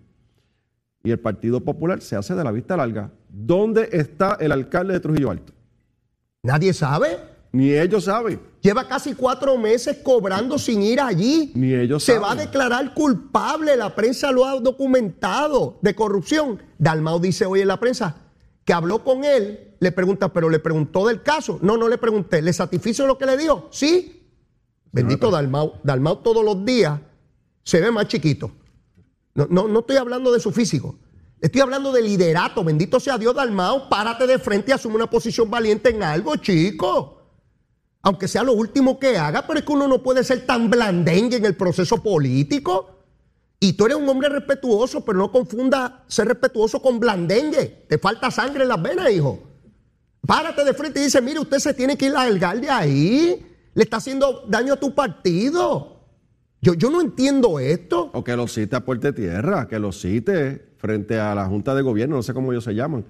y 1.04 1.12
el 1.12 1.20
Partido 1.20 1.62
Popular 1.62 2.02
se 2.02 2.16
hace 2.16 2.36
de 2.36 2.44
la 2.44 2.52
vista 2.52 2.78
larga. 2.78 3.12
¿Dónde 3.34 3.88
está 3.94 4.38
el 4.40 4.52
alcalde 4.52 4.94
de 4.94 5.00
Trujillo 5.00 5.32
Alto? 5.32 5.54
Nadie 6.44 6.74
sabe. 6.74 7.18
Ni 7.54 7.72
ellos 7.74 8.06
saben. 8.06 8.40
Lleva 8.62 8.88
casi 8.88 9.14
cuatro 9.14 9.58
meses 9.58 9.98
cobrando 10.04 10.58
sin 10.58 10.82
ir 10.82 11.00
allí. 11.02 11.52
Ni 11.56 11.74
ellos 11.74 12.04
Se 12.04 12.14
saben. 12.14 12.28
va 12.28 12.32
a 12.34 12.36
declarar 12.36 12.94
culpable, 12.94 13.76
la 13.76 13.94
prensa 13.94 14.32
lo 14.32 14.46
ha 14.46 14.60
documentado, 14.60 15.78
de 15.82 15.94
corrupción. 15.96 16.62
Dalmau 16.78 17.20
dice 17.20 17.46
hoy 17.46 17.62
en 17.62 17.68
la 17.68 17.80
prensa 17.80 18.16
que 18.64 18.74
habló 18.74 19.04
con 19.04 19.24
él, 19.26 19.76
le 19.80 19.92
pregunta, 19.92 20.32
pero 20.32 20.50
le 20.50 20.60
preguntó 20.60 21.08
del 21.08 21.24
caso. 21.24 21.58
No, 21.62 21.76
no 21.78 21.90
le 21.90 21.98
pregunté, 21.98 22.42
¿le 22.42 22.54
satisfizo 22.54 23.06
lo 23.08 23.18
que 23.18 23.26
le 23.26 23.38
dio? 23.38 23.68
Sí. 23.72 24.22
Bendito 24.92 25.30
Dalmau. 25.32 25.74
Dalmau 25.84 26.18
todos 26.22 26.44
los 26.46 26.64
días 26.66 27.00
se 27.64 27.82
ve 27.82 27.92
más 27.92 28.08
chiquito. 28.08 28.52
No, 29.36 29.48
no, 29.50 29.68
no 29.68 29.80
estoy 29.80 29.98
hablando 29.98 30.32
de 30.32 30.40
su 30.40 30.52
físico. 30.52 30.96
Estoy 31.42 31.62
hablando 31.62 31.92
de 31.92 32.02
liderato. 32.02 32.64
Bendito 32.64 33.00
sea 33.00 33.18
Dios, 33.18 33.36
Dalmau. 33.36 33.90
Párate 33.90 34.26
de 34.28 34.40
frente 34.40 34.72
y 34.72 34.74
asume 34.74 34.96
una 34.96 35.10
posición 35.10 35.50
valiente 35.50 35.90
en 35.90 36.04
algo, 36.04 36.36
chico 36.38 37.18
aunque 38.04 38.28
sea 38.28 38.44
lo 38.44 38.54
último 38.54 39.00
que 39.00 39.18
haga, 39.18 39.46
pero 39.46 39.60
es 39.60 39.66
que 39.66 39.72
uno 39.72 39.88
no 39.88 40.02
puede 40.02 40.24
ser 40.24 40.46
tan 40.46 40.70
blandengue 40.70 41.38
en 41.38 41.46
el 41.46 41.56
proceso 41.56 42.02
político. 42.02 42.98
Y 43.60 43.74
tú 43.74 43.86
eres 43.86 43.98
un 43.98 44.10
hombre 44.10 44.28
respetuoso, 44.28 45.06
pero 45.06 45.20
no 45.20 45.32
confunda 45.32 46.04
ser 46.08 46.28
respetuoso 46.28 46.82
con 46.82 47.00
blandengue. 47.00 47.86
Te 47.88 48.00
falta 48.00 48.32
sangre 48.32 48.64
en 48.64 48.70
las 48.70 48.82
venas, 48.82 49.12
hijo. 49.12 49.40
Párate 50.26 50.64
de 50.64 50.74
frente 50.74 51.00
y 51.00 51.04
dice, 51.04 51.22
mire, 51.22 51.40
usted 51.40 51.60
se 51.60 51.74
tiene 51.76 51.96
que 51.96 52.08
ir 52.08 52.16
a 52.16 52.26
de 52.26 52.70
ahí. 52.70 53.46
Le 53.74 53.84
está 53.84 53.98
haciendo 53.98 54.46
daño 54.48 54.74
a 54.74 54.78
tu 54.78 54.96
partido. 54.96 55.91
Yo, 56.62 56.74
yo 56.76 56.90
no 56.92 57.02
entiendo 57.02 57.60
esto. 57.60 58.12
O 58.14 58.24
que 58.24 58.36
lo 58.36 58.48
cite 58.48 58.76
a 58.76 58.86
Puerta 58.86 59.12
de 59.12 59.14
Tierra, 59.14 59.68
que 59.68 59.80
lo 59.80 59.92
cite 59.92 60.62
frente 60.78 61.20
a 61.20 61.34
la 61.34 61.46
Junta 61.48 61.74
de 61.76 61.82
Gobierno, 61.82 62.16
no 62.18 62.24
sé 62.24 62.34
cómo 62.34 62.52
ellos 62.52 62.64
se 62.64 62.76
llaman, 62.76 63.04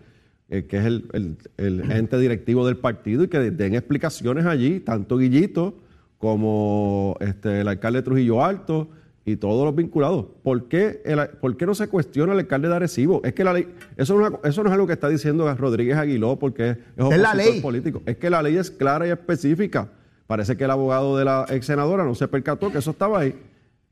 eh, 0.49 0.65
que 0.67 0.77
es 0.77 0.85
el, 0.85 1.05
el- 1.13 1.37
el 1.57 1.91
ente 1.91 2.17
directivo 2.17 2.65
del 2.65 2.77
partido 2.77 3.23
y 3.23 3.27
que 3.27 3.39
den 3.51 3.75
explicaciones 3.75 4.45
allí, 4.45 4.79
tanto 4.79 5.17
Guillito 5.17 5.75
como 6.17 7.17
este, 7.19 7.61
el 7.61 7.67
alcalde 7.67 7.99
de 7.99 8.03
Trujillo 8.03 8.43
Alto 8.43 8.89
y 9.25 9.35
todos 9.35 9.65
los 9.65 9.75
vinculados. 9.75 10.25
¿Por 10.43 10.67
qué, 10.69 11.01
el- 11.03 11.27
por 11.41 11.57
qué 11.57 11.65
no 11.65 11.75
se 11.75 11.87
cuestiona 11.87 12.33
el 12.33 12.39
alcalde 12.39 12.69
de 12.69 12.75
Arecibo? 12.75 13.21
Es 13.23 13.33
que 13.33 13.43
la 13.43 13.53
ley, 13.53 13.67
eso 13.97 14.15
no, 14.17 14.25
es 14.25 14.29
una- 14.31 14.39
eso 14.49 14.63
no 14.63 14.69
es 14.69 14.73
algo 14.73 14.87
que 14.87 14.93
está 14.93 15.09
diciendo 15.09 15.53
Rodríguez 15.55 15.97
Aguiló 15.97 16.37
porque 16.39 16.69
es, 16.71 16.77
es 17.11 17.17
la 17.19 17.33
ley. 17.35 17.59
político. 17.61 18.01
Es 18.05 18.15
que 18.17 18.29
la 18.29 18.41
ley 18.41 18.55
es 18.57 18.71
clara 18.71 19.07
y 19.07 19.11
específica. 19.11 19.89
Parece 20.31 20.55
que 20.55 20.63
el 20.63 20.71
abogado 20.71 21.17
de 21.17 21.25
la 21.25 21.45
ex 21.49 21.65
senadora 21.65 22.05
no 22.05 22.15
se 22.15 22.25
percató 22.25 22.71
que 22.71 22.77
eso 22.77 22.91
estaba 22.91 23.19
ahí 23.19 23.35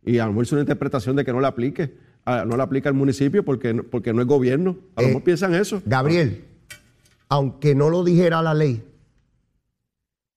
y 0.05 0.19
a 0.19 0.23
lo 0.25 0.31
mejor 0.31 0.45
hizo 0.45 0.55
una 0.55 0.61
interpretación 0.61 1.17
de 1.17 1.25
que 1.25 1.33
no 1.33 1.41
le 1.41 1.47
aplique, 1.47 1.97
a- 2.23 2.45
no 2.45 2.55
le 2.55 2.63
aplica 2.63 2.87
al 2.87 2.95
municipio 2.95 3.43
porque, 3.43 3.73
no- 3.73 3.83
porque 3.83 4.13
no 4.13 4.21
es 4.21 4.27
gobierno. 4.27 4.77
A 4.95 5.01
lo 5.01 5.07
Eh, 5.07 5.09
mejor 5.09 5.23
piensan 5.25 5.53
eso. 5.53 5.81
Gabriel, 5.85 6.45
aunque 7.27 7.75
no 7.75 7.89
lo 7.89 8.05
dijera 8.05 8.41
la 8.41 8.53
ley, 8.53 8.81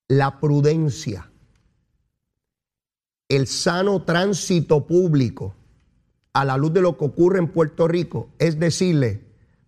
la 0.09 0.41
prudencia, 0.41 1.31
el 3.29 3.47
sano 3.47 4.03
tránsito 4.03 4.85
público 4.89 5.55
a 6.33 6.45
la 6.45 6.57
luz 6.57 6.73
de 6.73 6.81
lo 6.83 6.99
que 6.99 7.05
ocurre 7.05 7.39
en 7.39 7.47
Puerto 7.47 7.87
Rico 7.87 8.29
es 8.41 8.59
decirle, 8.59 9.21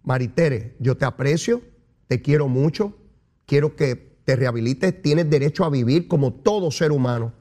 Maritere, 0.02 0.74
yo 0.80 0.96
te 0.96 1.04
aprecio, 1.04 1.62
te 2.08 2.22
quiero 2.22 2.48
mucho, 2.48 2.92
quiero 3.46 3.76
que 3.76 4.13
te 4.24 4.36
rehabilites, 4.36 5.02
tienes 5.02 5.28
derecho 5.28 5.64
a 5.64 5.70
vivir 5.70 6.08
como 6.08 6.32
todo 6.32 6.70
ser 6.70 6.92
humano. 6.92 7.32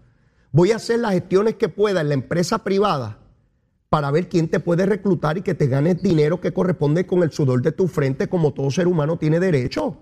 Voy 0.52 0.72
a 0.72 0.76
hacer 0.76 1.00
las 1.00 1.14
gestiones 1.14 1.56
que 1.56 1.70
pueda 1.70 2.02
en 2.02 2.10
la 2.10 2.14
empresa 2.14 2.64
privada 2.64 3.20
para 3.90 4.12
ver 4.12 4.28
quién 4.28 4.50
te 4.50 4.60
puede 4.60 4.86
reclutar 4.86 5.38
y 5.38 5.42
que 5.42 5.54
te 5.54 5.68
ganes 5.68 6.02
dinero 6.02 6.42
que 6.42 6.54
corresponde 6.54 7.06
con 7.06 7.24
el 7.24 7.32
sudor 7.32 7.62
de 7.62 7.72
tu 7.72 7.88
frente 7.88 8.28
como 8.28 8.54
todo 8.54 8.70
ser 8.72 8.88
humano 8.88 9.18
tiene 9.18 9.40
derecho. 9.40 9.98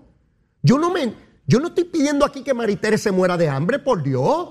Yo 0.62 0.78
no 0.78 0.90
me 0.90 1.14
yo 1.46 1.58
no 1.58 1.68
estoy 1.68 1.84
pidiendo 1.84 2.24
aquí 2.24 2.42
que 2.42 2.54
Maritere 2.54 2.98
se 2.98 3.10
muera 3.10 3.36
de 3.36 3.48
hambre, 3.48 3.78
por 3.78 4.02
Dios. 4.02 4.48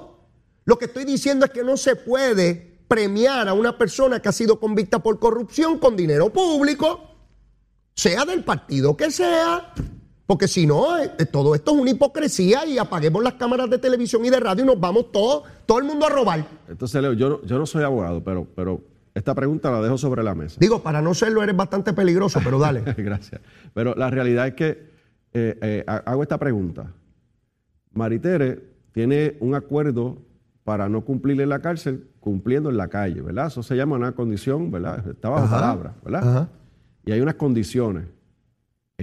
Lo 0.65 0.77
que 0.77 0.85
estoy 0.85 1.05
diciendo 1.05 1.45
es 1.45 1.51
que 1.51 1.63
no 1.63 1.77
se 1.77 1.95
puede 1.95 2.79
premiar 2.87 3.47
a 3.47 3.53
una 3.53 3.77
persona 3.77 4.21
que 4.21 4.29
ha 4.29 4.33
sido 4.33 4.59
convicta 4.59 4.99
por 4.99 5.19
corrupción 5.19 5.79
con 5.79 5.95
dinero 5.95 6.31
público, 6.31 7.15
sea 7.95 8.25
del 8.25 8.43
partido 8.43 8.97
que 8.97 9.09
sea. 9.09 9.73
Porque 10.25 10.47
si 10.47 10.65
no, 10.65 10.97
eh, 10.97 11.09
todo 11.31 11.55
esto 11.55 11.71
es 11.75 11.77
una 11.81 11.91
hipocresía 11.91 12.65
y 12.65 12.77
apaguemos 12.77 13.21
las 13.23 13.33
cámaras 13.33 13.69
de 13.69 13.77
televisión 13.77 14.23
y 14.23 14.29
de 14.29 14.39
radio 14.39 14.63
y 14.63 14.67
nos 14.67 14.79
vamos 14.79 15.11
todos, 15.11 15.43
todo 15.65 15.79
el 15.79 15.83
mundo 15.85 16.05
a 16.05 16.09
robar. 16.09 16.45
Entonces, 16.69 17.01
Leo, 17.01 17.13
yo 17.13 17.29
no, 17.29 17.41
yo 17.43 17.57
no 17.59 17.65
soy 17.65 17.83
abogado, 17.83 18.23
pero, 18.23 18.47
pero 18.55 18.81
esta 19.13 19.35
pregunta 19.35 19.69
la 19.71 19.81
dejo 19.81 19.97
sobre 19.97 20.23
la 20.23 20.33
mesa. 20.33 20.55
Digo, 20.59 20.81
para 20.81 21.01
no 21.01 21.13
serlo 21.13 21.43
eres 21.43 21.55
bastante 21.57 21.91
peligroso, 21.91 22.39
pero 22.43 22.59
dale. 22.59 22.81
Gracias. 22.97 23.41
Pero 23.73 23.93
la 23.95 24.09
realidad 24.09 24.47
es 24.47 24.53
que 24.53 24.69
eh, 25.33 25.57
eh, 25.61 25.83
ha- 25.87 26.03
hago 26.05 26.23
esta 26.23 26.37
pregunta. 26.37 26.93
Maritere 27.93 28.63
tiene 28.93 29.35
un 29.39 29.55
acuerdo 29.55 30.17
para 30.63 30.87
no 30.87 31.01
cumplir 31.03 31.41
en 31.41 31.49
la 31.49 31.59
cárcel, 31.59 32.07
cumpliendo 32.19 32.69
en 32.69 32.77
la 32.77 32.87
calle, 32.87 33.21
¿verdad? 33.21 33.47
Eso 33.47 33.63
se 33.63 33.75
llama 33.75 33.95
una 33.97 34.13
condición, 34.13 34.71
¿verdad? 34.71 35.05
Está 35.09 35.29
bajo 35.29 35.45
Ajá. 35.45 35.55
palabra, 35.59 35.93
¿verdad? 36.03 36.29
Ajá. 36.29 36.49
Y 37.05 37.11
hay 37.11 37.19
unas 37.21 37.35
condiciones. 37.35 38.05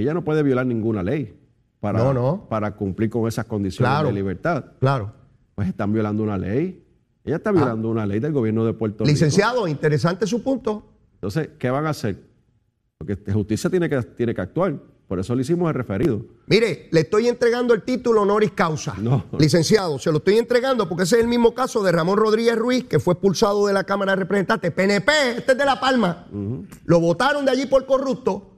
Ella 0.02 0.14
no 0.14 0.24
puede 0.24 0.42
violar 0.42 0.66
ninguna 0.66 1.02
ley 1.02 1.34
para, 1.80 1.98
No, 1.98 2.12
no. 2.12 2.46
para 2.48 2.74
cumplir 2.74 3.10
con 3.10 3.26
esas 3.28 3.44
condiciones 3.46 3.90
Claro. 3.90 4.08
de 4.08 4.14
libertad. 4.14 4.64
Claro. 4.80 5.12
Pues 5.54 5.68
están 5.68 5.92
violando 5.92 6.22
una 6.22 6.38
ley. 6.38 6.84
Ella 7.24 7.36
está 7.36 7.52
violando 7.52 7.88
una 7.90 8.06
ley 8.06 8.20
del 8.20 8.32
gobierno 8.32 8.64
de 8.64 8.72
Puerto 8.72 9.04
Rico. 9.04 9.10
Ah. 9.10 9.12
Licenciado, 9.12 9.68
interesante 9.68 10.26
su 10.26 10.42
punto. 10.42 10.86
Entonces, 11.14 11.50
¿qué 11.58 11.68
van 11.70 11.86
a 11.86 11.90
hacer? 11.90 12.16
Porque 12.96 13.16
justicia 13.32 13.68
tiene 13.68 13.88
que, 13.88 14.00
tiene 14.02 14.34
que 14.34 14.40
actuar. 14.40 14.74
Por 15.06 15.18
eso 15.18 15.34
le 15.34 15.40
hicimos 15.40 15.68
el 15.68 15.74
referido. 15.74 16.20
Mire, 16.48 16.88
le 16.90 17.00
estoy 17.00 17.28
entregando 17.28 17.72
el 17.72 17.82
título 17.82 18.22
honoris 18.22 18.52
causa. 18.52 18.94
No. 19.00 19.24
Licenciado, 19.38 19.98
se 19.98 20.10
lo 20.12 20.18
estoy 20.18 20.36
entregando 20.36 20.86
porque 20.88 21.04
ese 21.04 21.16
es 21.16 21.22
el 21.22 21.28
mismo 21.28 21.54
caso 21.54 21.82
de 21.82 21.92
Ramón 21.92 22.18
Rodríguez 22.18 22.56
Ruiz, 22.56 22.84
que 22.84 22.98
fue 22.98 23.14
expulsado 23.14 23.66
de 23.66 23.72
la 23.72 23.84
Cámara 23.84 24.12
de 24.12 24.16
Representantes. 24.16 24.70
PNP, 24.70 25.10
este 25.38 25.52
es 25.52 25.58
de 25.58 25.64
La 25.64 25.80
Palma. 25.80 26.26
Lo 26.84 27.00
votaron 27.00 27.46
de 27.46 27.50
allí 27.52 27.64
por 27.66 27.86
corrupto, 27.86 28.57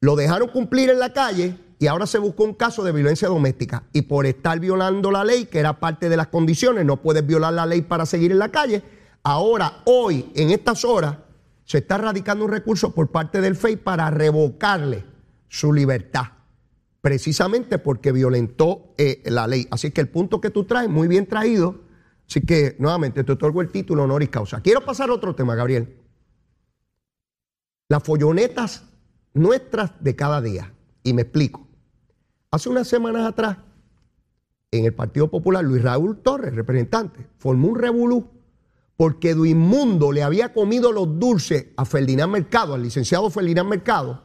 lo 0.00 0.16
dejaron 0.16 0.48
cumplir 0.48 0.90
en 0.90 0.98
la 0.98 1.12
calle 1.12 1.56
y 1.78 1.86
ahora 1.86 2.06
se 2.06 2.18
buscó 2.18 2.44
un 2.44 2.54
caso 2.54 2.82
de 2.84 2.92
violencia 2.92 3.28
doméstica. 3.28 3.84
Y 3.92 4.02
por 4.02 4.26
estar 4.26 4.60
violando 4.60 5.10
la 5.10 5.24
ley, 5.24 5.46
que 5.46 5.58
era 5.58 5.80
parte 5.80 6.08
de 6.08 6.16
las 6.16 6.28
condiciones, 6.28 6.84
no 6.84 7.00
puedes 7.02 7.26
violar 7.26 7.52
la 7.52 7.66
ley 7.66 7.82
para 7.82 8.06
seguir 8.06 8.32
en 8.32 8.38
la 8.38 8.50
calle. 8.50 8.82
Ahora, 9.22 9.82
hoy, 9.84 10.30
en 10.34 10.50
estas 10.50 10.84
horas, 10.84 11.16
se 11.64 11.78
está 11.78 11.98
radicando 11.98 12.44
un 12.44 12.50
recurso 12.50 12.94
por 12.94 13.10
parte 13.10 13.40
del 13.40 13.56
FEI 13.56 13.76
para 13.76 14.10
revocarle 14.10 15.04
su 15.48 15.72
libertad 15.72 16.24
precisamente 17.00 17.78
porque 17.78 18.12
violentó 18.12 18.94
eh, 18.98 19.22
la 19.26 19.46
ley. 19.46 19.66
Así 19.70 19.90
que 19.90 20.00
el 20.00 20.08
punto 20.08 20.40
que 20.40 20.50
tú 20.50 20.64
traes, 20.64 20.88
muy 20.88 21.08
bien 21.08 21.26
traído. 21.26 21.80
Así 22.28 22.42
que, 22.42 22.76
nuevamente, 22.78 23.24
te 23.24 23.32
otorgo 23.32 23.60
el 23.60 23.70
título 23.70 24.04
honoris 24.04 24.28
causa. 24.28 24.60
Quiero 24.60 24.84
pasar 24.84 25.10
a 25.10 25.14
otro 25.14 25.34
tema, 25.34 25.54
Gabriel. 25.54 25.96
Las 27.88 28.02
follonetas 28.04 28.84
nuestras 29.34 29.92
de 30.00 30.16
cada 30.16 30.40
día. 30.40 30.74
Y 31.02 31.12
me 31.12 31.22
explico. 31.22 31.66
Hace 32.50 32.68
unas 32.68 32.88
semanas 32.88 33.26
atrás, 33.26 33.58
en 34.70 34.84
el 34.84 34.94
Partido 34.94 35.30
Popular, 35.30 35.64
Luis 35.64 35.82
Raúl 35.82 36.18
Torres, 36.18 36.54
representante, 36.54 37.26
formó 37.38 37.68
un 37.68 37.78
revolú 37.78 38.28
porque 38.96 39.34
Duinmundo 39.34 40.12
le 40.12 40.22
había 40.22 40.52
comido 40.52 40.92
los 40.92 41.18
dulces 41.18 41.68
a 41.76 41.86
Ferdinand 41.86 42.30
Mercado, 42.30 42.74
al 42.74 42.82
licenciado 42.82 43.30
Ferdinand 43.30 43.66
Mercado, 43.66 44.22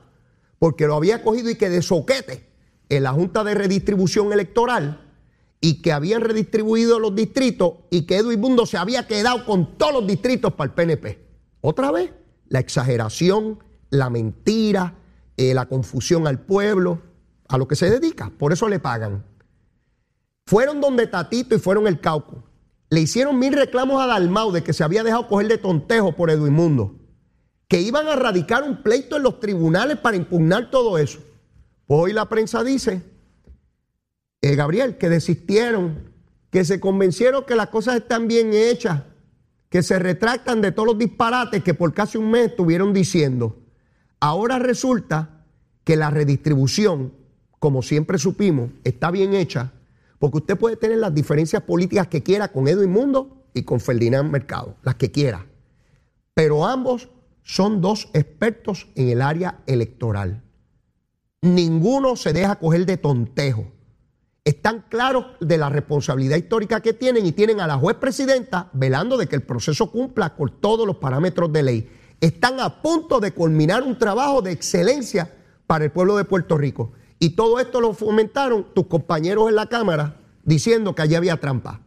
porque 0.59 0.85
lo 0.85 0.95
había 0.95 1.23
cogido 1.23 1.49
y 1.49 1.55
que 1.55 1.69
de 1.69 1.81
soquete 1.81 2.49
en 2.89 3.03
la 3.03 3.13
Junta 3.13 3.45
de 3.45 3.53
Redistribución 3.53 4.33
Electoral 4.33 5.13
y 5.61 5.81
que 5.81 5.93
habían 5.93 6.21
redistribuido 6.21 6.99
los 6.99 7.15
distritos 7.15 7.73
y 7.89 8.01
que 8.01 8.17
Edwin 8.17 8.57
se 8.65 8.77
había 8.77 9.07
quedado 9.07 9.45
con 9.45 9.77
todos 9.77 9.93
los 9.93 10.07
distritos 10.07 10.53
para 10.53 10.67
el 10.67 10.73
PNP. 10.75 11.25
Otra 11.61 11.91
vez, 11.91 12.11
la 12.49 12.59
exageración, 12.59 13.63
la 13.95 14.09
mentira, 14.09 14.95
eh, 15.37 15.53
la 15.53 15.65
confusión 15.65 16.27
al 16.27 16.39
pueblo, 16.39 17.01
a 17.47 17.57
lo 17.57 17.67
que 17.67 17.75
se 17.75 17.89
dedica, 17.89 18.31
por 18.37 18.53
eso 18.53 18.67
le 18.67 18.79
pagan. 18.79 19.23
Fueron 20.47 20.81
donde 20.81 21.07
Tatito 21.07 21.55
y 21.55 21.59
fueron 21.59 21.87
el 21.87 21.99
Cauco. 21.99 22.43
Le 22.89 23.01
hicieron 23.01 23.39
mil 23.39 23.53
reclamos 23.53 24.01
a 24.01 24.07
Dalmau 24.07 24.51
de 24.51 24.63
que 24.63 24.73
se 24.73 24.83
había 24.83 25.03
dejado 25.03 25.27
coger 25.27 25.47
de 25.47 25.57
tontejo 25.57 26.15
por 26.15 26.29
Edwin 26.29 26.53
Mundo 26.53 26.95
que 27.67 27.81
iban 27.81 28.07
a 28.07 28.15
radicar 28.15 28.63
un 28.63 28.83
pleito 28.83 29.17
en 29.17 29.23
los 29.23 29.39
tribunales 29.39 29.97
para 29.97 30.17
impugnar 30.17 30.69
todo 30.69 30.97
eso. 30.97 31.19
Pues 31.87 31.99
hoy 31.99 32.13
la 32.13 32.29
prensa 32.29 32.63
dice, 32.63 33.03
eh, 34.41 34.55
Gabriel, 34.55 34.97
que 34.97 35.09
desistieron, 35.09 36.11
que 36.51 36.63
se 36.63 36.79
convencieron 36.79 37.45
que 37.45 37.55
las 37.55 37.67
cosas 37.67 37.95
están 37.95 38.27
bien 38.27 38.53
hechas, 38.53 39.03
que 39.69 39.83
se 39.83 39.99
retractan 39.99 40.61
de 40.61 40.71
todos 40.71 40.87
los 40.87 40.97
disparates 40.97 41.63
que 41.63 41.73
por 41.73 41.93
casi 41.93 42.17
un 42.17 42.31
mes 42.31 42.51
estuvieron 42.51 42.93
diciendo. 42.93 43.57
Ahora 44.25 44.57
resulta 44.57 45.45
que 45.83 45.95
la 45.95 46.09
redistribución, 46.09 47.13
como 47.59 47.83
siempre 47.83 48.17
supimos, 48.17 48.71
está 48.83 49.11
bien 49.11 49.35
hecha, 49.35 49.73
porque 50.17 50.37
usted 50.37 50.57
puede 50.57 50.77
tener 50.77 50.97
las 50.97 51.13
diferencias 51.13 51.61
políticas 51.61 52.07
que 52.07 52.23
quiera 52.23 52.51
con 52.51 52.67
Edwin 52.67 52.89
Mundo 52.89 53.45
y 53.53 53.61
con 53.61 53.79
Ferdinand 53.79 54.31
Mercado, 54.31 54.77
las 54.81 54.95
que 54.95 55.11
quiera. 55.11 55.45
Pero 56.33 56.65
ambos 56.65 57.09
son 57.43 57.81
dos 57.81 58.09
expertos 58.15 58.87
en 58.95 59.09
el 59.09 59.21
área 59.21 59.59
electoral. 59.67 60.41
Ninguno 61.43 62.15
se 62.15 62.33
deja 62.33 62.55
coger 62.55 62.87
de 62.87 62.97
tontejo. 62.97 63.67
Están 64.43 64.85
claros 64.89 65.37
de 65.39 65.59
la 65.59 65.69
responsabilidad 65.69 66.37
histórica 66.37 66.81
que 66.81 66.93
tienen 66.93 67.27
y 67.27 67.31
tienen 67.31 67.59
a 67.59 67.67
la 67.67 67.77
juez 67.77 67.97
presidenta 67.97 68.71
velando 68.73 69.17
de 69.17 69.27
que 69.27 69.35
el 69.35 69.43
proceso 69.43 69.91
cumpla 69.91 70.35
con 70.35 70.59
todos 70.59 70.87
los 70.87 70.95
parámetros 70.95 71.53
de 71.53 71.61
ley. 71.61 71.89
Están 72.21 72.59
a 72.59 72.81
punto 72.81 73.19
de 73.19 73.31
culminar 73.31 73.83
un 73.83 73.97
trabajo 73.97 74.41
de 74.41 74.51
excelencia 74.51 75.31
para 75.67 75.85
el 75.85 75.91
pueblo 75.91 76.17
de 76.17 76.25
Puerto 76.25 76.57
Rico. 76.57 76.93
Y 77.19 77.31
todo 77.31 77.59
esto 77.59 77.81
lo 77.81 77.93
fomentaron 77.93 78.65
tus 78.73 78.87
compañeros 78.87 79.49
en 79.49 79.55
la 79.55 79.67
Cámara 79.67 80.17
diciendo 80.43 80.93
que 80.95 81.01
allí 81.01 81.15
había 81.15 81.37
trampa. 81.37 81.81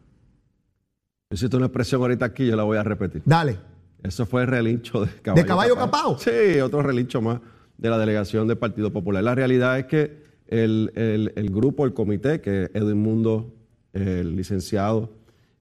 Hiciste 1.31 1.57
una 1.57 1.67
expresión 1.67 2.01
ahorita 2.01 2.25
aquí, 2.25 2.47
yo 2.47 2.57
la 2.57 2.63
voy 2.65 2.79
a 2.79 2.83
repetir. 2.83 3.23
Dale. 3.25 3.59
Eso 4.03 4.25
fue 4.27 4.43
el 4.43 4.49
relincho 4.49 5.05
de 5.05 5.11
caballo, 5.21 5.43
¿De 5.43 5.47
caballo 5.49 5.77
capao? 5.77 6.19
Sí, 6.19 6.61
otro 6.61 6.83
relincho 6.83 7.21
más 7.21 7.41
de 7.77 7.91
la 7.91 7.99
delegación 7.99 8.47
del 8.49 8.57
Partido 8.57 8.93
Popular. 8.93 9.23
La 9.23 9.35
realidad 9.35 9.79
es 9.79 9.87
que 9.87 10.23
el, 10.47 10.93
el- 10.95 11.33
el 11.37 11.51
grupo, 11.51 11.85
el 11.85 11.93
comité, 11.95 12.41
que 12.41 12.71
Edwin 12.75 13.03
Mundo, 13.03 13.55
el 13.93 14.37
licenciado 14.37 15.11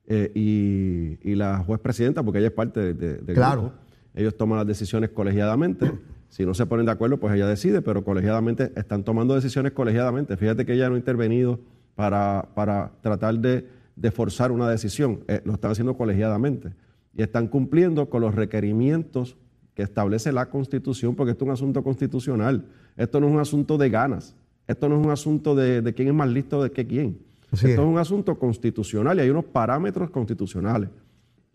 eh, 0.05 0.31
y, 0.33 1.29
y 1.29 1.35
la 1.35 1.57
juez 1.65 1.79
presidenta, 1.81 2.23
porque 2.23 2.39
ella 2.39 2.47
es 2.47 2.53
parte 2.53 2.79
de- 2.79 2.93
de- 2.93 3.17
del 3.17 3.35
Claro. 3.35 3.61
grupo, 3.63 3.75
ellos 4.17 4.35
toman 4.35 4.57
las 4.57 4.67
decisiones 4.67 5.11
colegiadamente. 5.11 5.91
Si 6.29 6.45
no 6.45 6.53
se 6.53 6.65
ponen 6.65 6.85
de 6.85 6.91
acuerdo, 6.91 7.17
pues 7.19 7.33
ella 7.33 7.47
decide, 7.47 7.81
pero 7.81 8.03
colegiadamente 8.03 8.71
están 8.75 9.03
tomando 9.03 9.33
decisiones 9.35 9.71
colegiadamente. 9.71 10.35
Fíjate 10.35 10.65
que 10.65 10.73
ella 10.73 10.89
no 10.89 10.95
ha 10.95 10.97
intervenido 10.97 11.59
para, 11.95 12.49
para 12.53 12.91
tratar 13.01 13.39
de, 13.39 13.67
de 13.95 14.11
forzar 14.11 14.51
una 14.51 14.69
decisión, 14.69 15.21
eh, 15.27 15.41
lo 15.45 15.53
están 15.53 15.71
haciendo 15.71 15.95
colegiadamente 15.95 16.73
y 17.13 17.21
están 17.23 17.47
cumpliendo 17.47 18.09
con 18.09 18.21
los 18.21 18.35
requerimientos 18.35 19.37
que 19.73 19.83
establece 19.83 20.31
la 20.31 20.49
Constitución, 20.49 21.15
porque 21.15 21.31
esto 21.31 21.45
es 21.45 21.47
un 21.47 21.53
asunto 21.53 21.83
constitucional. 21.83 22.65
Esto 22.97 23.19
no 23.19 23.27
es 23.27 23.33
un 23.33 23.39
asunto 23.39 23.77
de 23.77 23.89
ganas. 23.89 24.35
Esto 24.67 24.89
no 24.89 24.99
es 24.99 25.05
un 25.05 25.11
asunto 25.11 25.55
de, 25.55 25.81
de 25.81 25.93
quién 25.93 26.09
es 26.09 26.13
más 26.13 26.29
listo 26.29 26.61
de 26.61 26.71
que 26.71 26.85
quién. 26.85 27.19
Así 27.51 27.67
esto 27.69 27.81
es. 27.83 27.87
es 27.87 27.93
un 27.93 27.97
asunto 27.99 28.37
constitucional 28.37 29.17
y 29.17 29.21
hay 29.21 29.29
unos 29.29 29.45
parámetros 29.45 30.09
constitucionales. 30.09 30.89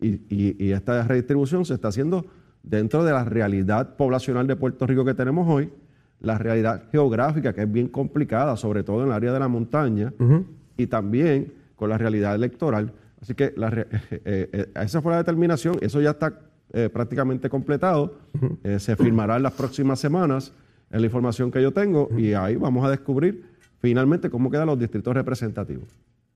Y, 0.01 0.07
y- 0.29 0.55
y 0.57 0.71
esta 0.71 1.03
redistribución 1.07 1.63
se 1.65 1.73
está 1.75 1.89
haciendo 1.89 2.25
dentro 2.63 3.03
de 3.03 3.11
la 3.11 3.25
realidad 3.25 3.95
poblacional 3.95 4.47
de 4.47 4.55
Puerto 4.55 4.87
Rico 4.87 5.05
que 5.05 5.13
tenemos 5.13 5.47
hoy, 5.47 5.69
la 6.21 6.37
realidad 6.37 6.83
geográfica 6.91 7.53
que 7.53 7.63
es 7.63 7.71
bien 7.71 7.89
complicada, 7.89 8.55
sobre 8.55 8.83
todo 8.83 9.01
en 9.01 9.07
el 9.07 9.13
área 9.13 9.33
de 9.33 9.39
la 9.39 9.49
montaña, 9.49 10.13
y 10.77 10.87
también 10.87 11.53
con 11.75 11.89
la 11.89 11.97
realidad 11.97 12.33
electoral. 12.33 12.93
Así 13.21 13.35
que 13.35 13.53
la 13.57 13.69
eh, 13.77 13.87
eh, 14.25 14.71
esa 14.81 15.01
fue 15.01 15.11
la 15.11 15.17
determinación, 15.17 15.77
eso 15.81 16.01
ya 16.01 16.11
está 16.11 16.39
eh, 16.71 16.89
prácticamente 16.89 17.49
completado, 17.49 18.15
se 18.79 18.95
firmará 18.95 19.35
en 19.35 19.43
las 19.43 19.53
próximas 19.53 19.99
semanas, 19.99 20.53
es 20.89 20.99
la 20.99 21.05
información 21.05 21.51
que 21.51 21.61
yo 21.61 21.71
tengo, 21.71 22.09
y 22.17 22.33
ahí 22.33 22.55
vamos 22.55 22.85
a 22.85 22.89
descubrir 22.89 23.45
finalmente 23.79 24.29
cómo 24.29 24.49
quedan 24.49 24.67
los 24.67 24.79
distritos 24.79 25.13
representativos. 25.13 25.89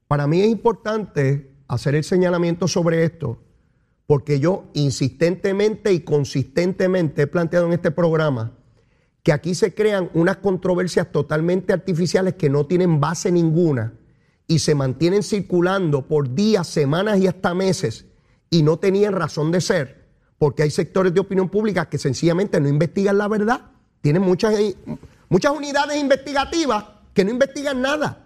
Para 0.08 0.28
mí 0.28 0.42
es 0.42 0.50
importante 0.50 1.50
hacer 1.68 1.96
el 1.96 2.04
señalamiento 2.04 2.68
sobre 2.68 3.04
esto, 3.04 3.40
porque 4.08 4.39
yo 4.39 4.63
insistentemente 4.74 5.91
y 5.93 6.00
consistentemente 6.00 7.24
he 7.24 7.28
planteado 7.28 7.67
en 7.67 7.74
este 7.74 7.91
programa 7.91 8.54
que 9.22 9.34
aquí 9.34 9.54
se 9.54 9.74
crean 9.74 10.10
unas 10.13 10.38
controversias 10.38 11.12
totalmente 11.12 11.74
artificiales 11.74 12.36
que 12.36 12.50
no 12.50 12.65
tienen 12.65 13.02
base 13.02 13.30
ninguna 13.32 13.93
y 14.48 14.60
se 14.60 14.74
mantienen 14.74 15.24
circulando 15.24 16.08
por 16.08 16.34
días, 16.34 16.67
semanas 16.67 17.20
y 17.20 17.28
hasta 17.28 17.54
meses 17.54 18.06
y 18.50 18.63
no 18.63 18.80
tenían 18.80 19.12
razón 19.12 19.52
de 19.52 19.60
ser, 19.60 20.06
porque 20.38 20.63
hay 20.63 20.72
sectores 20.72 21.13
de 21.13 21.20
opinión 21.20 21.50
pública 21.50 21.89
que 21.89 21.98
sencillamente 21.98 22.62
no 22.62 22.70
investigan 22.70 23.17
la 23.17 23.28
verdad. 23.28 23.72
Tienen 24.00 24.22
muchas, 24.22 24.56
muchas 25.28 25.52
unidades 25.52 26.00
investigativas 26.00 26.86
que 27.13 27.26
no 27.26 27.32
investigan 27.32 27.82
nada 27.82 28.26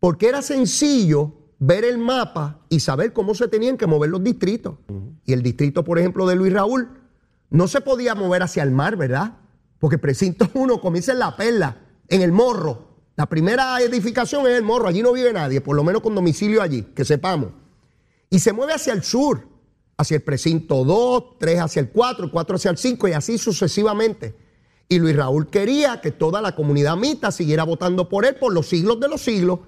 porque 0.00 0.28
era 0.28 0.40
sencillo 0.40 1.34
ver 1.60 1.84
el 1.84 1.98
mapa 1.98 2.58
y 2.68 2.80
saber 2.80 3.12
cómo 3.12 3.34
se 3.34 3.46
tenían 3.46 3.76
que 3.76 3.86
mover 3.86 4.10
los 4.10 4.24
distritos. 4.24 4.78
Y 5.24 5.32
el 5.32 5.42
distrito, 5.42 5.84
por 5.84 5.98
ejemplo, 5.98 6.26
de 6.26 6.34
Luis 6.34 6.52
Raúl, 6.52 6.88
no 7.50 7.68
se 7.68 7.80
podía 7.82 8.14
mover 8.14 8.42
hacia 8.42 8.62
el 8.62 8.72
mar, 8.72 8.96
¿verdad? 8.96 9.36
Porque 9.78 9.98
precinto 9.98 10.48
1 10.54 10.80
comienza 10.80 11.12
en 11.12 11.20
La 11.20 11.36
Perla, 11.36 11.76
en 12.08 12.22
el 12.22 12.32
Morro. 12.32 12.88
La 13.14 13.26
primera 13.26 13.80
edificación 13.80 14.46
es 14.46 14.56
el 14.56 14.64
Morro, 14.64 14.88
allí 14.88 15.02
no 15.02 15.12
vive 15.12 15.32
nadie, 15.32 15.60
por 15.60 15.76
lo 15.76 15.84
menos 15.84 16.00
con 16.02 16.14
domicilio 16.14 16.62
allí, 16.62 16.82
que 16.94 17.04
sepamos. 17.04 17.50
Y 18.30 18.38
se 18.38 18.52
mueve 18.52 18.72
hacia 18.72 18.94
el 18.94 19.02
sur, 19.02 19.46
hacia 19.98 20.16
el 20.16 20.22
precinto 20.22 20.84
2, 20.84 21.38
3 21.38 21.60
hacia 21.60 21.80
el 21.80 21.90
4, 21.90 22.24
el 22.24 22.30
4 22.30 22.56
hacia 22.56 22.70
el 22.70 22.78
5 22.78 23.08
y 23.08 23.12
así 23.12 23.36
sucesivamente. 23.36 24.34
Y 24.88 24.98
Luis 24.98 25.14
Raúl 25.14 25.48
quería 25.48 26.00
que 26.00 26.10
toda 26.10 26.40
la 26.40 26.54
comunidad 26.56 26.96
mita 26.96 27.30
siguiera 27.30 27.64
votando 27.64 28.08
por 28.08 28.24
él 28.24 28.36
por 28.36 28.54
los 28.54 28.66
siglos 28.66 28.98
de 28.98 29.08
los 29.08 29.20
siglos. 29.20 29.60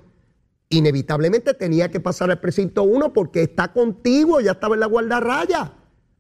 Inevitablemente 0.72 1.54
tenía 1.54 1.90
que 1.90 2.00
pasar 2.00 2.30
al 2.30 2.40
precinto 2.40 2.82
1 2.82 3.12
porque 3.12 3.42
está 3.42 3.72
contigo, 3.72 4.40
ya 4.40 4.52
estaba 4.52 4.74
en 4.74 4.80
la 4.80 4.86
guardarraya. 4.86 5.74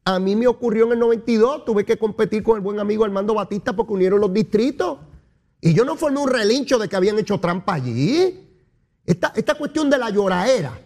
A 0.04 0.18
mí 0.18 0.36
me 0.36 0.46
ocurrió 0.46 0.86
en 0.86 0.92
el 0.92 0.98
92, 0.98 1.64
tuve 1.64 1.84
que 1.84 1.96
competir 1.96 2.42
con 2.42 2.56
el 2.56 2.62
buen 2.62 2.78
amigo 2.78 3.04
Armando 3.04 3.34
Batista 3.34 3.74
porque 3.74 3.94
unieron 3.94 4.20
los 4.20 4.32
distritos. 4.32 4.98
Y 5.60 5.74
yo 5.74 5.84
no 5.84 5.96
formé 5.96 6.20
un 6.20 6.28
relincho 6.28 6.78
de 6.78 6.88
que 6.88 6.96
habían 6.96 7.18
hecho 7.18 7.38
trampa 7.38 7.74
allí. 7.74 8.48
Esta, 9.04 9.54
cuestión 9.56 9.90
de 9.90 9.98
la 9.98 10.10
lloraera, 10.10 10.78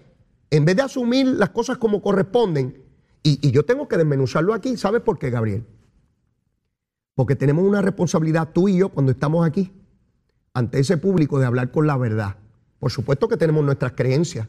en 0.50 0.64
vez 0.64 0.76
de 0.76 0.82
asumir 0.82 1.26
las 1.26 1.50
cosas 1.50 1.78
como 1.78 2.00
corresponden, 2.00 2.82
y, 3.22 3.46
y 3.46 3.50
yo 3.50 3.64
tengo 3.64 3.88
que 3.88 3.96
desmenuzarlo 3.96 4.54
aquí, 4.54 4.76
¿sabes 4.76 5.02
por 5.02 5.18
qué, 5.18 5.30
Gabriel? 5.30 5.66
Porque 7.14 7.34
tenemos 7.34 7.64
una 7.64 7.82
responsabilidad 7.82 8.50
tú 8.52 8.68
y 8.68 8.78
yo 8.78 8.90
cuando 8.90 9.12
estamos 9.12 9.46
aquí, 9.46 9.72
ante 10.54 10.78
ese 10.78 10.98
público, 10.98 11.38
de 11.38 11.46
hablar 11.46 11.70
con 11.70 11.86
la 11.86 11.96
verdad. 11.96 12.36
Por 12.78 12.90
supuesto 12.90 13.28
que 13.28 13.36
tenemos 13.36 13.64
nuestras 13.64 13.92
creencias, 13.92 14.48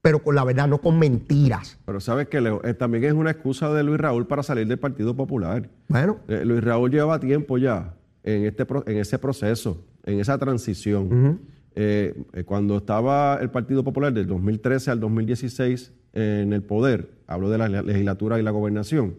pero 0.00 0.22
con 0.22 0.34
la 0.34 0.44
verdad, 0.44 0.68
no 0.68 0.78
con 0.78 0.98
mentiras. 0.98 1.78
Pero 1.84 2.00
sabes 2.00 2.28
que 2.28 2.40
Leo, 2.40 2.60
Eh, 2.64 2.74
también 2.74 3.04
es 3.04 3.12
una 3.12 3.30
excusa 3.30 3.72
de 3.72 3.82
Luis 3.82 3.98
Raúl 4.00 4.26
para 4.26 4.42
salir 4.42 4.66
del 4.66 4.78
Partido 4.78 5.14
Popular. 5.14 5.68
Bueno, 5.88 6.18
Eh, 6.28 6.44
Luis 6.44 6.62
Raúl 6.62 6.90
lleva 6.90 7.18
tiempo 7.20 7.58
ya 7.58 7.94
en, 8.22 8.44
este, 8.46 8.66
en 8.86 8.96
ese 8.98 9.18
proceso, 9.18 9.84
en 10.04 10.20
esa 10.20 10.38
transición. 10.38 11.40
Eh, 11.80 12.14
eh, 12.32 12.44
cuando 12.44 12.78
estaba 12.78 13.38
el 13.40 13.50
Partido 13.50 13.84
Popular 13.84 14.12
del 14.12 14.26
2013 14.26 14.90
al 14.90 14.98
2016 15.00 15.92
en 16.14 16.52
el 16.52 16.62
poder, 16.62 17.10
hablo 17.28 17.50
de 17.50 17.58
la 17.58 17.68
le- 17.68 17.82
legislatura 17.82 18.40
y 18.40 18.42
la 18.42 18.50
gobernación, 18.50 19.14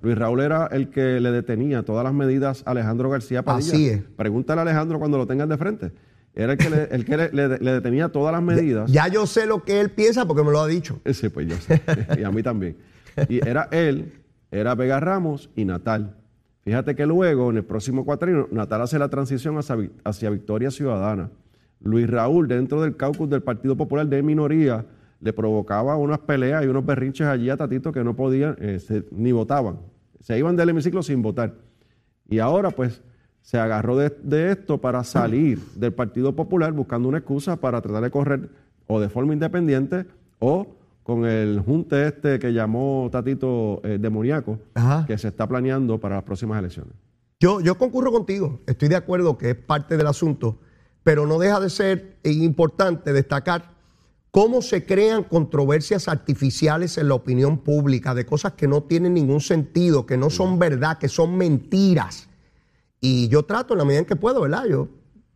Luis 0.00 0.16
Raúl 0.16 0.40
era 0.40 0.68
el 0.68 0.88
que 0.88 1.20
le 1.20 1.30
detenía 1.32 1.82
todas 1.82 2.04
las 2.04 2.14
medidas 2.14 2.62
a 2.64 2.70
Alejandro 2.70 3.10
García 3.10 3.42
Padilla. 3.42 3.72
Así 3.72 3.88
es. 3.88 4.02
Pregúntale 4.16 4.60
a 4.60 4.62
Alejandro 4.62 4.98
cuando 4.98 5.18
lo 5.18 5.26
tengas 5.26 5.48
de 5.48 5.58
frente. 5.58 5.92
Era 6.34 6.52
el 6.52 6.58
que 6.58 6.70
le, 6.70 6.82
el 6.90 7.04
que 7.04 7.16
le- 7.16 7.30
le- 7.32 7.58
le 7.58 7.72
detenía 7.72 8.08
todas 8.10 8.32
las 8.32 8.42
medidas. 8.42 8.90
ya 8.92 9.08
yo 9.08 9.26
sé 9.26 9.46
lo 9.46 9.64
que 9.64 9.80
él 9.80 9.90
piensa 9.90 10.26
porque 10.26 10.44
me 10.44 10.52
lo 10.52 10.60
ha 10.60 10.66
dicho. 10.68 11.00
Sí, 11.12 11.28
pues 11.28 11.48
yo 11.48 11.56
sé. 11.56 11.80
y 12.18 12.22
a 12.22 12.30
mí 12.30 12.42
también. 12.42 12.76
Y 13.28 13.46
era 13.46 13.68
él, 13.72 14.12
era 14.50 14.74
Vega 14.74 15.00
Ramos 15.00 15.50
y 15.56 15.64
Natal. 15.64 16.14
Fíjate 16.62 16.94
que 16.94 17.06
luego, 17.06 17.50
en 17.50 17.56
el 17.56 17.64
próximo 17.64 18.04
cuatrino, 18.04 18.46
Natal 18.52 18.82
hace 18.82 18.98
la 18.98 19.08
transición 19.08 19.56
hacia, 19.58 19.76
hacia 20.04 20.30
Victoria 20.30 20.70
Ciudadana. 20.70 21.30
Luis 21.80 22.08
Raúl, 22.08 22.46
dentro 22.46 22.82
del 22.82 22.96
caucus 22.96 23.28
del 23.30 23.42
Partido 23.42 23.76
Popular 23.76 24.06
de 24.06 24.22
minoría, 24.22 24.84
le 25.20 25.32
provocaba 25.32 25.96
unas 25.96 26.18
peleas 26.20 26.64
y 26.64 26.68
unos 26.68 26.84
berrinches 26.84 27.26
allí 27.26 27.50
a 27.50 27.56
Tatito 27.56 27.90
que 27.90 28.04
no 28.04 28.14
podían, 28.14 28.56
eh, 28.60 28.78
se- 28.78 29.04
ni 29.10 29.32
votaban. 29.32 29.78
Se 30.20 30.38
iban 30.38 30.54
del 30.56 30.68
hemiciclo 30.68 31.02
sin 31.02 31.22
votar. 31.22 31.54
Y 32.28 32.38
ahora, 32.38 32.70
pues, 32.70 33.02
se 33.48 33.58
agarró 33.58 33.96
de, 33.96 34.14
de 34.24 34.52
esto 34.52 34.76
para 34.76 35.02
salir 35.04 35.58
del 35.74 35.94
Partido 35.94 36.36
Popular 36.36 36.70
buscando 36.70 37.08
una 37.08 37.16
excusa 37.16 37.56
para 37.56 37.80
tratar 37.80 38.02
de 38.02 38.10
correr 38.10 38.50
o 38.86 39.00
de 39.00 39.08
forma 39.08 39.32
independiente 39.32 40.04
o 40.38 40.66
con 41.02 41.24
el 41.24 41.58
junte 41.60 42.08
este 42.08 42.38
que 42.38 42.52
llamó 42.52 43.08
Tatito 43.10 43.80
eh, 43.84 43.96
demoníaco, 43.98 44.58
Ajá. 44.74 45.06
que 45.06 45.16
se 45.16 45.28
está 45.28 45.48
planeando 45.48 45.98
para 45.98 46.16
las 46.16 46.24
próximas 46.24 46.58
elecciones. 46.58 46.92
Yo, 47.40 47.62
yo 47.62 47.78
concurro 47.78 48.12
contigo, 48.12 48.60
estoy 48.66 48.88
de 48.90 48.96
acuerdo 48.96 49.38
que 49.38 49.52
es 49.52 49.56
parte 49.56 49.96
del 49.96 50.08
asunto, 50.08 50.58
pero 51.02 51.26
no 51.26 51.38
deja 51.38 51.58
de 51.58 51.70
ser 51.70 52.18
importante 52.24 53.14
destacar 53.14 53.70
cómo 54.30 54.60
se 54.60 54.84
crean 54.84 55.22
controversias 55.22 56.06
artificiales 56.08 56.98
en 56.98 57.08
la 57.08 57.14
opinión 57.14 57.56
pública 57.56 58.14
de 58.14 58.26
cosas 58.26 58.52
que 58.52 58.68
no 58.68 58.82
tienen 58.82 59.14
ningún 59.14 59.40
sentido, 59.40 60.04
que 60.04 60.18
no 60.18 60.28
son 60.28 60.58
verdad, 60.58 60.98
que 60.98 61.08
son 61.08 61.38
mentiras. 61.38 62.27
Y 63.00 63.28
yo 63.28 63.44
trato 63.44 63.74
en 63.74 63.78
la 63.78 63.84
medida 63.84 64.00
en 64.00 64.06
que 64.06 64.16
puedo, 64.16 64.40
¿verdad? 64.40 64.64
Yo 64.66 64.88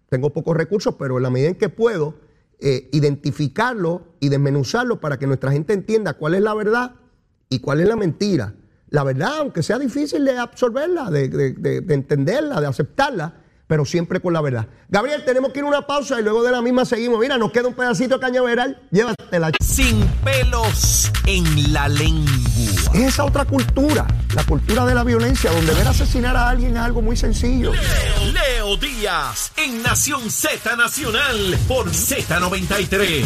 tengo 0.09 0.31
pocos 0.33 0.57
recursos, 0.57 0.95
pero 0.99 1.17
en 1.17 1.23
la 1.23 1.31
medida 1.31 1.49
en 1.49 1.55
que 1.55 1.69
puedo, 1.69 2.15
eh, 2.61 2.89
identificarlo 2.93 4.03
y 4.21 4.29
desmenuzarlo 4.29 5.01
para 5.01 5.19
que 5.19 5.27
nuestra 5.27 5.53
gente 5.53 5.73
entienda 5.73 6.15
cuál 6.15 6.35
es 6.35 6.43
la 6.43 6.55
verdad 6.55 6.93
y 7.49 7.61
cuál 7.61 7.81
es 7.81 7.89
la 7.89 7.97
mentira. 7.97 8.55
La 8.91 9.05
verdad, 9.05 9.39
aunque 9.39 9.63
sea 9.63 9.79
difícil 9.79 10.25
de 10.25 10.37
absorberla, 10.39 11.11
de, 11.11 11.29
de- 11.29 11.53
de- 11.55 11.81
de 11.81 11.95
entenderla, 11.95 12.61
de 12.61 12.67
aceptarla, 12.67 13.37
pero 13.67 13.85
siempre 13.87 14.21
con 14.21 14.35
la 14.35 14.43
verdad. 14.43 14.67
Gabriel, 14.91 15.25
tenemos 15.25 15.51
que 15.53 15.61
ir 15.61 15.65
a 15.65 15.69
una 15.69 15.87
pausa 15.87 16.21
y 16.21 16.23
luego 16.23 16.43
de 16.43 16.51
la 16.53 16.61
misma 16.61 16.85
seguimos. 16.85 17.19
Mira, 17.19 17.39
nos 17.39 17.53
queda 17.53 17.69
un 17.69 17.75
pedacito 17.75 18.17
de 18.17 18.21
cañaveral. 18.21 18.83
Llévatela. 18.91 19.51
Sin 19.63 20.07
pelos 20.23 21.11
en 21.27 21.73
la 21.73 21.89
lengua. 21.89 22.31
Es 22.95 23.01
esa 23.01 23.25
otra 23.25 23.47
cultura, 23.47 24.07
la 24.35 24.45
cultura 24.45 24.85
de 24.85 24.95
la 24.95 25.03
violencia, 25.03 25.51
donde 25.51 25.73
ver 25.73 25.89
asesinar 25.89 26.37
a 26.37 26.51
alguien 26.51 26.77
es 26.77 26.83
algo 26.83 27.01
muy 27.01 27.17
sencillo. 27.17 27.73
Leo 27.73 28.77
Díaz 28.77 29.53
en 29.57 29.83
Nación 29.83 30.31
Z 30.31 30.77
Nacional 30.77 31.59
por 31.67 31.91
Z93. 31.91 33.25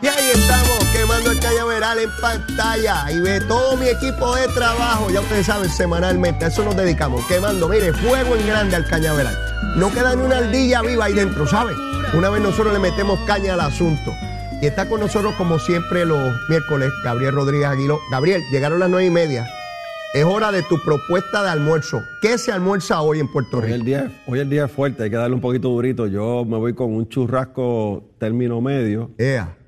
Y 0.00 0.06
ahí 0.06 0.30
estamos 0.32 0.84
quemando 0.92 1.32
el 1.32 1.40
cañaveral 1.40 1.98
en 1.98 2.10
pantalla 2.20 3.10
y 3.10 3.18
ve 3.18 3.40
todo 3.40 3.76
mi 3.76 3.88
equipo 3.88 4.32
de 4.36 4.46
trabajo, 4.48 5.10
ya 5.10 5.20
ustedes 5.20 5.46
saben, 5.46 5.68
semanalmente, 5.68 6.44
a 6.44 6.48
eso 6.48 6.64
nos 6.64 6.76
dedicamos, 6.76 7.26
quemando, 7.26 7.68
mire, 7.68 7.92
fuego 7.92 8.36
en 8.36 8.46
grande 8.46 8.76
al 8.76 8.86
cañaveral. 8.86 9.36
No 9.74 9.92
queda 9.92 10.14
ni 10.14 10.22
una 10.22 10.38
ardilla 10.38 10.82
viva 10.82 11.06
ahí 11.06 11.14
dentro, 11.14 11.48
¿sabe? 11.48 11.74
Una 12.14 12.30
vez 12.30 12.42
nosotros 12.42 12.72
le 12.72 12.78
metemos 12.78 13.18
caña 13.26 13.54
al 13.54 13.60
asunto. 13.60 14.14
Y 14.60 14.66
está 14.66 14.88
con 14.88 15.00
nosotros, 15.00 15.34
como 15.36 15.58
siempre, 15.58 16.04
los 16.04 16.18
miércoles, 16.48 16.90
Gabriel 17.04 17.32
Rodríguez 17.34 17.68
Aguiló. 17.68 18.00
Gabriel, 18.10 18.42
llegaron 18.50 18.80
las 18.80 18.90
nueve 18.90 19.06
y 19.06 19.10
media. 19.10 19.46
Es 20.14 20.24
hora 20.24 20.50
de 20.50 20.62
tu 20.64 20.82
propuesta 20.82 21.44
de 21.44 21.50
almuerzo. 21.50 22.02
¿Qué 22.20 22.38
se 22.38 22.50
almuerza 22.50 23.00
hoy 23.02 23.20
en 23.20 23.28
Puerto 23.30 23.58
Hoy 23.58 23.64
Rico? 23.64 23.74
el, 23.76 23.84
día, 23.84 24.10
hoy 24.26 24.38
el 24.40 24.50
día 24.50 24.64
es 24.64 24.72
fuerte, 24.72 25.04
hay 25.04 25.10
que 25.10 25.16
darle 25.16 25.34
un 25.34 25.40
poquito 25.40 25.68
durito. 25.68 26.06
Yo 26.08 26.44
me 26.44 26.56
voy 26.56 26.74
con 26.74 26.92
un 26.92 27.08
churrasco 27.08 28.10
término 28.18 28.60
medio, 28.60 29.10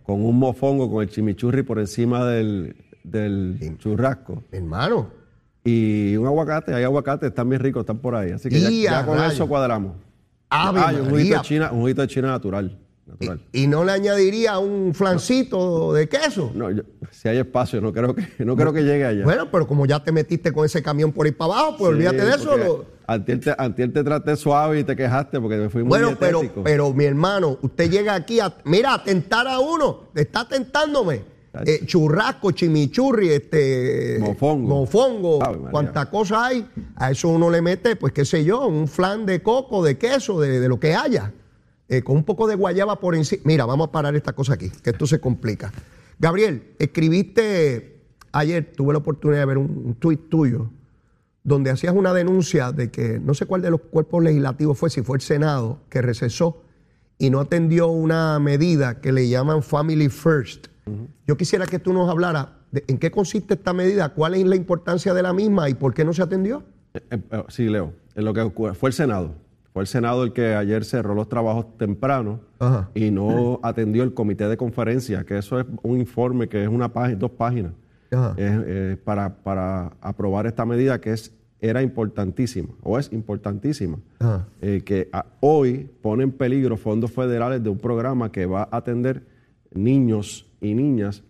con 0.02 0.24
un 0.24 0.38
mofongo, 0.38 0.90
con 0.90 1.02
el 1.02 1.08
chimichurri 1.10 1.62
por 1.62 1.78
encima 1.78 2.24
del, 2.24 2.74
del 3.04 3.76
churrasco. 3.78 4.42
hermano. 4.50 5.10
Y 5.62 6.16
un 6.16 6.26
aguacate, 6.26 6.74
hay 6.74 6.82
aguacates, 6.84 7.28
están 7.28 7.48
bien 7.48 7.60
ricos, 7.60 7.82
están 7.82 7.98
por 7.98 8.14
ahí. 8.16 8.32
Así 8.32 8.48
que 8.48 8.80
ya, 8.82 9.04
con 9.04 9.22
eso 9.22 9.46
cuadramos. 9.46 9.92
Ave 10.48 10.80
Ah, 10.82 10.92
un 11.00 11.10
juguito 11.10 11.36
de 11.36 11.42
China, 11.42 11.70
un 11.70 11.80
juguito 11.82 12.02
de 12.02 12.08
China 12.08 12.28
natural. 12.28 12.79
Natural. 13.10 13.40
Y 13.52 13.66
no 13.66 13.84
le 13.84 13.92
añadiría 13.92 14.58
un 14.58 14.94
flancito 14.94 15.92
de 15.92 16.08
queso. 16.08 16.50
No, 16.54 16.70
yo- 16.70 16.82
si 17.10 17.28
hay 17.28 17.38
espacio, 17.38 17.80
no 17.80 17.92
creo 17.92 18.14
que, 18.14 18.26
no 18.44 18.56
creo 18.56 18.72
que 18.72 18.82
llegue 18.82 19.04
allá. 19.04 19.24
Bueno, 19.24 19.50
pero 19.50 19.66
como 19.66 19.86
ya 19.86 20.02
te 20.02 20.12
metiste 20.12 20.52
con 20.52 20.64
ese 20.64 20.82
camión 20.82 21.12
por 21.12 21.26
ahí 21.26 21.32
para 21.32 21.52
abajo, 21.54 21.76
pues 21.78 21.90
Sí, 21.90 21.94
olvídate 21.96 22.24
de 22.24 22.30
eso. 22.30 22.56
lo- 22.56 23.00
Antier 23.06 23.40
te, 23.40 23.52
antier 23.58 23.92
te 23.92 24.04
traté 24.04 24.36
suave 24.36 24.78
y 24.78 24.84
te 24.84 24.94
quejaste 24.94 25.40
porque 25.40 25.56
me 25.56 25.68
fui 25.68 25.82
muy 25.82 25.88
Bueno, 25.88 26.16
pero, 26.18 26.42
pero 26.62 26.92
mi 26.94 27.04
hermano, 27.06 27.58
usted 27.60 27.90
llega 27.90 28.14
aquí 28.14 28.38
a, 28.38 28.54
mira, 28.64 28.94
a 28.94 29.02
tentar 29.02 29.48
a 29.48 29.58
uno, 29.58 30.04
está 30.14 30.46
tentándome. 30.46 31.24
Eh, 31.66 31.80
churrasco, 31.84 32.52
chimichurri, 32.52 33.30
este 33.30 34.18
Mofongo. 34.20 34.68
mofongo, 34.68 35.38
cuánta 35.72 36.08
cosa 36.08 36.46
hay. 36.46 36.64
A 36.94 37.10
eso 37.10 37.28
uno 37.30 37.50
le 37.50 37.60
mete, 37.60 37.96
pues 37.96 38.12
qué 38.12 38.24
sé 38.24 38.44
yo, 38.44 38.68
un 38.68 38.86
flan 38.86 39.26
de 39.26 39.42
coco, 39.42 39.82
de 39.82 39.98
queso, 39.98 40.40
de, 40.40 40.60
de 40.60 40.68
lo 40.68 40.78
que 40.78 40.94
haya. 40.94 41.32
Eh, 41.92 42.02
con 42.02 42.16
un 42.16 42.22
poco 42.22 42.46
de 42.46 42.54
guayaba 42.54 43.00
por 43.00 43.16
encima. 43.16 43.42
Mira, 43.44 43.66
vamos 43.66 43.88
a 43.88 43.92
parar 43.92 44.14
esta 44.14 44.32
cosa 44.32 44.54
aquí, 44.54 44.70
que 44.70 44.90
esto 44.90 45.08
se 45.08 45.18
complica. 45.18 45.72
Gabriel, 46.20 46.74
escribiste 46.78 48.00
ayer, 48.30 48.72
tuve 48.76 48.92
la 48.92 49.00
oportunidad 49.00 49.40
de 49.40 49.46
ver 49.46 49.58
un, 49.58 49.82
un 49.84 49.94
tuit 49.96 50.28
tuyo, 50.28 50.70
donde 51.42 51.70
hacías 51.70 51.92
una 51.92 52.14
denuncia 52.14 52.70
de 52.70 52.92
que 52.92 53.18
no 53.18 53.34
sé 53.34 53.46
cuál 53.46 53.62
de 53.62 53.72
los 53.72 53.80
cuerpos 53.80 54.22
legislativos 54.22 54.78
fue, 54.78 54.88
si 54.88 55.02
fue 55.02 55.16
el 55.16 55.20
Senado, 55.20 55.80
que 55.88 56.00
recesó 56.00 56.62
y 57.18 57.28
no 57.28 57.40
atendió 57.40 57.88
una 57.88 58.38
medida 58.38 59.00
que 59.00 59.10
le 59.10 59.28
llaman 59.28 59.62
Family 59.62 60.08
First. 60.08 60.68
Yo 61.26 61.36
quisiera 61.36 61.66
que 61.66 61.80
tú 61.80 61.92
nos 61.92 62.08
hablaras 62.08 62.48
de 62.70 62.84
en 62.86 62.98
qué 62.98 63.10
consiste 63.10 63.54
esta 63.54 63.72
medida, 63.72 64.10
cuál 64.10 64.34
es 64.34 64.46
la 64.46 64.54
importancia 64.54 65.12
de 65.12 65.22
la 65.22 65.32
misma 65.32 65.68
y 65.68 65.74
por 65.74 65.92
qué 65.92 66.04
no 66.04 66.12
se 66.12 66.22
atendió. 66.22 66.62
Eh, 66.94 67.00
eh, 67.10 67.44
sí, 67.48 67.68
Leo. 67.68 67.92
En 68.14 68.24
lo 68.24 68.32
que 68.32 68.74
fue 68.74 68.90
el 68.90 68.94
Senado. 68.94 69.34
Fue 69.72 69.82
el 69.82 69.86
Senado 69.86 70.24
el 70.24 70.32
que 70.32 70.54
ayer 70.54 70.84
cerró 70.84 71.14
los 71.14 71.28
trabajos 71.28 71.76
temprano 71.78 72.40
Ajá. 72.58 72.90
y 72.94 73.10
no 73.10 73.58
atendió 73.62 74.02
el 74.02 74.14
comité 74.14 74.48
de 74.48 74.56
conferencia, 74.56 75.24
que 75.24 75.38
eso 75.38 75.60
es 75.60 75.66
un 75.82 75.98
informe 75.98 76.48
que 76.48 76.62
es 76.62 76.68
una 76.68 76.92
página, 76.92 77.18
dos 77.18 77.30
páginas, 77.32 77.72
es, 78.36 78.52
eh, 78.66 78.96
para, 79.04 79.36
para 79.42 79.92
aprobar 80.00 80.46
esta 80.46 80.64
medida 80.66 81.00
que 81.00 81.12
es, 81.12 81.32
era 81.60 81.82
importantísima, 81.82 82.70
o 82.82 82.98
es 82.98 83.12
importantísima, 83.12 83.98
eh, 84.60 84.82
que 84.84 85.08
a- 85.12 85.26
hoy 85.40 85.88
pone 86.02 86.24
en 86.24 86.32
peligro 86.32 86.76
fondos 86.76 87.12
federales 87.12 87.62
de 87.62 87.68
un 87.70 87.78
programa 87.78 88.32
que 88.32 88.46
va 88.46 88.62
a 88.70 88.78
atender 88.78 89.22
niños 89.72 90.46
y 90.60 90.74
niñas 90.74 91.22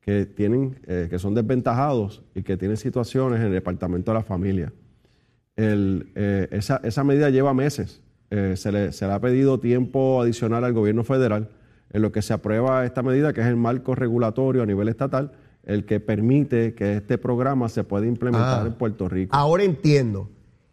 que 0.00 0.26
tienen, 0.26 0.78
eh, 0.86 1.06
que 1.08 1.18
son 1.18 1.34
desventajados 1.34 2.22
y 2.34 2.42
que 2.42 2.56
tienen 2.56 2.76
situaciones 2.76 3.40
en 3.40 3.46
el 3.46 3.52
departamento 3.52 4.10
de 4.10 4.18
la 4.18 4.24
familia. 4.24 4.72
El, 5.56 6.10
eh, 6.14 6.48
esa, 6.50 6.80
esa 6.82 7.04
medida 7.04 7.30
lleva 7.30 7.54
meses. 7.54 8.00
Eh, 8.30 8.54
se, 8.56 8.72
le, 8.72 8.92
se 8.92 9.06
le 9.06 9.12
ha 9.12 9.20
pedido 9.20 9.60
tiempo 9.60 10.20
adicional 10.20 10.64
al 10.64 10.72
gobierno 10.72 11.04
federal 11.04 11.50
en 11.92 12.02
lo 12.02 12.10
que 12.10 12.22
se 12.22 12.32
aprueba 12.32 12.84
esta 12.84 13.02
medida, 13.02 13.32
que 13.32 13.40
es 13.40 13.46
el 13.46 13.56
marco 13.56 13.94
regulatorio 13.94 14.62
a 14.62 14.66
nivel 14.66 14.88
estatal, 14.88 15.32
el 15.62 15.84
que 15.86 16.00
permite 16.00 16.74
que 16.74 16.96
este 16.96 17.18
programa 17.18 17.68
se 17.68 17.84
pueda 17.84 18.06
implementar 18.06 18.62
Ah. 18.64 18.66
en 18.66 18.74
Puerto 18.74 19.08
Rico. 19.08 19.34
Ahora 19.36 19.62
entiendo. 19.62 20.30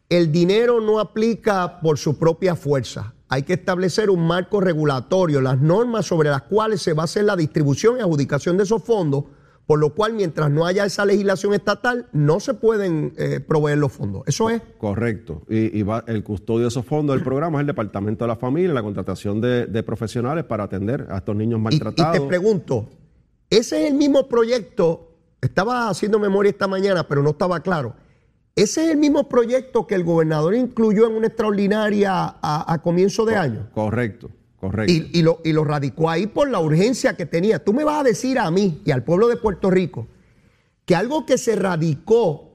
el 0.10 0.30
dinero 0.30 0.82
no 0.82 1.00
aplica 1.00 1.80
por 1.80 1.98
su 1.98 2.18
propia 2.20 2.56
fuerza. 2.58 3.14
Hay 3.30 3.44
que 3.44 3.54
establecer 3.54 4.10
un 4.10 4.28
marco 4.28 4.60
regulatorio, 4.60 5.40
las 5.40 5.62
normas 5.62 6.06
sobre 6.06 6.30
las 6.30 6.42
cuales 6.42 6.82
se 6.82 6.92
va 6.92 7.04
a 7.04 7.06
hacer 7.06 7.24
la 7.24 7.38
distribución 7.38 7.96
y 7.98 8.02
adjudicación 8.02 8.58
de 8.58 8.64
esos 8.64 8.84
fondos, 8.84 9.24
por 9.72 9.80
lo 9.80 9.94
cual 9.96 10.12
mientras 10.12 10.52
no 10.52 10.66
haya 10.66 10.84
esa 10.84 11.06
legislación 11.06 11.54
estatal, 11.54 12.08
no 12.12 12.42
se 12.42 12.54
pueden 12.56 13.14
eh, 13.18 13.40
proveer 13.40 13.78
los 13.78 13.94
fondos. 13.94 14.24
Eso 14.26 14.50
es. 14.50 14.62
Correcto. 14.78 15.44
Y, 15.50 15.80
y 15.80 15.82
va- 15.84 16.04
el 16.08 16.26
custodio 16.26 16.64
de 16.64 16.68
esos 16.68 16.84
fondos 16.86 17.16
del 17.16 17.24
programa 17.24 17.60
es 17.60 17.62
el 17.62 17.68
Departamento 17.68 18.26
de 18.26 18.28
la 18.28 18.36
Familia, 18.36 18.74
la 18.74 18.84
contratación 18.84 19.40
de, 19.40 19.68
de 19.68 19.82
profesionales 19.84 20.44
para 20.44 20.66
atender 20.66 21.08
a 21.10 21.20
estos 21.20 21.38
niños 21.38 21.58
Y, 21.58 21.62
y 21.62 21.64
maltratados. 21.64 22.20
te 22.20 22.28
pregunto, 22.28 22.90
ese 23.50 23.86
es 23.86 23.92
el 23.92 23.98
mismo 23.98 24.28
proyecto, 24.28 25.16
estaba 25.40 25.88
haciendo 25.88 26.20
memoria 26.20 26.50
esta 26.50 26.68
mañana, 26.68 27.08
pero 27.08 27.24
no 27.24 27.30
estaba 27.30 27.62
claro. 27.62 27.94
Ese 28.58 28.84
es 28.84 28.92
el 28.92 28.98
mismo 28.98 29.30
proyecto 29.30 29.88
que 29.88 29.96
el 29.96 30.04
gobernador 30.04 30.54
incluyó 30.54 31.08
en 31.08 31.14
una 31.16 31.28
extraordinaria 31.28 32.12
a, 32.14 32.74
a 32.74 32.82
comienzo 32.82 33.24
de 33.24 33.38
año. 33.38 33.70
Correcto, 33.74 34.30
correcto. 34.62 34.94
Y, 34.94 35.10
y 35.12 35.22
lo, 35.24 35.42
y 35.44 35.52
lo 35.52 35.66
radicó 35.66 36.10
ahí 36.10 36.28
por 36.28 36.50
la 36.50 36.60
urgencia 36.62 37.18
que 37.18 37.26
tenía. 37.26 37.64
Tú 37.64 37.74
me 37.74 37.84
vas 37.84 38.00
a 38.00 38.04
decir 38.04 38.40
a 38.40 38.50
mí 38.52 38.82
y 38.86 38.92
al 38.92 39.04
pueblo 39.04 39.28
de 39.28 39.36
Puerto 39.36 39.70
Rico 39.70 40.08
que 40.86 40.96
algo 40.96 41.26
que 41.26 41.38
se 41.38 41.56
radicó 41.58 42.48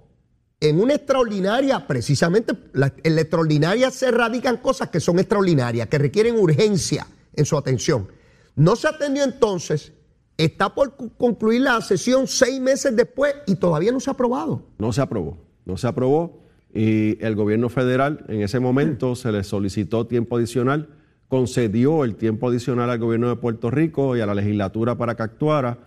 en 0.60 0.80
una 0.80 0.94
extraordinaria, 0.94 1.86
precisamente 1.86 2.54
la- 2.72 2.94
en 3.02 3.14
la 3.14 3.20
extraordinaria 3.20 3.90
se 3.90 4.10
radican 4.10 4.56
cosas 4.58 4.88
que 4.88 5.00
son 5.00 5.18
extraordinarias, 5.18 5.88
que 5.88 5.98
requieren 5.98 6.38
urgencia 6.38 7.06
en 7.34 7.44
su 7.44 7.58
atención. 7.58 8.08
No 8.54 8.74
se 8.76 8.88
atendió 8.88 9.22
entonces, 9.24 9.92
está 10.38 10.74
por 10.74 10.96
concluir 11.18 11.60
la 11.62 11.80
sesión 11.82 12.26
seis 12.26 12.58
meses 12.60 12.96
después 12.96 13.34
y 13.46 13.56
todavía 13.56 13.92
no 13.92 14.00
se 14.00 14.08
ha 14.10 14.14
aprobado. 14.14 14.62
No 14.78 14.92
se 14.92 15.02
aprobó, 15.02 15.36
no 15.66 15.76
se 15.76 15.86
aprobó 15.86 16.42
y 16.74 17.22
el 17.24 17.34
gobierno 17.36 17.68
federal 17.68 18.24
en 18.28 18.42
ese 18.42 18.58
momento 18.60 19.14
se 19.14 19.32
le 19.32 19.44
solicitó 19.44 20.06
tiempo 20.06 20.36
adicional, 20.36 20.88
concedió 21.28 22.04
el 22.04 22.16
tiempo 22.16 22.48
adicional 22.48 22.90
al 22.90 22.98
gobierno 22.98 23.28
de 23.28 23.36
Puerto 23.36 23.70
Rico 23.70 24.16
y 24.16 24.20
a 24.20 24.26
la 24.26 24.34
legislatura 24.34 24.96
para 24.96 25.14
que 25.14 25.22
actuara. 25.22 25.78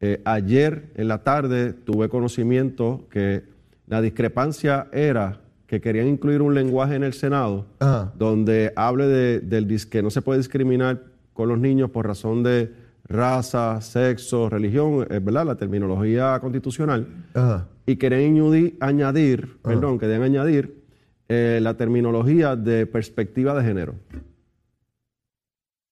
Eh, 0.00 0.20
ayer 0.24 0.90
en 0.94 1.08
la 1.08 1.22
tarde 1.22 1.72
tuve 1.72 2.08
conocimiento 2.08 3.06
que 3.10 3.44
la 3.86 4.00
discrepancia 4.00 4.88
era 4.92 5.40
que 5.66 5.80
querían 5.80 6.08
incluir 6.08 6.42
un 6.42 6.54
lenguaje 6.54 6.94
en 6.96 7.04
el 7.04 7.12
Senado 7.12 7.66
Ajá. 7.78 8.12
donde 8.16 8.72
hable 8.74 9.06
de, 9.06 9.40
del 9.40 9.68
que 9.88 10.02
no 10.02 10.10
se 10.10 10.22
puede 10.22 10.38
discriminar 10.38 11.04
con 11.32 11.48
los 11.48 11.58
niños 11.58 11.90
por 11.90 12.06
razón 12.06 12.42
de 12.42 12.72
raza, 13.04 13.80
sexo, 13.80 14.48
religión, 14.48 15.06
eh, 15.10 15.20
¿verdad? 15.22 15.46
La 15.46 15.56
terminología 15.56 16.38
constitucional 16.40 17.06
Ajá. 17.34 17.68
y 17.86 17.96
querían 17.96 18.36
añadir, 18.36 18.76
añadir 18.80 19.58
perdón, 19.62 19.98
querían 19.98 20.22
añadir 20.22 20.82
eh, 21.28 21.60
la 21.62 21.74
terminología 21.74 22.56
de 22.56 22.86
perspectiva 22.86 23.54
de 23.54 23.64
género 23.64 23.94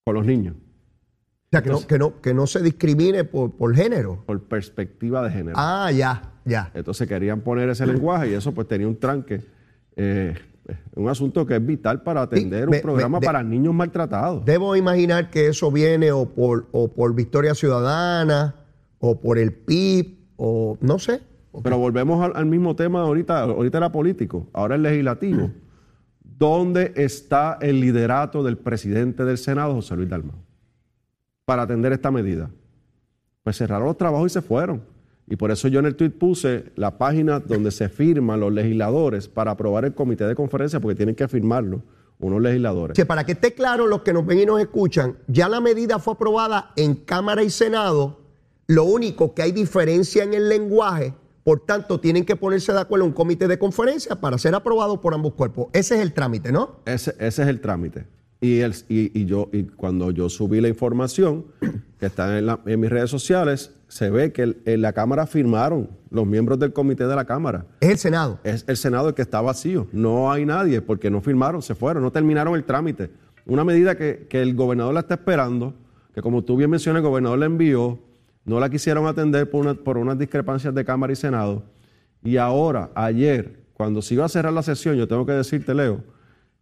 con 0.08 0.14
los 0.14 0.24
niños, 0.26 0.54
O 0.56 1.48
sea, 1.50 1.62
que 1.62 1.70
no, 1.70 1.86
que 1.86 1.98
no, 1.98 2.20
que 2.22 2.34
no 2.34 2.46
se 2.46 2.62
discrimine 2.62 3.24
por, 3.24 3.52
por 3.52 3.74
género. 3.74 4.22
por 4.26 4.42
perspectiva 4.44 5.22
de 5.22 5.30
género. 5.30 5.56
Ah, 5.58 5.90
ya, 5.92 6.32
ya. 6.44 6.70
Entonces 6.74 7.06
querían 7.06 7.40
poner 7.42 7.68
ese 7.68 7.86
lenguaje 7.86 8.30
y 8.30 8.34
eso 8.34 8.52
pues 8.52 8.66
tenía 8.68 8.88
un 8.88 8.96
tranque. 8.98 9.44
eh, 9.96 10.34
un 10.96 11.08
asunto 11.08 11.46
que 11.46 11.56
es 11.56 11.64
vital 11.64 12.02
para 12.02 12.20
atender 12.22 12.68
me- 12.68 12.76
un 12.76 12.82
programa 12.82 13.16
me- 13.18 13.20
de- 13.20 13.26
para 13.26 13.42
niños 13.42 13.72
maltratados. 13.74 14.44
Debo 14.44 14.76
imaginar 14.76 15.30
que 15.30 15.48
eso 15.48 15.70
viene 15.72 16.12
o 16.12 16.26
por, 16.26 16.66
o 16.72 16.88
por 16.92 17.14
Victoria 17.14 17.54
Ciudadana, 17.54 18.54
o 18.98 19.18
por 19.20 19.38
el 19.38 19.52
PIB, 19.54 20.18
o 20.36 20.76
no 20.82 20.98
sé. 20.98 21.20
Pero 21.62 21.78
volvemos 21.78 22.22
al, 22.22 22.32
al 22.36 22.44
mismo 22.46 22.76
tema 22.76 23.00
ahorita, 23.00 23.40
ahorita 23.44 23.78
era 23.78 23.90
político, 23.92 24.46
ahora 24.52 24.74
es 24.76 24.82
legislativo. 24.82 25.50
¿Dónde 26.38 26.92
está 26.94 27.58
el 27.60 27.80
liderato 27.80 28.44
del 28.44 28.58
presidente 28.58 29.24
del 29.24 29.38
Senado, 29.38 29.74
José 29.74 29.96
Luis 29.96 30.08
Dalmau, 30.08 30.36
para 31.44 31.62
atender 31.62 31.92
esta 31.92 32.12
medida? 32.12 32.48
Pues 33.42 33.56
cerraron 33.56 33.88
los 33.88 33.96
trabajos 33.96 34.30
y 34.30 34.34
se 34.34 34.42
fueron. 34.42 34.82
Y 35.26 35.34
por 35.34 35.50
eso 35.50 35.66
yo 35.66 35.80
en 35.80 35.86
el 35.86 35.96
tweet 35.96 36.10
puse 36.10 36.66
la 36.76 36.96
página 36.96 37.40
donde 37.40 37.72
se 37.72 37.88
firman 37.88 38.38
los 38.38 38.52
legisladores 38.52 39.26
para 39.26 39.50
aprobar 39.50 39.84
el 39.84 39.94
comité 39.94 40.26
de 40.26 40.36
conferencia, 40.36 40.78
porque 40.78 40.94
tienen 40.94 41.16
que 41.16 41.26
firmarlo 41.26 41.82
unos 42.20 42.40
legisladores. 42.40 42.94
Que 42.94 43.04
para 43.04 43.24
que 43.24 43.32
esté 43.32 43.52
claro 43.54 43.86
los 43.86 44.02
que 44.02 44.12
nos 44.12 44.24
ven 44.24 44.38
y 44.38 44.46
nos 44.46 44.60
escuchan, 44.60 45.16
ya 45.26 45.48
la 45.48 45.60
medida 45.60 45.98
fue 45.98 46.14
aprobada 46.14 46.72
en 46.76 46.94
Cámara 46.94 47.42
y 47.42 47.50
Senado. 47.50 48.20
Lo 48.68 48.84
único 48.84 49.34
que 49.34 49.42
hay 49.42 49.52
diferencia 49.52 50.22
en 50.22 50.34
el 50.34 50.48
lenguaje, 50.48 51.14
por 51.48 51.60
tanto, 51.60 51.98
tienen 51.98 52.26
que 52.26 52.36
ponerse 52.36 52.74
de 52.74 52.80
acuerdo 52.80 53.06
en 53.06 53.12
un 53.12 53.14
comité 53.14 53.48
de 53.48 53.58
conferencia 53.58 54.16
para 54.16 54.36
ser 54.36 54.54
aprobado 54.54 55.00
por 55.00 55.14
ambos 55.14 55.32
cuerpos. 55.32 55.68
Ese 55.72 55.94
es 55.94 56.02
el 56.02 56.12
trámite, 56.12 56.52
¿no? 56.52 56.76
Ese, 56.84 57.14
ese 57.18 57.40
es 57.42 57.48
el 57.48 57.62
trámite. 57.62 58.04
Y, 58.38 58.58
el, 58.58 58.74
y, 58.90 59.18
y 59.18 59.24
yo, 59.24 59.48
y 59.50 59.62
cuando 59.62 60.10
yo 60.10 60.28
subí 60.28 60.60
la 60.60 60.68
información 60.68 61.46
que 61.98 62.04
está 62.04 62.38
en, 62.38 62.44
la- 62.44 62.60
en 62.66 62.78
mis 62.78 62.90
redes 62.90 63.08
sociales, 63.08 63.72
se 63.88 64.10
ve 64.10 64.30
que 64.30 64.42
el- 64.42 64.58
en 64.66 64.82
la 64.82 64.92
Cámara 64.92 65.26
firmaron 65.26 65.88
los 66.10 66.26
miembros 66.26 66.58
del 66.58 66.74
comité 66.74 67.06
de 67.06 67.16
la 67.16 67.24
Cámara. 67.24 67.64
Es 67.80 67.88
el 67.92 67.96
Senado. 67.98 68.38
Es 68.44 68.66
el 68.68 68.76
Senado 68.76 69.08
el 69.08 69.14
que 69.14 69.22
está 69.22 69.40
vacío. 69.40 69.86
No 69.90 70.30
hay 70.30 70.44
nadie 70.44 70.82
porque 70.82 71.10
no 71.10 71.22
firmaron, 71.22 71.62
se 71.62 71.74
fueron, 71.74 72.02
no 72.02 72.12
terminaron 72.12 72.56
el 72.56 72.64
trámite. 72.64 73.10
Una 73.46 73.64
medida 73.64 73.96
que, 73.96 74.26
que 74.28 74.42
el 74.42 74.54
gobernador 74.54 74.92
la 74.92 75.00
está 75.00 75.14
esperando, 75.14 75.72
que 76.14 76.20
como 76.20 76.44
tú 76.44 76.58
bien 76.58 76.68
mencionas, 76.68 77.00
el 77.00 77.08
gobernador 77.08 77.38
la 77.38 77.46
envió, 77.46 77.98
no 78.48 78.58
la 78.58 78.68
quisieron 78.70 79.06
atender 79.06 79.50
por, 79.50 79.60
una- 79.60 79.74
por 79.74 79.98
unas 79.98 80.18
discrepancias 80.18 80.74
de 80.74 80.84
Cámara 80.84 81.12
y 81.12 81.16
Senado. 81.16 81.62
Y 82.24 82.36
ahora, 82.38 82.90
ayer, 82.94 83.60
cuando 83.74 84.02
se 84.02 84.14
iba 84.14 84.24
a 84.24 84.28
cerrar 84.28 84.52
la 84.52 84.62
sesión, 84.62 84.96
yo 84.96 85.06
tengo 85.06 85.24
que 85.26 85.32
decirte, 85.32 85.74
Leo, 85.74 86.02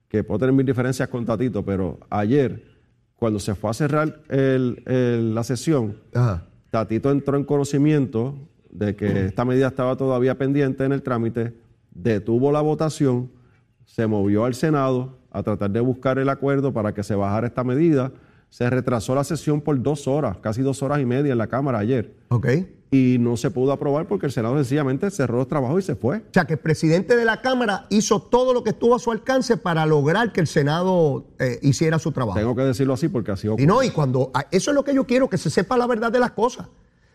que 0.09 0.23
puedo 0.25 0.41
tener 0.41 0.55
mis 0.55 0.67
diferencias 0.67 1.09
con 1.09 1.25
Tatito, 1.25 1.65
pero 1.65 1.99
ayer, 2.11 2.65
cuando 3.15 3.39
se 3.39 3.55
fue 3.55 3.71
a 3.71 3.75
cerrar 3.75 4.21
el- 4.29 4.83
el- 4.87 5.35
la 5.35 5.43
sesión, 5.45 5.97
Ajá. 6.13 6.45
Tatito 6.71 7.11
entró 7.11 7.37
en 7.37 7.45
conocimiento 7.45 8.35
de 8.71 8.95
que 8.95 9.27
esta 9.27 9.45
medida 9.45 9.69
estaba 9.69 9.97
todavía 9.97 10.37
pendiente 10.37 10.85
en 10.85 10.93
el 10.93 11.03
trámite, 11.03 11.55
detuvo 11.93 12.53
la 12.53 12.61
votación, 12.61 13.31
se 13.87 14.07
movió 14.07 14.45
al 14.45 14.55
Senado 14.55 15.17
a 15.31 15.43
tratar 15.43 15.71
de 15.71 15.81
buscar 15.81 16.19
el 16.19 16.29
acuerdo 16.29 16.73
para 16.73 16.93
que 16.93 17.03
se 17.03 17.15
bajara 17.15 17.47
esta 17.47 17.65
medida. 17.65 18.13
Se 18.51 18.69
retrasó 18.71 19.15
la 19.15 19.25
sesión 19.25 19.61
por 19.61 19.81
dos 19.83 20.07
horas, 20.09 20.39
casi 20.39 20.63
dos 20.63 20.83
horas 20.83 21.01
y 21.01 21.05
media 21.05 21.33
en 21.33 21.39
la 21.39 21.47
Cámara 21.49 21.79
ayer, 21.79 22.15
Ok. 22.29 22.47
y 22.91 23.17
no 23.19 23.37
se 23.37 23.51
pudo 23.51 23.73
aprobar 23.73 24.07
porque 24.07 24.27
el 24.27 24.33
Senado 24.33 24.55
sencillamente 24.57 25.11
cerró 25.11 25.37
los 25.39 25.49
trabajos 25.49 25.83
y 25.83 25.87
se 25.87 25.95
fue. 25.95 26.19
O 26.19 26.23
sea, 26.33 26.47
que 26.47 26.55
el 26.55 26.59
presidente 26.61 27.17
de 27.17 27.25
la 27.27 27.43
Cámara 27.43 27.87
hizo 27.91 28.23
todo 28.23 28.55
lo 28.55 28.63
que 28.65 28.71
estuvo 28.71 28.95
a 28.95 28.99
su 28.99 29.11
alcance 29.11 29.57
para 29.59 29.85
lograr 29.85 30.33
que 30.33 30.41
el 30.41 30.47
Senado 30.47 31.27
eh, 31.39 31.59
hiciera 31.63 31.99
su 31.99 32.13
trabajo. 32.13 32.39
Tengo 32.39 32.55
que 32.57 32.63
decirlo 32.63 32.95
así 32.95 33.09
porque 33.09 33.33
así 33.33 33.47
Y 33.47 33.51
ocurre. 33.51 33.67
no, 33.67 33.83
y 33.83 33.91
cuando 33.91 34.31
a- 34.33 34.47
eso 34.51 34.71
es 34.71 34.75
lo 34.75 34.85
que 34.85 34.95
yo 34.95 35.05
quiero, 35.07 35.29
que 35.29 35.37
se 35.39 35.51
sepa 35.51 35.77
la 35.77 35.87
verdad 35.87 36.11
de 36.11 36.21
las 36.21 36.31
cosas. 36.31 36.69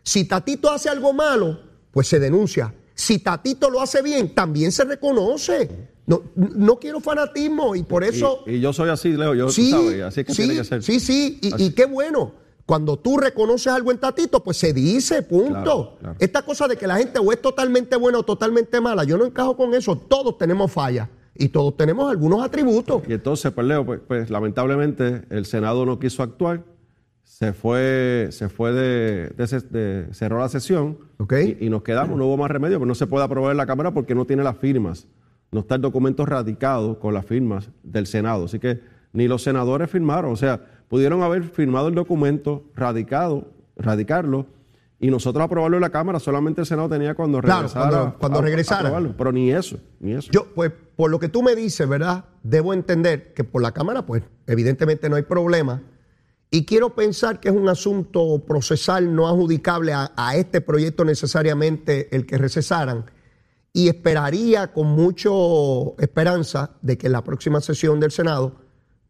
Si 0.03 0.25
Tatito 0.25 0.69
hace 0.71 0.89
algo 0.89 1.13
malo, 1.13 1.59
pues 1.91 2.07
se 2.07 2.19
denuncia. 2.19 2.73
Si 2.93 3.17
Tatito 3.19 3.69
lo 3.71 3.81
hace 3.81 4.01
bien, 4.03 4.35
también 4.35 4.71
se 4.71 4.83
reconoce. 4.83 5.89
No, 6.05 6.21
no 6.35 6.77
quiero 6.79 6.99
fanatismo 6.99 7.75
y 7.75 7.83
por 7.83 8.03
eso. 8.03 8.43
Y, 8.47 8.53
y 8.55 8.59
yo 8.59 8.73
soy 8.73 8.89
así, 8.89 9.13
Leo, 9.13 9.33
yo 9.35 9.49
sí, 9.49 9.69
sabes, 9.71 10.01
así 10.01 10.19
es 10.21 10.25
que 10.25 10.33
sí, 10.33 10.41
tiene 10.43 10.57
que 10.57 10.63
ser. 10.63 10.83
sí, 10.83 10.99
sí, 10.99 11.39
y, 11.41 11.69
qué 11.71 11.85
bueno. 11.85 12.33
Cuando 12.65 12.97
tú 12.97 13.17
reconoces 13.17 13.67
algo 13.67 13.91
en 13.91 13.97
Tatito, 13.97 14.43
pues 14.43 14.55
se 14.57 14.71
dice, 14.71 15.23
punto. 15.23 15.51
Claro, 15.61 15.97
claro. 15.99 16.15
Esta 16.19 16.41
cosa 16.43 16.67
de 16.67 16.77
que 16.77 16.87
la 16.87 16.97
gente 16.97 17.19
o 17.19 17.31
es 17.31 17.41
totalmente 17.41 17.95
buena 17.97 18.19
o 18.19 18.23
totalmente 18.23 18.79
mala, 18.79 19.03
yo 19.03 19.17
no 19.17 19.25
encajo 19.25 19.57
con 19.57 19.73
eso. 19.73 19.97
Todos 19.97 20.37
tenemos 20.37 20.71
fallas 20.71 21.09
y 21.35 21.49
todos 21.49 21.75
tenemos 21.75 22.09
algunos 22.09 22.43
atributos. 22.43 23.03
Y 23.07 23.13
entonces, 23.13 23.51
pues 23.51 23.67
Leo, 23.67 23.85
pues, 23.85 23.99
pues, 24.07 24.29
lamentablemente 24.29 25.23
el 25.29 25.45
Senado 25.45 25.85
no 25.85 25.99
quiso 25.99 26.23
actuar, 26.23 26.63
se 27.23 27.51
fue, 27.53 28.27
se 28.31 28.47
fue 28.49 28.71
de, 28.71 29.29
de 29.29 29.61
de- 29.69 30.13
cerró 30.13 30.39
la 30.39 30.47
sesión 30.49 30.97
Ok. 31.17 31.33
y, 31.59 31.65
y 31.65 31.69
nos 31.69 31.81
quedamos, 31.83 32.17
no 32.17 32.25
hubo 32.27 32.37
más 32.37 32.51
remedio, 32.51 32.77
pero 32.77 32.85
no 32.85 32.95
se 32.95 33.07
puede 33.07 33.25
aprobar 33.25 33.51
en 33.51 33.57
la 33.57 33.65
Cámara 33.65 33.91
porque 33.93 34.13
no 34.15 34.25
tiene 34.25 34.43
las 34.43 34.57
firmas, 34.57 35.07
no 35.51 35.59
está 35.61 35.75
el 35.75 35.81
documento 35.81 36.25
radicado 36.25 36.99
con 36.99 37.13
las 37.13 37.25
firmas 37.25 37.69
del 37.83 38.07
Senado, 38.07 38.45
así 38.45 38.59
que 38.59 38.79
ni 39.13 39.27
los 39.27 39.43
senadores 39.43 39.89
firmaron, 39.89 40.31
o 40.31 40.35
sea, 40.37 40.61
pudieron 40.87 41.21
haber 41.23 41.43
firmado 41.43 41.89
el 41.89 41.95
documento 41.95 42.63
radicado, 42.75 43.51
radicarlo 43.75 44.45
y 44.99 45.09
nosotros 45.09 45.43
aprobarlo 45.43 45.77
en 45.77 45.81
la 45.81 45.89
Cámara, 45.89 46.19
solamente 46.19 46.61
el 46.61 46.67
Senado 46.67 46.87
tenía 46.87 47.15
cuando 47.15 47.41
Claro, 47.41 47.61
regresara. 47.63 47.89
cuando- 47.89 48.17
cuando 48.19 48.39
a- 48.39 48.41
regresara. 48.43 49.13
pero 49.17 49.31
ni 49.31 49.51
eso, 49.51 49.77
ni 49.99 50.13
eso. 50.13 50.31
Yo, 50.31 50.45
pues, 50.53 50.71
por 50.95 51.09
lo 51.11 51.19
que 51.19 51.27
tú 51.27 51.41
me 51.41 51.55
dices, 51.55 51.87
¿verdad? 51.89 52.25
Debo 52.43 52.73
entender 52.73 53.33
que 53.33 53.43
por 53.43 53.61
la 53.61 53.71
Cámara, 53.73 54.05
pues, 54.05 54.23
evidentemente 54.47 55.09
no 55.09 55.15
hay 55.17 55.23
problema. 55.23 55.81
Y 56.51 56.65
quiero 56.65 56.91
pensar 56.95 57.39
que 57.39 57.49
es 57.49 57.55
un 57.55 57.67
asunto 57.69 58.43
procesal 58.45 59.15
no 59.15 59.27
adjudicable 59.27 59.93
a, 59.93 60.11
a 60.15 60.35
este 60.35 60.61
proyecto 60.61 61.03
necesariamente 61.03 62.15
el 62.15 62.25
que 62.25 62.37
recesaran. 62.37 63.05
Y 63.73 63.87
esperaría 63.87 64.73
con 64.73 64.87
mucho 64.87 65.95
esperanza 65.97 66.71
de 66.81 66.97
que 66.97 67.07
en 67.07 67.13
la 67.13 67.23
próxima 67.23 67.61
sesión 67.61 67.99
del 67.99 68.11
Senado, 68.11 68.55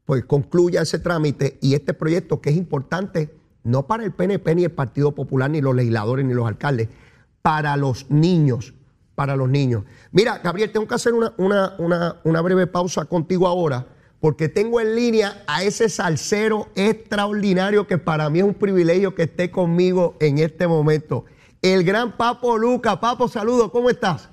pues 0.06 0.26
concluya 0.26 0.82
ese 0.82 1.00
trámite 1.00 1.58
y 1.62 1.74
este 1.74 1.94
proyecto 1.94 2.42
que 2.42 2.52
es 2.52 2.58
importante 2.58 3.36
no 3.64 3.88
para 3.88 4.04
el 4.04 4.12
PNP 4.12 4.56
ni 4.56 4.64
el 4.64 4.72
Partido 4.72 5.14
Popular 5.14 5.50
ni 5.50 5.62
los 5.62 5.76
legisladores 5.76 6.26
ni 6.26 6.34
los 6.34 6.48
alcaldes, 6.48 6.90
para 7.42 7.78
los 7.78 8.10
niños, 8.10 8.74
para 9.16 9.36
los 9.36 9.50
niños. 9.50 9.84
Mira, 10.12 10.40
Gabriel, 10.40 10.72
tengo 10.72 10.88
que 10.88 10.96
hacer 10.96 11.14
una, 11.14 11.34
una, 11.38 11.76
una, 11.78 12.18
una 12.24 12.42
breve 12.42 12.68
pausa 12.68 13.06
contigo 13.06 13.48
ahora, 13.48 13.88
porque 14.20 14.50
tengo 14.50 14.80
en 14.80 14.96
línea 14.96 15.44
a 15.48 15.64
ese 15.64 15.90
salsero 15.90 16.70
extraordinario 16.76 17.88
que 17.88 17.98
para 17.98 18.30
mí 18.30 18.40
es 18.40 18.46
un 18.46 18.54
privilegio 18.54 19.16
que 19.16 19.24
esté 19.24 19.50
conmigo 19.50 20.16
en 20.20 20.38
este 20.38 20.68
momento. 20.68 21.26
El 21.62 21.84
gran 21.84 22.18
Papo 22.18 22.58
Luca. 22.58 23.00
Papo, 23.00 23.28
saludos, 23.28 23.72
¿cómo 23.72 23.90
estás? 23.90 24.30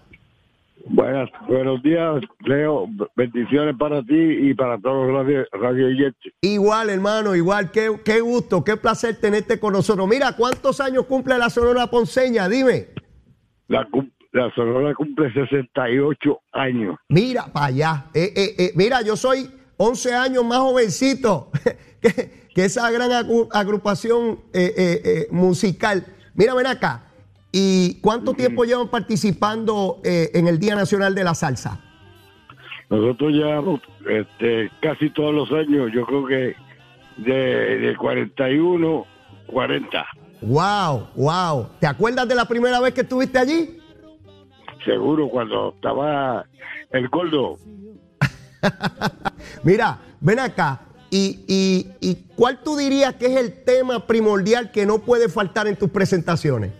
Buenas, 0.91 1.29
buenos 1.47 1.83
días, 1.83 2.23
Leo. 2.47 2.89
Bendiciones 3.15 3.77
para 3.79 4.03
ti 4.03 4.15
y 4.15 4.55
para 4.55 4.79
todos 4.79 5.07
los 5.07 5.17
radio, 5.17 5.45
radio 5.53 6.13
Igual, 6.41 6.89
hermano, 6.89 7.37
igual. 7.37 7.71
Qué, 7.71 7.91
qué 8.05 8.21
gusto, 8.21 8.65
qué 8.65 8.77
placer 8.77 9.21
tenerte 9.21 9.61
con 9.61 9.75
nosotros. 9.75 10.09
Mira, 10.09 10.33
¿cuántos 10.33 10.81
años 10.81 11.05
cumple 11.05 11.37
la 11.37 11.51
Sonora 11.51 11.89
Ponceña? 11.89 12.49
Dime. 12.49 12.89
La, 13.69 13.87
la 14.33 14.51
Sonora 14.55 14.95
cumple 14.95 15.31
68 15.33 16.41
años. 16.53 16.97
Mira, 17.11 17.47
para 17.53 17.67
allá. 17.67 18.07
Eh, 18.15 18.33
eh, 18.35 18.55
eh, 18.59 18.73
mira, 18.75 19.03
yo 19.03 19.15
soy 19.15 19.47
11 19.77 20.15
años 20.15 20.45
más 20.45 20.59
jovencito 20.59 21.51
que, 22.01 22.49
que 22.55 22.65
esa 22.65 22.91
gran 22.91 23.11
agrupación 23.53 24.41
musical. 25.33 26.07
Mira, 26.35 26.55
ven 26.55 26.67
acá. 26.67 27.08
¿Y 27.61 27.95
cuánto 28.01 28.35
tiempo 28.35 28.63
llevan 28.63 28.87
participando 28.87 29.99
eh, 30.05 30.31
en 30.35 30.47
el 30.47 30.61
Día 30.61 30.77
Nacional 30.77 31.13
de 31.13 31.25
la 31.25 31.35
Salsa? 31.35 31.81
Nosotros 32.89 33.33
llevamos 33.33 33.81
este, 34.09 34.71
casi 34.81 35.11
todos 35.11 35.35
los 35.35 35.51
años, 35.51 35.91
yo 35.93 36.07
creo 36.07 36.27
que 36.27 36.55
de, 37.17 37.79
de 37.79 37.97
41, 37.97 39.05
40. 39.49 40.07
Wow, 40.43 41.09
wow. 41.17 41.67
¿Te 41.81 41.89
acuerdas 41.89 42.29
de 42.29 42.37
la 42.37 42.45
primera 42.45 42.79
vez 42.79 42.95
que 42.95 43.01
estuviste 43.01 43.41
allí? 43.41 43.77
Seguro, 44.85 45.29
cuando 45.29 45.75
estaba 45.75 46.47
el 46.93 47.09
gordo. 47.09 47.59
Mira, 49.65 49.99
ven 50.21 50.39
acá. 50.39 50.83
Y, 51.11 51.45
y, 51.49 51.91
¿Y 52.01 52.15
cuál 52.37 52.63
tú 52.63 52.77
dirías 52.77 53.15
que 53.15 53.27
es 53.27 53.37
el 53.37 53.65
tema 53.65 54.07
primordial 54.07 54.71
que 54.71 54.87
no 54.87 55.01
puede 55.01 55.29
faltar 55.29 55.67
en 55.67 55.75
tus 55.75 55.91
presentaciones? 55.91 56.71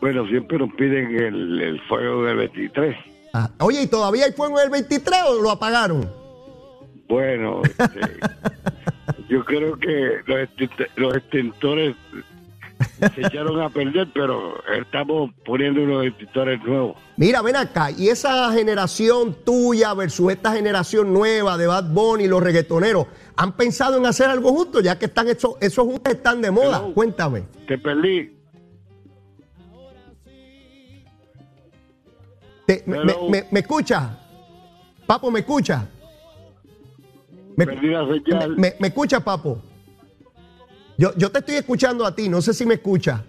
Bueno, 0.00 0.26
siempre 0.28 0.58
nos 0.58 0.72
piden 0.74 1.16
el, 1.16 1.80
fuego 1.88 2.24
del 2.24 2.36
23. 2.36 2.96
Ah, 3.34 3.50
oye, 3.60 3.82
¿y 3.82 3.86
todavía 3.88 4.26
hay 4.26 4.32
fuego 4.32 4.58
del 4.58 4.70
23 4.70 5.18
o 5.28 5.42
lo 5.42 5.50
apagaron? 5.50 6.08
Bueno, 7.08 7.62
este, 7.64 8.00
yo 9.28 9.44
creo 9.44 9.76
que 9.78 10.20
los, 10.96 11.16
extintores 11.16 11.96
se 13.14 13.20
echaron 13.22 13.60
a 13.60 13.70
perder, 13.70 14.08
pero 14.14 14.54
estamos 14.80 15.32
poniendo 15.44 15.82
unos 15.82 16.06
extintores 16.06 16.62
nuevos. 16.62 16.96
Mira, 17.16 17.42
ven 17.42 17.56
acá, 17.56 17.90
y 17.90 18.08
esa 18.08 18.52
generación 18.52 19.36
tuya 19.44 19.94
versus 19.94 20.30
esta 20.30 20.52
generación 20.52 21.12
nueva 21.12 21.56
de 21.56 21.66
Bad 21.66 21.90
Bunny 21.90 22.24
y 22.24 22.28
los 22.28 22.42
reggaetoneros, 22.42 23.06
¿han 23.36 23.56
pensado 23.56 23.98
en 23.98 24.06
hacer 24.06 24.30
algo 24.30 24.50
juntos? 24.52 24.82
Ya 24.84 24.96
que 24.96 25.06
están 25.06 25.26
esos, 25.26 25.56
esos 25.60 25.84
juntos 25.84 26.14
están 26.14 26.40
de 26.40 26.52
moda. 26.52 26.82
Cuéntame. 26.94 27.44
Te 27.66 27.78
perdí. 27.78 28.37
Me, 32.86 33.46
me, 33.50 33.60
escucha? 33.60 34.18
Papo, 35.06 35.30
¿me 35.30 35.40
escucha? 35.40 35.88
Me, 37.56 37.66
me, 38.56 38.74
me, 38.78 38.88
escucha, 38.88 39.20
Papo? 39.20 39.62
Yo, 40.98 41.14
yo 41.16 41.30
te 41.30 41.38
estoy 41.38 41.54
escuchando 41.56 42.04
a 42.04 42.14
ti, 42.14 42.28
no 42.28 42.42
sé 42.42 42.52
si 42.52 42.66
me 42.66 42.74
escucha. 42.74 43.24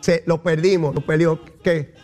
Se, 0.00 0.22
lo 0.26 0.42
perdimos, 0.42 0.94
lo 0.94 1.00
perdimos. 1.00 1.40
Qué, 1.62 1.94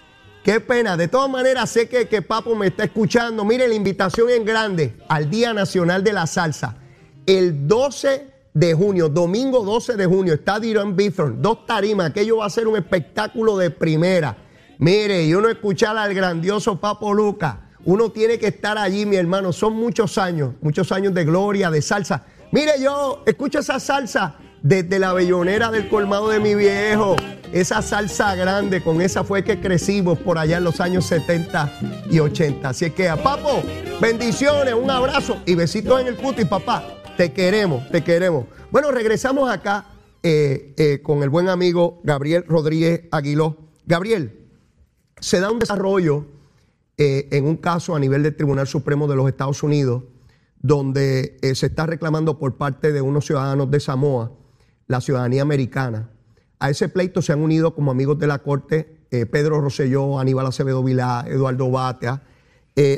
qué 0.42 0.58
pena. 0.58 0.96
De 0.96 1.06
todas 1.06 1.30
maneras, 1.30 1.70
sé 1.70 1.88
que, 1.88 2.08
que 2.08 2.20
Papo 2.20 2.56
me 2.56 2.66
está 2.66 2.84
escuchando. 2.84 3.44
Mire, 3.44 3.68
la 3.68 3.74
invitación 3.74 4.28
en 4.30 4.44
grande 4.44 4.96
al 5.08 5.30
Día 5.30 5.54
Nacional 5.54 6.02
de 6.02 6.12
la 6.12 6.26
Salsa. 6.26 6.78
El 7.26 7.68
12 7.68 8.26
de 8.52 8.74
junio, 8.74 9.08
domingo 9.08 9.64
12 9.64 9.96
de 9.96 10.06
junio, 10.06 10.34
está 10.34 10.58
Diron 10.58 10.96
Bithorn, 10.96 11.40
dos 11.40 11.64
tarimas. 11.64 12.10
Aquello 12.10 12.38
va 12.38 12.46
a 12.46 12.50
ser 12.50 12.66
un 12.66 12.76
espectáculo 12.76 13.56
de 13.56 13.70
primera. 13.70 14.36
Mire, 14.80 15.24
y 15.24 15.34
uno 15.34 15.50
escuchar 15.50 15.98
al 15.98 16.14
grandioso 16.14 16.80
Papo 16.80 17.12
Luca, 17.12 17.68
uno 17.84 18.10
tiene 18.12 18.38
que 18.38 18.46
estar 18.46 18.78
allí, 18.78 19.04
mi 19.04 19.16
hermano. 19.16 19.52
Son 19.52 19.74
muchos 19.74 20.16
años, 20.16 20.54
muchos 20.62 20.90
años 20.90 21.12
de 21.12 21.26
gloria, 21.26 21.70
de 21.70 21.82
salsa. 21.82 22.24
Mire, 22.50 22.80
yo 22.80 23.22
escucho 23.26 23.58
esa 23.58 23.78
salsa 23.78 24.36
desde 24.62 24.98
la 24.98 25.12
bellonera 25.12 25.70
del 25.70 25.86
colmado 25.86 26.30
de 26.30 26.40
mi 26.40 26.54
viejo. 26.54 27.14
Esa 27.52 27.82
salsa 27.82 28.34
grande, 28.34 28.82
con 28.82 29.02
esa 29.02 29.22
fue 29.22 29.44
que 29.44 29.60
crecimos 29.60 30.18
por 30.18 30.38
allá 30.38 30.56
en 30.56 30.64
los 30.64 30.80
años 30.80 31.04
70 31.04 32.06
y 32.10 32.20
80. 32.20 32.66
Así 32.70 32.86
es 32.86 32.94
que 32.94 33.10
a 33.10 33.22
Papo, 33.22 33.62
bendiciones, 34.00 34.72
un 34.72 34.90
abrazo 34.90 35.42
y 35.44 35.56
besitos 35.56 36.00
en 36.00 36.06
el 36.06 36.16
y 36.38 36.44
papá. 36.46 37.02
Te 37.18 37.34
queremos, 37.34 37.86
te 37.90 38.02
queremos. 38.02 38.46
Bueno, 38.70 38.90
regresamos 38.92 39.50
acá 39.50 39.84
eh, 40.22 40.72
eh, 40.78 41.00
con 41.02 41.22
el 41.22 41.28
buen 41.28 41.50
amigo 41.50 42.00
Gabriel 42.02 42.46
Rodríguez 42.48 43.02
Aguiló. 43.10 43.58
Gabriel, 43.84 44.39
se 45.20 45.40
da 45.40 45.50
un 45.50 45.58
desarrollo 45.58 46.26
eh, 46.96 47.28
en 47.30 47.46
un 47.46 47.56
caso 47.56 47.94
a 47.94 47.98
nivel 47.98 48.22
del 48.22 48.36
Tribunal 48.36 48.66
Supremo 48.66 49.06
de 49.06 49.16
los 49.16 49.28
Estados 49.28 49.62
Unidos, 49.62 50.02
donde 50.58 51.38
eh, 51.40 51.54
se 51.54 51.66
está 51.66 51.86
reclamando 51.86 52.38
por 52.38 52.56
parte 52.56 52.92
de 52.92 53.00
unos 53.00 53.26
ciudadanos 53.26 53.70
de 53.70 53.80
Samoa 53.80 54.32
la 54.86 55.00
ciudadanía 55.00 55.42
americana. 55.42 56.10
A 56.58 56.68
ese 56.68 56.88
pleito 56.88 57.22
se 57.22 57.32
han 57.32 57.40
unido 57.40 57.74
como 57.74 57.90
amigos 57.90 58.18
de 58.18 58.26
la 58.26 58.40
Corte 58.40 58.98
eh, 59.10 59.24
Pedro 59.24 59.60
Rosselló, 59.60 60.18
Aníbal 60.18 60.46
Acevedo 60.46 60.82
Vilá, 60.82 61.24
Eduardo 61.26 61.70
Batea, 61.70 62.22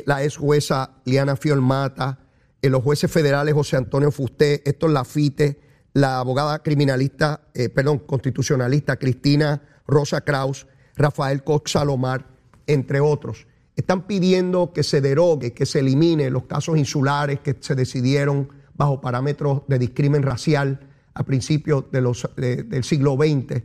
la 0.05 0.23
ex 0.23 0.37
jueza 0.37 0.91
Liana 1.03 1.35
Fiolmata, 1.35 2.19
los 2.61 2.81
jueces 2.81 3.11
federales 3.11 3.53
José 3.53 3.75
Antonio 3.75 4.11
Fusté, 4.11 4.61
Héctor 4.65 4.91
Lafite, 4.91 5.59
la 5.91 6.19
abogada 6.19 6.59
criminalista, 6.59 7.41
perdón, 7.75 7.99
constitucionalista 7.99 8.95
Cristina 8.95 9.61
Rosa 9.85 10.21
Kraus, 10.21 10.67
Rafael 10.95 11.43
Cox 11.43 11.71
Salomar, 11.71 12.25
entre 12.67 12.99
otros. 12.99 13.47
Están 13.75 14.05
pidiendo 14.05 14.71
que 14.73 14.83
se 14.83 15.01
derogue, 15.01 15.53
que 15.53 15.65
se 15.65 15.79
elimine 15.79 16.29
los 16.29 16.43
casos 16.43 16.77
insulares 16.77 17.39
que 17.39 17.57
se 17.59 17.75
decidieron 17.75 18.49
bajo 18.75 19.01
parámetros 19.01 19.63
de 19.67 19.79
discrimen 19.79 20.23
racial 20.23 20.79
a 21.13 21.23
principios 21.23 21.85
del 21.91 22.83
siglo 22.83 23.15
XX. 23.15 23.63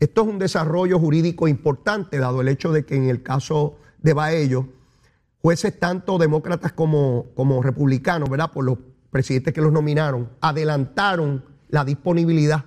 Esto 0.00 0.22
es 0.22 0.28
un 0.28 0.38
desarrollo 0.38 0.98
jurídico 0.98 1.48
importante, 1.48 2.18
dado 2.18 2.40
el 2.40 2.48
hecho 2.48 2.72
de 2.72 2.84
que 2.84 2.96
en 2.96 3.08
el 3.08 3.22
caso 3.22 3.76
de 3.98 4.14
Baello, 4.14 4.68
jueces 5.42 5.78
tanto 5.78 6.18
demócratas 6.18 6.72
como, 6.72 7.26
como 7.34 7.62
republicanos, 7.62 8.28
¿verdad? 8.30 8.50
Por 8.52 8.64
los 8.64 8.78
presidentes 9.10 9.52
que 9.52 9.60
los 9.60 9.72
nominaron, 9.72 10.30
adelantaron 10.40 11.44
la 11.68 11.84
disponibilidad 11.84 12.64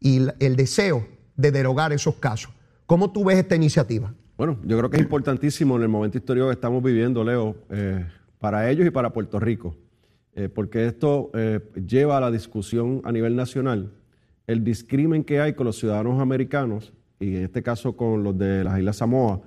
y 0.00 0.26
el 0.38 0.56
deseo 0.56 1.06
de 1.36 1.50
derogar 1.52 1.92
esos 1.92 2.16
casos. 2.16 2.52
¿Cómo 2.88 3.12
tú 3.12 3.22
ves 3.22 3.36
esta 3.36 3.54
iniciativa? 3.54 4.14
Bueno, 4.38 4.56
yo 4.64 4.78
creo 4.78 4.88
que 4.88 4.96
es 4.96 5.02
importantísimo 5.02 5.76
en 5.76 5.82
el 5.82 5.88
momento 5.90 6.16
histórico 6.16 6.46
que 6.46 6.54
estamos 6.54 6.82
viviendo, 6.82 7.22
Leo, 7.22 7.54
eh, 7.68 8.06
para 8.38 8.70
ellos 8.70 8.86
y 8.86 8.90
para 8.90 9.12
Puerto 9.12 9.38
Rico, 9.38 9.76
eh, 10.34 10.48
porque 10.48 10.86
esto 10.86 11.30
eh, 11.34 11.60
lleva 11.86 12.16
a 12.16 12.20
la 12.22 12.30
discusión 12.30 13.02
a 13.04 13.12
nivel 13.12 13.36
nacional 13.36 13.92
el 14.46 14.64
discrimen 14.64 15.22
que 15.22 15.38
hay 15.38 15.52
con 15.52 15.66
los 15.66 15.76
ciudadanos 15.78 16.18
americanos, 16.18 16.94
y 17.20 17.36
en 17.36 17.44
este 17.44 17.62
caso 17.62 17.94
con 17.94 18.24
los 18.24 18.38
de 18.38 18.64
las 18.64 18.78
Islas 18.78 18.96
Samoa, 18.96 19.42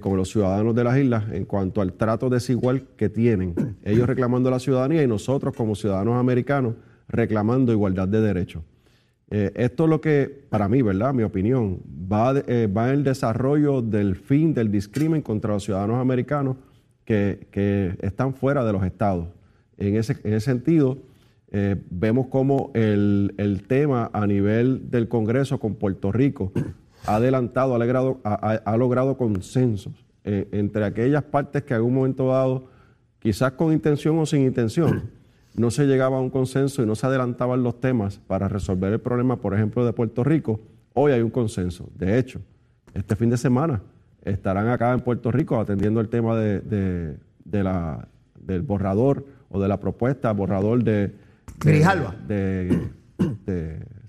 con 0.00 0.18
los 0.18 0.28
ciudadanos 0.28 0.74
de 0.74 0.84
las 0.84 0.98
islas, 0.98 1.24
en 1.32 1.46
cuanto 1.46 1.80
al 1.80 1.94
trato 1.94 2.28
desigual 2.28 2.88
que 2.98 3.08
tienen, 3.08 3.78
ellos 3.82 4.06
reclamando 4.06 4.50
la 4.50 4.58
ciudadanía 4.58 5.02
y 5.02 5.06
nosotros 5.06 5.56
como 5.56 5.74
ciudadanos 5.74 6.16
americanos 6.16 6.74
reclamando 7.08 7.72
igualdad 7.72 8.06
de 8.06 8.20
derechos. 8.20 8.62
Eh, 9.34 9.50
esto 9.54 9.84
es 9.84 9.90
lo 9.90 10.02
que, 10.02 10.44
para 10.50 10.68
mí, 10.68 10.82
¿verdad? 10.82 11.14
Mi 11.14 11.22
opinión, 11.22 11.80
va, 11.90 12.34
eh, 12.46 12.66
va 12.66 12.88
en 12.88 12.96
el 12.96 13.02
desarrollo 13.02 13.80
del 13.80 14.14
fin 14.14 14.52
del 14.52 14.70
discrimen 14.70 15.22
contra 15.22 15.54
los 15.54 15.64
ciudadanos 15.64 15.96
americanos 15.96 16.58
que, 17.06 17.96
están 18.02 18.34
fuera 18.34 18.62
de 18.62 18.74
los 18.74 18.84
estados. 18.84 19.28
En 19.78 19.96
ese, 19.96 20.18
en 20.24 20.34
ese 20.34 20.44
sentido, 20.44 20.98
eh, 21.50 21.76
vemos 21.88 22.26
cómo 22.26 22.72
el, 22.74 23.64
tema 23.66 24.10
a 24.12 24.26
nivel 24.26 24.90
del 24.90 25.08
Congreso 25.08 25.58
con 25.58 25.76
Puerto 25.76 26.12
Rico 26.12 26.52
ha 27.06 27.16
adelantado, 27.16 27.74
ha, 28.24 28.34
ha 28.34 28.76
logrado 28.76 29.16
consensos 29.16 29.94
entre 30.24 30.84
aquellas 30.84 31.24
partes 31.24 31.62
que 31.62 31.72
en 31.72 31.78
algún 31.78 31.94
momento 31.94 32.28
dado, 32.28 32.66
quizás 33.18 33.52
con 33.52 33.72
intención 33.72 34.18
o 34.18 34.26
sin 34.26 34.42
intención, 34.42 35.10
no 35.54 35.70
se 35.70 35.86
llegaba 35.86 36.18
a 36.18 36.20
un 36.20 36.30
consenso 36.30 36.82
y 36.82 36.86
no 36.86 36.94
se 36.94 37.06
adelantaban 37.06 37.62
los 37.62 37.80
temas 37.80 38.18
para 38.26 38.48
resolver 38.48 38.92
el 38.92 39.00
problema, 39.00 39.36
por 39.36 39.54
ejemplo, 39.54 39.84
de 39.84 39.92
Puerto 39.92 40.24
Rico, 40.24 40.60
hoy 40.94 41.12
hay 41.12 41.20
un 41.20 41.30
consenso. 41.30 41.88
De 41.94 42.18
hecho, 42.18 42.40
este 42.94 43.16
fin 43.16 43.30
de 43.30 43.36
semana 43.36 43.82
estarán 44.24 44.68
acá 44.68 44.92
en 44.92 45.00
Puerto 45.00 45.30
Rico 45.30 45.58
atendiendo 45.58 46.00
el 46.00 46.08
tema 46.08 46.36
de, 46.36 47.16
la, 47.44 48.08
del 48.38 48.62
borrador 48.62 49.26
o 49.50 49.60
de 49.60 49.68
la 49.68 49.78
propuesta, 49.78 50.32
borrador 50.32 50.82
de, 50.82 51.14
Grijalva. 51.60 52.14
De, 52.26 52.88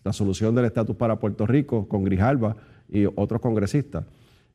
la 0.04 0.12
solución 0.12 0.56
del 0.56 0.66
estatus 0.66 0.96
para 0.96 1.18
Puerto 1.18 1.46
Rico 1.46 1.88
con 1.88 2.04
Grijalva 2.04 2.56
y 2.90 3.06
otros 3.06 3.40
congresistas. 3.42 4.06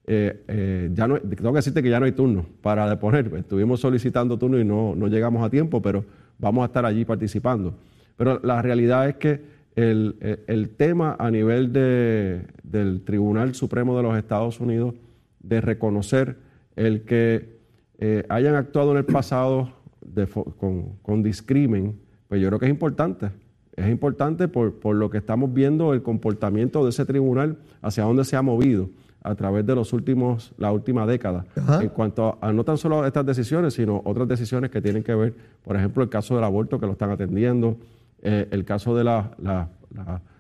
eh, 0.06 0.44
eh, 0.48 0.90
ya 0.92 1.06
no, 1.06 1.18
tengo 1.20 1.52
que 1.52 1.56
decirte 1.56 1.82
que 1.82 1.90
ya 1.90 2.00
no 2.00 2.06
hay 2.06 2.12
turno 2.12 2.44
para 2.62 2.88
deponer. 2.88 3.32
Estuvimos 3.36 3.80
solicitando 3.80 4.38
turno 4.38 4.58
y 4.58 4.64
no, 4.64 4.94
no 4.94 5.06
llegamos 5.06 5.42
a 5.44 5.50
tiempo, 5.50 5.80
pero 5.80 6.04
vamos 6.38 6.62
a 6.62 6.66
estar 6.66 6.84
allí 6.84 7.04
participando. 7.04 7.74
Pero 8.16 8.40
la 8.42 8.62
realidad 8.62 9.08
es 9.08 9.16
que 9.16 9.58
el, 9.76 10.44
el 10.48 10.70
tema 10.70 11.16
a 11.18 11.30
nivel 11.30 11.72
de, 11.72 12.46
del 12.64 13.02
Tribunal 13.02 13.54
Supremo 13.54 13.96
de 13.96 14.02
los 14.02 14.16
Estados 14.16 14.58
Unidos 14.58 14.94
de 15.40 15.60
reconocer 15.60 16.36
el 16.74 17.02
que 17.02 17.58
eh, 17.98 18.24
hayan 18.28 18.54
actuado 18.54 18.92
en 18.92 18.98
el 18.98 19.04
pasado 19.04 19.72
con, 20.58 20.96
con 21.02 21.22
discrimen, 21.22 21.98
pues 22.28 22.40
yo 22.40 22.48
creo 22.48 22.58
que 22.58 22.66
es 22.66 22.70
importante. 22.70 23.30
Es 23.76 23.88
importante 23.88 24.48
por, 24.48 24.80
por, 24.80 24.96
lo 24.96 25.10
que 25.10 25.18
estamos 25.18 25.52
viendo 25.52 25.94
el 25.94 26.02
comportamiento 26.02 26.82
de 26.82 26.90
ese 26.90 27.04
tribunal 27.04 27.58
hacia 27.80 28.02
dónde 28.02 28.24
se 28.24 28.36
ha 28.36 28.42
movido 28.42 28.90
a 29.22 29.34
través 29.34 29.66
de 29.66 29.74
los 29.74 29.92
últimos, 29.92 30.52
la 30.58 30.72
última 30.72 31.06
década. 31.06 31.44
En 31.80 31.88
cuanto 31.88 32.38
a, 32.40 32.52
no 32.52 32.64
tan 32.64 32.78
solo 32.78 33.04
estas 33.04 33.26
decisiones, 33.26 33.74
sino 33.74 34.00
otras 34.04 34.28
decisiones 34.28 34.70
que 34.70 34.80
tienen 34.80 35.02
que 35.02 35.14
ver, 35.14 35.34
por 35.64 35.76
ejemplo, 35.76 36.02
el 36.02 36.08
caso 36.08 36.34
del 36.34 36.44
aborto 36.44 36.78
que 36.78 36.86
lo 36.86 36.92
están 36.92 37.10
atendiendo, 37.10 37.76
eh, 38.22 38.48
el 38.50 38.64
caso 38.64 38.96
de 38.96 39.04
la, 39.04 39.30
la, 39.42 39.68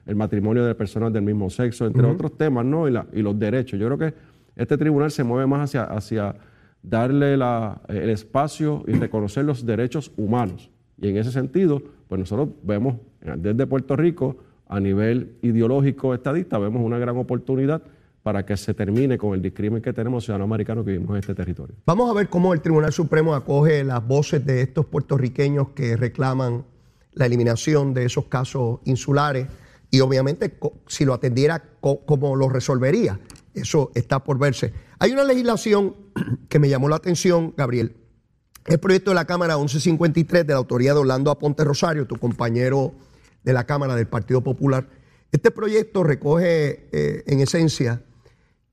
el 0.06 0.16
matrimonio 0.16 0.64
de 0.64 0.74
personas 0.74 1.12
del 1.12 1.22
mismo 1.22 1.50
sexo, 1.50 1.86
entre 1.86 2.06
otros 2.06 2.36
temas, 2.36 2.64
¿no? 2.64 2.88
Y, 2.88 2.94
y, 3.12 3.22
los 3.22 3.38
derechos. 3.38 3.78
Yo 3.78 3.86
creo 3.86 3.98
que 3.98 4.14
este 4.56 4.78
tribunal 4.78 5.10
se 5.10 5.24
mueve 5.24 5.46
más 5.46 5.68
hacia, 5.68 5.84
hacia 5.84 6.34
darle 6.82 7.34
el 7.34 8.10
espacio 8.10 8.84
y 8.86 8.92
reconocer 8.92 9.44
los 9.44 9.66
derechos 9.66 10.12
humanos. 10.16 10.70
Y 11.00 11.08
en 11.08 11.16
ese 11.16 11.30
sentido, 11.30 11.82
pues 12.08 12.18
nosotros 12.18 12.48
vemos 12.62 12.96
desde 13.20 13.66
Puerto 13.66 13.96
Rico, 13.96 14.36
a 14.66 14.80
nivel 14.80 15.36
ideológico 15.42 16.14
estadista, 16.14 16.58
vemos 16.58 16.82
una 16.82 16.98
gran 16.98 17.16
oportunidad 17.16 17.82
para 18.28 18.44
que 18.44 18.58
se 18.58 18.74
termine 18.74 19.16
con 19.16 19.32
el 19.32 19.40
discrimen 19.40 19.80
que 19.80 19.90
tenemos 19.94 20.22
ciudadanos 20.22 20.44
americanos 20.44 20.84
que 20.84 20.90
vivimos 20.90 21.12
en 21.12 21.20
este 21.20 21.34
territorio. 21.34 21.74
Vamos 21.86 22.10
a 22.10 22.12
ver 22.12 22.28
cómo 22.28 22.52
el 22.52 22.60
Tribunal 22.60 22.92
Supremo 22.92 23.34
acoge 23.34 23.82
las 23.84 24.06
voces 24.06 24.44
de 24.44 24.60
estos 24.60 24.84
puertorriqueños 24.84 25.68
que 25.70 25.96
reclaman 25.96 26.66
la 27.14 27.24
eliminación 27.24 27.94
de 27.94 28.04
esos 28.04 28.26
casos 28.26 28.80
insulares 28.84 29.46
y 29.90 30.00
obviamente 30.00 30.58
si 30.88 31.06
lo 31.06 31.14
atendiera, 31.14 31.64
cómo 31.80 32.36
lo 32.36 32.50
resolvería. 32.50 33.18
Eso 33.54 33.92
está 33.94 34.22
por 34.22 34.38
verse. 34.38 34.74
Hay 34.98 35.12
una 35.12 35.24
legislación 35.24 35.96
que 36.50 36.58
me 36.58 36.68
llamó 36.68 36.90
la 36.90 36.96
atención, 36.96 37.54
Gabriel. 37.56 37.96
El 38.66 38.78
proyecto 38.78 39.12
de 39.12 39.14
la 39.14 39.24
Cámara 39.24 39.56
1153 39.56 40.46
de 40.46 40.52
la 40.52 40.58
autoría 40.58 40.92
de 40.92 41.00
Orlando 41.00 41.30
Aponte 41.30 41.64
Rosario, 41.64 42.06
tu 42.06 42.16
compañero 42.16 42.92
de 43.42 43.54
la 43.54 43.64
Cámara 43.64 43.96
del 43.96 44.06
Partido 44.06 44.42
Popular. 44.42 44.86
Este 45.32 45.50
proyecto 45.50 46.04
recoge 46.04 46.90
eh, 46.92 47.22
en 47.26 47.40
esencia 47.40 48.02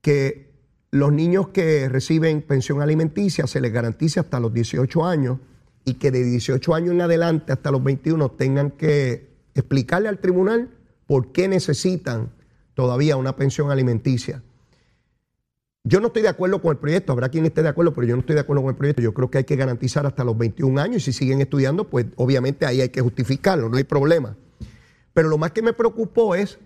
que 0.06 0.52
los 0.92 1.12
niños 1.12 1.48
que 1.48 1.88
reciben 1.88 2.40
pensión 2.40 2.80
alimenticia 2.80 3.48
se 3.48 3.60
les 3.60 3.72
garantice 3.72 4.20
hasta 4.20 4.38
los 4.38 4.54
18 4.54 5.04
años 5.04 5.40
y 5.84 5.94
que 5.94 6.12
de 6.12 6.22
18 6.22 6.76
años 6.76 6.92
en 6.92 7.00
adelante 7.00 7.52
hasta 7.52 7.72
los 7.72 7.82
21 7.82 8.28
tengan 8.30 8.70
que 8.70 9.32
explicarle 9.56 10.08
al 10.08 10.20
tribunal 10.20 10.70
por 11.08 11.32
qué 11.32 11.48
necesitan 11.48 12.30
todavía 12.74 13.16
una 13.16 13.34
pensión 13.34 13.72
alimenticia. 13.72 14.44
Yo 15.82 15.98
no 15.98 16.06
estoy 16.06 16.22
de 16.22 16.28
acuerdo 16.28 16.62
con 16.62 16.70
el 16.70 16.78
proyecto, 16.78 17.10
habrá 17.10 17.28
quien 17.28 17.44
esté 17.44 17.64
de 17.64 17.70
acuerdo, 17.70 17.92
pero 17.92 18.06
yo 18.06 18.14
no 18.14 18.20
estoy 18.20 18.36
de 18.36 18.42
acuerdo 18.42 18.62
con 18.62 18.70
el 18.70 18.76
proyecto. 18.76 19.02
Yo 19.02 19.12
creo 19.12 19.28
que 19.28 19.38
hay 19.38 19.44
que 19.44 19.56
garantizar 19.56 20.06
hasta 20.06 20.22
los 20.22 20.38
21 20.38 20.80
años 20.80 20.98
y 20.98 21.12
si 21.12 21.18
siguen 21.18 21.40
estudiando, 21.40 21.90
pues 21.90 22.06
obviamente 22.14 22.64
ahí 22.64 22.80
hay 22.80 22.90
que 22.90 23.00
justificarlo, 23.00 23.68
no 23.68 23.76
hay 23.76 23.82
problema. 23.82 24.36
Pero 25.12 25.28
lo 25.28 25.36
más 25.36 25.50
que 25.50 25.62
me 25.62 25.72
preocupó 25.72 26.36
es 26.36 26.60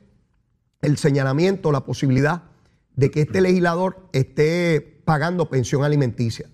el 0.83 0.99
señalamiento, 0.99 1.73
la 1.73 1.87
posibilidad 1.87 2.50
de 2.97 3.11
que 3.11 3.23
este 3.23 3.41
legislador 3.41 4.09
esté 4.13 5.03
pagando 5.05 5.49
pensión 5.49 5.85
alimenticia. 5.85 6.49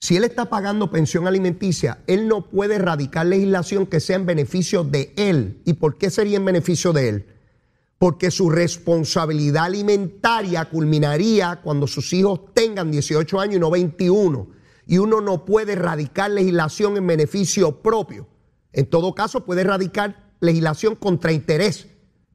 Si 0.00 0.16
él 0.16 0.24
está 0.24 0.46
pagando 0.46 0.90
pensión 0.90 1.26
alimenticia, 1.28 2.02
él 2.06 2.26
no 2.26 2.50
puede 2.50 2.74
erradicar 2.74 3.26
legislación 3.26 3.86
que 3.86 4.00
sea 4.00 4.16
en 4.16 4.26
beneficio 4.26 4.82
de 4.82 5.12
él. 5.16 5.62
¿Y 5.64 5.74
por 5.74 5.96
qué 5.96 6.10
sería 6.10 6.38
en 6.38 6.44
beneficio 6.44 6.92
de 6.92 7.08
él? 7.08 7.26
porque 8.02 8.32
su 8.32 8.50
responsabilidad 8.50 9.66
alimentaria 9.66 10.64
culminaría 10.64 11.60
cuando 11.62 11.86
sus 11.86 12.12
hijos 12.12 12.52
tengan 12.52 12.90
18 12.90 13.38
años 13.38 13.54
y 13.54 13.60
no 13.60 13.70
21. 13.70 14.48
Y 14.88 14.98
uno 14.98 15.20
no 15.20 15.44
puede 15.44 15.74
erradicar 15.74 16.32
legislación 16.32 16.96
en 16.96 17.06
beneficio 17.06 17.80
propio. 17.80 18.26
En 18.72 18.86
todo 18.86 19.14
caso, 19.14 19.44
puede 19.44 19.60
erradicar 19.60 20.32
legislación 20.40 20.96
contra 20.96 21.30
interés. 21.30 21.86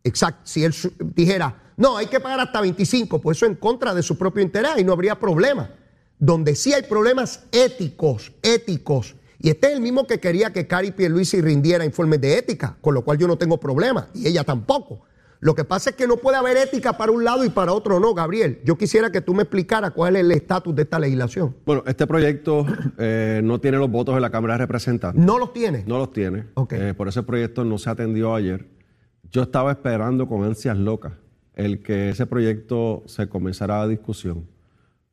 Exacto. 0.05 0.39
Si 0.45 0.63
él 0.63 0.73
dijera, 1.13 1.66
no, 1.77 1.95
hay 1.95 2.07
que 2.07 2.19
pagar 2.19 2.39
hasta 2.39 2.59
25, 2.59 3.21
pues 3.21 3.37
eso 3.37 3.45
en 3.45 3.53
contra 3.53 3.93
de 3.93 4.01
su 4.01 4.17
propio 4.17 4.43
interés 4.43 4.71
y 4.79 4.83
no 4.83 4.93
habría 4.93 5.19
problema. 5.19 5.69
Donde 6.17 6.55
sí 6.55 6.73
hay 6.73 6.81
problemas 6.81 7.43
éticos, 7.51 8.31
éticos. 8.41 9.15
Y 9.39 9.51
este 9.51 9.67
es 9.67 9.73
el 9.73 9.81
mismo 9.81 10.07
que 10.07 10.19
quería 10.19 10.51
que 10.51 10.65
Cari 10.65 10.91
Pierluisi 10.91 11.39
rindiera 11.39 11.85
informes 11.85 12.19
de 12.19 12.35
ética, 12.35 12.75
con 12.81 12.95
lo 12.95 13.03
cual 13.03 13.19
yo 13.19 13.27
no 13.27 13.37
tengo 13.37 13.59
problema, 13.59 14.07
y 14.15 14.27
ella 14.27 14.43
tampoco. 14.43 15.01
Lo 15.39 15.53
que 15.53 15.65
pasa 15.65 15.91
es 15.91 15.95
que 15.95 16.07
no 16.07 16.17
puede 16.17 16.37
haber 16.37 16.57
ética 16.57 16.97
para 16.97 17.11
un 17.11 17.23
lado 17.23 17.45
y 17.45 17.49
para 17.51 17.71
otro 17.71 17.99
no, 17.99 18.15
Gabriel. 18.15 18.59
Yo 18.65 18.75
quisiera 18.75 19.11
que 19.11 19.21
tú 19.21 19.35
me 19.35 19.43
explicaras 19.43 19.91
cuál 19.91 20.15
es 20.15 20.23
el 20.23 20.31
estatus 20.31 20.73
de 20.73 20.81
esta 20.81 20.97
legislación. 20.97 21.55
Bueno, 21.63 21.83
este 21.85 22.07
proyecto 22.07 22.65
eh, 22.97 23.41
no 23.43 23.61
tiene 23.61 23.77
los 23.77 23.91
votos 23.91 24.15
de 24.15 24.21
la 24.21 24.31
Cámara 24.31 24.55
de 24.55 24.57
Representantes. 24.59 25.23
¿No 25.23 25.37
los 25.37 25.53
tiene? 25.53 25.83
No 25.85 25.99
los 25.99 26.11
tiene. 26.11 26.45
Eh, 26.71 26.95
por 26.97 27.07
ese 27.07 27.21
proyecto 27.21 27.63
no 27.63 27.77
se 27.77 27.91
atendió 27.91 28.33
ayer. 28.33 28.65
Yo 29.29 29.43
estaba 29.43 29.69
esperando 29.69 30.27
con 30.27 30.43
ansias 30.43 30.75
locas 30.75 31.13
el 31.57 31.81
que 31.81 32.09
ese 32.09 32.25
proyecto 32.25 33.03
se 33.07 33.27
comenzara 33.27 33.81
a 33.81 33.87
discusión, 33.87 34.45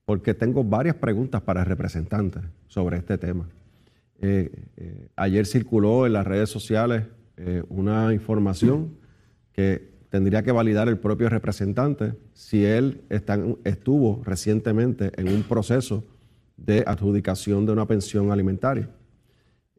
porque 0.05 0.35
tengo 0.35 0.63
varias 0.63 0.95
preguntas 0.95 1.43
para 1.43 1.63
el 1.63 1.67
representante 1.67 2.39
sobre 2.69 2.99
este 2.99 3.19
tema. 3.19 3.49
Eh, 4.21 5.09
ayer 5.17 5.47
circuló 5.47 6.07
en 6.07 6.13
las 6.13 6.27
redes 6.27 6.49
sociales 6.49 7.05
una 7.69 8.15
información 8.15 8.97
que 9.53 9.95
tendría 10.15 10.45
que 10.45 10.53
validar 10.53 10.89
el 10.89 10.99
propio 10.99 11.29
representante 11.29 12.15
si 12.35 12.65
él 12.65 13.03
estuvo 13.09 14.23
recientemente 14.25 15.11
en 15.17 15.27
un 15.27 15.43
proceso 15.43 16.05
de 16.57 16.85
adjudicación 16.87 17.67
de 17.67 17.73
una 17.73 17.87
pensión 17.87 18.31
alimentaria. 18.31 18.89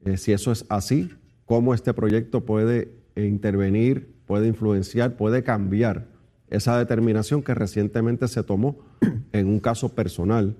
Eh, 0.03 0.17
si 0.17 0.33
eso 0.33 0.51
es 0.51 0.65
así, 0.69 1.09
cómo 1.45 1.73
este 1.73 1.93
proyecto 1.93 2.45
puede 2.45 2.91
intervenir, 3.15 4.13
puede 4.25 4.47
influenciar, 4.47 5.15
puede 5.15 5.43
cambiar 5.43 6.05
esa 6.49 6.77
determinación 6.77 7.41
que 7.41 7.53
recientemente 7.53 8.27
se 8.27 8.43
tomó 8.43 8.79
en 9.31 9.47
un 9.47 9.59
caso 9.59 9.93
personal 9.93 10.55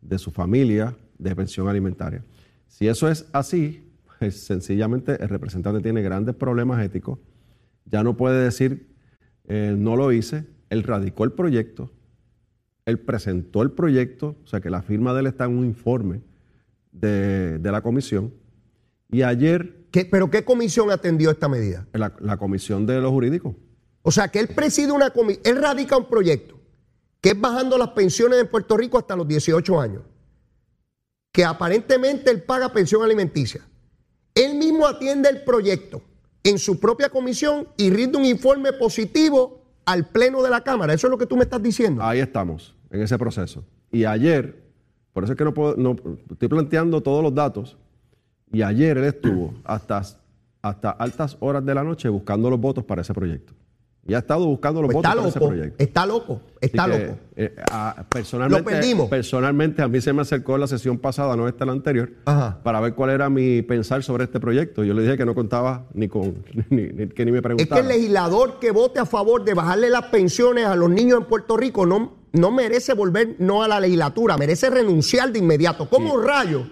de 0.00 0.18
su 0.18 0.30
familia 0.30 0.96
de 1.18 1.36
pensión 1.36 1.68
alimentaria. 1.68 2.24
Si 2.66 2.88
eso 2.88 3.08
es 3.08 3.26
así, 3.32 3.82
pues 4.18 4.44
sencillamente 4.44 5.22
el 5.22 5.28
representante 5.28 5.80
tiene 5.80 6.02
grandes 6.02 6.34
problemas 6.34 6.82
éticos, 6.84 7.18
ya 7.84 8.02
no 8.02 8.16
puede 8.16 8.44
decir 8.44 8.90
eh, 9.48 9.74
no 9.76 9.96
lo 9.96 10.12
hice, 10.12 10.46
él 10.68 10.84
radicó 10.84 11.24
el 11.24 11.32
proyecto, 11.32 11.90
él 12.86 13.00
presentó 13.00 13.62
el 13.62 13.72
proyecto, 13.72 14.36
o 14.44 14.46
sea 14.46 14.60
que 14.60 14.70
la 14.70 14.82
firma 14.82 15.12
de 15.12 15.20
él 15.20 15.26
está 15.26 15.46
en 15.46 15.58
un 15.58 15.64
informe 15.64 16.20
de, 16.92 17.58
la 17.62 17.82
comisión. 17.82 18.32
Y 19.10 19.22
ayer... 19.22 19.86
¿Pero 19.90 20.30
qué 20.30 20.44
comisión 20.44 20.92
atendió 20.92 21.30
esta 21.32 21.48
medida? 21.48 21.88
La, 21.92 22.36
comisión 22.36 22.86
de 22.86 23.00
los 23.00 23.10
jurídicos. 23.10 23.56
O 24.02 24.10
sea 24.10 24.28
que 24.28 24.40
él 24.40 24.48
preside 24.48 24.92
una 24.92 25.10
comisión, 25.10 25.42
él 25.44 25.60
radica 25.60 25.96
un 25.96 26.08
proyecto 26.08 26.60
que 27.20 27.30
es 27.30 27.40
bajando 27.40 27.76
las 27.76 27.88
pensiones 27.90 28.40
en 28.40 28.48
Puerto 28.48 28.76
Rico 28.76 28.98
hasta 28.98 29.14
los 29.14 29.28
18 29.28 29.80
años, 29.80 30.02
que 31.32 31.44
aparentemente 31.44 32.30
él 32.30 32.42
paga 32.42 32.72
pensión 32.72 33.02
alimenticia. 33.02 33.60
Él 34.34 34.54
mismo 34.56 34.86
atiende 34.86 35.28
el 35.28 35.44
proyecto 35.44 36.02
en 36.42 36.58
su 36.58 36.80
propia 36.80 37.10
comisión 37.10 37.68
y 37.76 37.90
rinde 37.90 38.16
un 38.16 38.24
informe 38.24 38.72
positivo 38.72 39.60
al 39.84 40.08
Pleno 40.08 40.42
de 40.42 40.50
la 40.50 40.62
Cámara. 40.62 40.94
Eso 40.94 41.06
es 41.06 41.10
lo 41.10 41.18
que 41.18 41.26
tú 41.26 41.36
me 41.36 41.42
estás 41.42 41.62
diciendo. 41.62 42.02
Ahí 42.02 42.20
estamos, 42.20 42.74
en 42.90 43.02
ese 43.02 43.18
proceso. 43.18 43.64
Y 43.92 44.04
ayer, 44.04 44.62
por 45.12 45.24
eso 45.24 45.34
es 45.34 45.36
que 45.36 45.44
no 45.44 45.52
puedo, 45.52 45.76
no, 45.76 45.96
estoy 46.30 46.48
planteando 46.48 47.02
todos 47.02 47.22
los 47.22 47.34
datos, 47.34 47.76
y 48.52 48.62
ayer 48.62 48.96
él 48.98 49.04
estuvo 49.04 49.54
hasta, 49.64 50.02
hasta 50.62 50.90
altas 50.90 51.36
horas 51.40 51.64
de 51.64 51.74
la 51.74 51.84
noche 51.84 52.08
buscando 52.08 52.48
los 52.48 52.58
votos 52.58 52.84
para 52.84 53.02
ese 53.02 53.12
proyecto. 53.12 53.52
Y 54.06 54.14
ha 54.14 54.18
estado 54.18 54.46
buscando 54.46 54.80
los 54.80 54.92
pues 54.92 54.96
votos 54.96 55.14
para 55.14 55.28
ese 55.28 55.38
proyecto. 55.38 55.82
Está 55.82 56.06
loco, 56.06 56.40
está 56.60 56.86
loco. 56.86 57.18
Eh, 57.36 57.54
personalmente, 58.08 58.96
personalmente, 59.08 59.82
a 59.82 59.88
mí 59.88 60.00
se 60.00 60.12
me 60.12 60.22
acercó 60.22 60.56
la 60.56 60.66
sesión 60.66 60.98
pasada, 60.98 61.36
no 61.36 61.46
esta 61.46 61.66
la 61.66 61.72
anterior, 61.72 62.10
para 62.24 62.80
ver 62.80 62.94
cuál 62.94 63.10
era 63.10 63.28
mi 63.28 63.62
pensar 63.62 64.02
sobre 64.02 64.24
este 64.24 64.40
proyecto. 64.40 64.84
Yo 64.84 64.94
le 64.94 65.02
dije 65.02 65.18
que 65.18 65.26
no 65.26 65.34
contaba 65.34 65.86
ni 65.92 66.08
con, 66.08 66.44
ni, 66.70 67.08
que 67.08 67.24
ni 67.24 67.32
me 67.32 67.42
preguntaba. 67.42 67.80
Es 67.80 67.86
que 67.86 67.92
el 67.92 67.98
legislador 67.98 68.58
que 68.58 68.70
vote 68.70 69.00
a 69.00 69.06
favor 69.06 69.44
de 69.44 69.54
bajarle 69.54 69.90
las 69.90 70.06
pensiones 70.06 70.64
a 70.64 70.74
los 70.76 70.88
niños 70.88 71.20
en 71.20 71.26
Puerto 71.26 71.56
Rico 71.56 71.84
no, 71.84 72.14
no 72.32 72.50
merece 72.50 72.94
volver 72.94 73.36
no 73.38 73.62
a 73.62 73.68
la 73.68 73.80
legislatura, 73.80 74.38
merece 74.38 74.70
renunciar 74.70 75.30
de 75.30 75.40
inmediato. 75.40 75.88
¿Cómo 75.90 76.18
rayo? 76.18 76.66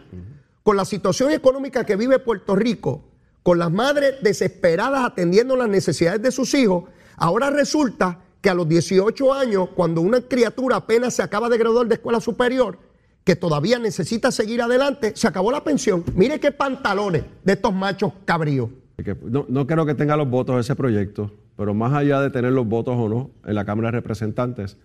Con 0.63 0.77
la 0.77 0.87
situación 0.87 1.31
económica 1.31 1.85
que 1.85 1.95
vive 1.95 2.19
Puerto 2.19 2.57
Rico, 2.57 3.05
con 3.43 3.59
las 3.59 3.71
madres 3.71 4.17
desesperadas 4.23 5.05
atendiendo 5.05 5.57
las 5.57 5.69
necesidades 5.69 6.23
de 6.23 6.33
sus 6.33 6.53
hijos, 6.55 6.85
Ahora 7.19 7.51
resulta 7.51 8.21
que 8.41 8.49
a 8.49 8.55
los 8.55 8.69
18 8.69 9.35
años, 9.35 9.69
cuando 9.75 10.01
una 10.01 10.21
criatura 10.21 10.77
apenas 10.77 11.15
se 11.15 11.23
acaba 11.23 11.49
de 11.49 11.59
graduar 11.59 11.87
de 11.89 11.95
escuela 11.95 12.21
superior, 12.21 12.79
que 13.25 13.37
todavía 13.37 13.79
necesita 13.79 14.31
seguir 14.31 14.63
adelante, 14.63 15.13
se 15.15 15.29
acabó 15.29 15.53
la 15.53 15.63
pensión. 15.63 16.05
Mire 16.15 16.41
qué 16.41 16.53
pantalones 16.53 17.25
de 17.45 17.53
estos 17.53 17.75
machos 17.75 18.13
cabríos. 18.25 18.71
No, 19.23 19.45
no 19.49 19.67
creo 19.67 19.85
que 19.85 19.95
tenga 19.95 20.17
los 20.17 20.29
votos 20.29 20.59
ese 20.61 20.75
proyecto, 20.75 21.31
pero 21.57 21.75
más 21.75 21.93
allá 21.93 22.21
de 22.21 22.31
tener 22.31 22.53
los 22.53 22.67
votos 22.67 22.97
o 22.97 23.09
no 23.09 23.31
en 23.45 23.55
la 23.55 23.65
Cámara 23.65 23.89
de 23.89 23.93
Representantes, 23.93 24.77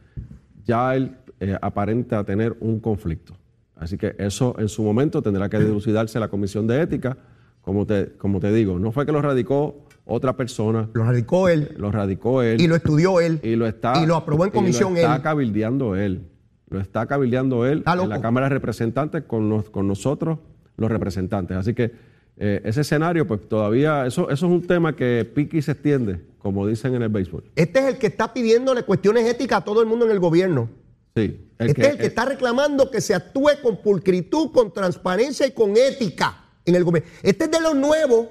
ya 0.66 0.96
él 0.96 1.18
eh, 1.40 1.58
aparenta 1.62 2.24
tener 2.24 2.58
un 2.60 2.80
conflicto. 2.80 3.34
Así 3.76 3.98
que 3.98 4.16
eso 4.18 4.56
en 4.60 4.70
su 4.70 4.84
momento 4.84 5.22
tendrá 5.22 5.50
que 5.50 5.60
dilucidarse 5.60 6.20
la 6.20 6.28
Comisión 6.28 6.68
de 6.68 6.82
Ética. 6.82 7.18
Como 7.62 7.86
te, 7.86 8.14
como 8.18 8.40
te 8.40 8.52
digo, 8.52 8.78
no 8.78 8.92
fue 8.92 9.06
que 9.06 9.12
lo 9.12 9.22
radicó 9.22 9.83
otra 10.06 10.36
persona, 10.36 10.90
Lo 10.94 11.04
radicó 11.04 11.48
él 11.50 11.74
lo 11.78 11.92
radicó 11.92 12.42
él. 12.42 12.60
y 12.60 12.68
lo 12.68 12.76
estudió 12.76 13.20
él. 13.22 13.40
y 13.44 13.56
lo 13.56 13.66
está 13.68 14.02
y 14.02 14.06
lo 14.06 14.16
aprobó 14.16 14.44
en 14.44 14.50
y 14.50 14.54
lo 14.54 14.60
comisión 14.60 14.98
está 14.98 15.16
él. 15.16 15.22
cabildeando 15.22 15.96
él 15.96 16.28
lo 16.70 16.80
está 16.80 17.06
cabildeando 17.06 17.66
él 17.66 17.80
Está 17.80 17.94
en 17.94 18.10
la 18.10 18.20
cámara 18.22 18.48
de 18.48 18.56
representantes 18.56 19.24
con, 19.26 19.48
nos- 19.48 19.70
con 19.70 19.88
nosotros 19.88 20.40
los 20.78 20.92
representantes 20.92 21.56
así 21.56 21.74
que 21.74 21.92
eh, 22.36 22.62
ese 22.66 22.82
escenario 22.82 23.28
pues 23.28 23.48
todavía 23.48 24.06
eso 24.08 24.30
eso 24.30 24.46
es 24.48 24.52
un 24.52 24.66
tema 24.66 24.96
que 24.96 25.24
pique 25.36 25.58
y 25.58 25.62
se 25.62 25.72
extiende 25.74 26.20
como 26.40 26.66
dicen 26.68 26.96
en 26.96 27.04
el 27.04 27.10
béisbol 27.10 27.44
Este 27.56 27.80
es 27.80 27.86
el 27.86 27.98
que 27.98 28.08
está 28.08 28.34
pidiéndole 28.34 28.84
cuestiones 28.84 29.26
éticas 29.30 29.60
a 29.62 29.64
todo 29.64 29.82
el 29.82 29.88
mundo 29.88 30.06
en 30.06 30.12
el 30.12 30.20
gobierno. 30.20 30.68
sí 31.16 31.40
este 31.60 31.82
es 31.82 31.88
el 31.92 31.98
que 31.98 32.08
está 32.08 32.26
reclamando 32.26 32.90
que 32.92 33.00
se 33.00 33.14
actúe 33.16 33.52
con 33.62 33.78
pulcritud, 33.82 34.52
con 34.52 34.74
transparencia 34.74 35.48
y 35.48 35.52
con 35.52 35.78
ética 35.78 36.44
en 36.66 36.76
el 36.76 36.84
gobierno. 36.84 37.10
Este 37.22 37.46
es 37.46 37.52
de 37.52 37.62
los 37.62 37.74
nuevos. 37.76 38.28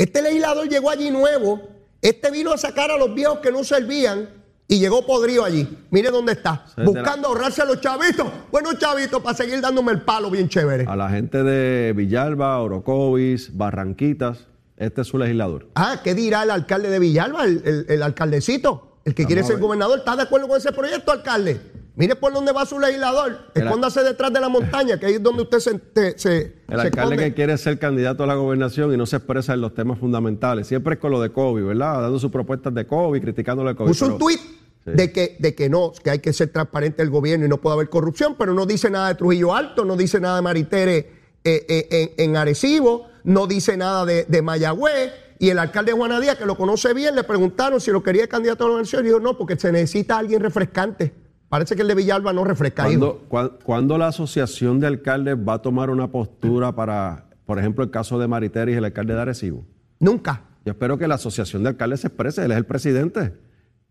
Este 0.00 0.22
legislador 0.22 0.68
llegó 0.68 0.90
allí 0.90 1.10
nuevo. 1.10 1.60
Este 2.02 2.30
vino 2.30 2.52
a 2.52 2.58
sacar 2.58 2.90
a 2.90 2.96
los 2.96 3.14
viejos 3.14 3.40
que 3.40 3.52
no 3.52 3.62
servían 3.64 4.28
y 4.66 4.78
llegó 4.78 5.04
podrido 5.04 5.44
allí. 5.44 5.78
Mire 5.90 6.10
dónde 6.10 6.32
está. 6.32 6.64
Es 6.76 6.84
Buscando 6.84 7.28
ahorrarse 7.28 7.60
a 7.60 7.64
los 7.66 7.80
chavitos. 7.80 8.26
Buenos 8.50 8.78
chavitos 8.78 9.20
para 9.22 9.36
seguir 9.36 9.60
dándome 9.60 9.92
el 9.92 10.02
palo 10.02 10.30
bien 10.30 10.48
chévere. 10.48 10.86
a 10.88 10.96
la 10.96 11.10
gente 11.10 11.42
de 11.42 11.92
Villalba 11.92 12.58
Orocovis 12.60 13.56
Barranquitas 13.56 14.46
este 14.76 15.02
es 15.02 15.08
su 15.08 15.18
legislador 15.18 15.66
Ah, 15.74 16.00
¿qué 16.02 16.14
dirá 16.14 16.42
el 16.44 16.50
alcalde 16.50 16.88
de 16.88 16.98
Villalba, 16.98 17.44
el, 17.44 17.60
el- 17.66 17.86
el 17.88 18.02
alcaldecito? 18.02 18.86
El 19.04 19.14
que 19.14 19.26
quiere 19.26 19.42
ser 19.42 19.58
gobernador. 19.58 19.98
¿Está 19.98 20.14
de 20.16 20.22
acuerdo 20.22 20.46
con 20.48 20.56
ese 20.58 20.72
proyecto, 20.72 21.10
alcalde? 21.12 21.60
Mire 21.96 22.16
por 22.16 22.32
dónde 22.32 22.52
va 22.52 22.64
su 22.66 22.78
legislador. 22.78 23.50
Escóndase 23.54 24.02
detrás 24.02 24.32
de 24.32 24.40
la 24.40 24.48
montaña, 24.48 24.98
que 24.98 25.06
ahí 25.06 25.14
es 25.14 25.22
donde 25.22 25.42
usted 25.42 25.58
se, 25.58 26.18
se, 26.18 26.56
el 26.68 26.80
alcalde 26.80 27.16
que 27.16 27.34
quiere 27.34 27.58
ser 27.58 27.78
candidato 27.78 28.24
a 28.24 28.26
la 28.26 28.34
gobernación 28.34 28.92
y 28.94 28.96
no 28.96 29.06
se 29.06 29.16
expresa 29.16 29.54
en 29.54 29.60
los 29.60 29.74
temas 29.74 29.98
fundamentales 29.98 30.66
siempre 30.66 30.94
es 30.94 31.00
con 31.00 31.10
lo 31.10 31.20
de 31.20 31.30
COVID 31.30 31.64
verdad 31.64 32.00
dando 32.00 32.18
sus 32.18 32.30
propuestas 32.30 32.72
de 32.74 32.86
COVID 32.86 33.20
criticándole 33.20 33.70
el 33.70 33.76
COVID 33.76 33.88
Puso 33.88 34.06
un 34.06 34.18
tuit 34.18 34.40
Sí. 34.84 34.92
de, 34.94 35.12
que, 35.12 35.36
de 35.38 35.54
que 35.54 35.68
no, 35.68 35.92
que 36.02 36.08
hay 36.08 36.20
que 36.20 36.32
ser 36.32 36.48
transparente 36.48 37.02
el 37.02 37.10
gobierno 37.10 37.44
y 37.44 37.50
no 37.50 37.58
puede 37.60 37.74
haber 37.74 37.90
corrupción, 37.90 38.34
pero 38.38 38.54
no 38.54 38.64
dice 38.64 38.88
nada 38.88 39.08
de 39.08 39.14
Trujillo 39.16 39.54
Alto, 39.54 39.84
no 39.84 39.94
dice 39.94 40.20
nada 40.20 40.36
de 40.36 40.42
Maritere 40.42 40.96
eh, 41.44 41.66
eh, 41.68 42.14
en, 42.16 42.30
en 42.30 42.36
Arecibo, 42.36 43.06
no 43.24 43.46
dice 43.46 43.76
nada 43.76 44.06
de, 44.06 44.24
de 44.24 44.40
Mayagüez. 44.40 45.12
Y 45.38 45.50
el 45.50 45.58
alcalde 45.58 45.92
Juana 45.92 46.18
Díaz, 46.18 46.36
que 46.36 46.46
lo 46.46 46.56
conoce 46.56 46.94
bien, 46.94 47.14
le 47.14 47.24
preguntaron 47.24 47.78
si 47.78 47.90
lo 47.90 48.02
quería 48.02 48.26
candidato 48.26 48.64
a 48.64 48.68
la 48.68 48.70
gobernación 48.72 49.04
y 49.04 49.08
dijo 49.08 49.20
no, 49.20 49.36
porque 49.36 49.56
se 49.56 49.70
necesita 49.70 50.16
alguien 50.16 50.40
refrescante. 50.40 51.12
Parece 51.50 51.74
que 51.74 51.82
el 51.82 51.88
de 51.88 51.96
Villalba 51.96 52.32
no 52.32 52.44
refresca. 52.44 52.84
¿Cuándo, 52.84 53.58
cuándo 53.64 53.98
la 53.98 54.06
asociación 54.06 54.78
de 54.78 54.86
alcaldes 54.86 55.36
va 55.36 55.54
a 55.54 55.58
tomar 55.58 55.90
una 55.90 56.06
postura 56.06 56.76
para, 56.76 57.26
por 57.44 57.58
ejemplo, 57.58 57.82
el 57.82 57.90
caso 57.90 58.20
de 58.20 58.28
Mariteris 58.28 58.76
y 58.76 58.78
el 58.78 58.84
alcalde 58.84 59.14
de 59.14 59.20
Arecibo? 59.20 59.66
Nunca. 59.98 60.44
Yo 60.64 60.70
espero 60.70 60.96
que 60.96 61.08
la 61.08 61.16
asociación 61.16 61.64
de 61.64 61.70
alcaldes 61.70 62.00
se 62.00 62.06
exprese, 62.06 62.44
él 62.44 62.52
es 62.52 62.56
el 62.56 62.66
presidente. 62.66 63.34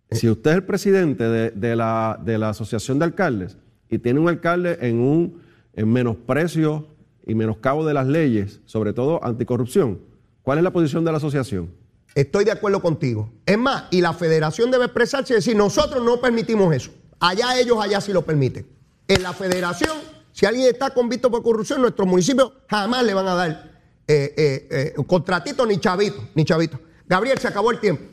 Si 0.10 0.30
usted 0.30 0.52
es 0.52 0.56
el 0.56 0.64
presidente 0.64 1.26
de, 1.26 1.52
de 1.52 1.76
la, 1.76 2.18
de 2.24 2.38
la 2.38 2.50
asociación 2.50 2.98
de 2.98 3.06
alcaldes 3.06 3.58
y 3.90 4.00
tiene 4.00 4.22
un 4.22 4.30
alcalde 4.30 4.78
en 4.80 5.02
un 5.02 5.42
en 5.74 5.92
menosprecio 5.92 6.88
y 7.26 7.36
menoscabo 7.36 7.86
de 7.86 7.94
las 7.94 8.08
leyes, 8.08 8.62
sobre 8.64 8.94
todo 8.94 9.24
anticorrupción, 9.24 10.00
¿cuál 10.44 10.60
es 10.60 10.64
la 10.64 10.72
posición 10.72 11.04
de 11.04 11.12
la 11.12 11.18
asociación? 11.18 11.72
Estoy 12.16 12.46
de 12.46 12.52
acuerdo 12.52 12.82
contigo. 12.82 13.30
Es 13.46 13.58
más, 13.58 13.84
y 13.92 14.00
la 14.00 14.14
federación 14.14 14.72
debe 14.72 14.86
expresarse 14.86 15.34
y 15.34 15.36
decir, 15.36 15.58
nosotros 15.58 16.04
no 16.04 16.22
permitimos 16.22 16.74
eso. 16.74 16.92
Allá 17.20 17.60
ellos, 17.60 17.78
allá 17.82 18.00
sí 18.02 18.14
lo 18.14 18.22
permiten. 18.24 18.68
En 19.08 19.24
la 19.24 19.34
federación, 19.34 19.98
si 20.32 20.46
alguien 20.46 20.68
está 20.68 20.92
convicto 20.92 21.30
por 21.32 21.44
corrupción, 21.44 21.82
nuestros 21.82 22.08
municipios 22.08 22.52
jamás 22.70 23.04
le 23.04 23.14
van 23.14 23.28
a 23.28 23.34
dar 23.36 23.72
eh, 24.08 24.34
eh, 24.38 24.94
eh, 24.98 25.04
contratito 25.06 25.66
ni 25.66 25.78
chavito, 25.80 26.22
ni 26.36 26.46
chavito. 26.46 26.80
Gabriel, 27.08 27.38
se 27.40 27.48
acabó 27.48 27.72
el 27.72 27.80
tiempo. 27.80 28.04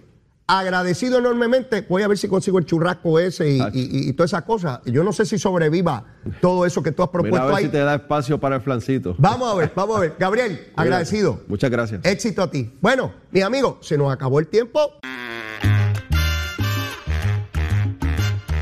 Agradecido 0.48 1.18
enormemente. 1.18 1.84
Voy 1.88 2.02
a 2.04 2.09
ver 2.09 2.16
si 2.16 2.28
consigo 2.28 2.59
el 2.61 2.64
churrasco 2.66 3.18
ese 3.18 3.50
y, 3.50 3.59
y- 3.61 3.68
y- 3.74 4.09
y 4.09 4.12
todas 4.12 4.30
esas 4.30 4.42
cosas. 4.44 4.80
Yo 4.84 5.02
no 5.02 5.12
sé 5.12 5.26
si 5.26 5.38
sobreviva 5.40 6.04
todo 6.40 6.64
eso 6.64 6.82
que 6.84 6.92
tú 6.92 7.02
has 7.02 7.09
Mira 7.09 7.18
a 7.18 7.22
propuesto 7.22 7.46
ver 7.48 7.57
ahí. 7.57 7.64
si 7.64 7.70
te 7.70 7.78
da 7.78 7.96
espacio 7.96 8.38
para 8.38 8.57
el 8.57 8.62
flancito. 8.62 9.16
Vamos 9.18 9.52
a 9.52 9.57
ver, 9.57 9.72
vamos 9.74 9.96
a 9.96 10.00
ver. 10.00 10.14
Gabriel, 10.20 10.72
agradecido. 10.76 11.40
Muchas 11.48 11.68
gracias. 11.70 12.00
Éxito 12.04 12.42
a 12.42 12.50
ti. 12.50 12.72
Bueno, 12.80 13.12
mis 13.32 13.42
amigos, 13.42 13.78
se 13.86 13.98
nos 13.98 14.12
acabó 14.12 14.38
el 14.38 14.46
tiempo. 14.46 14.92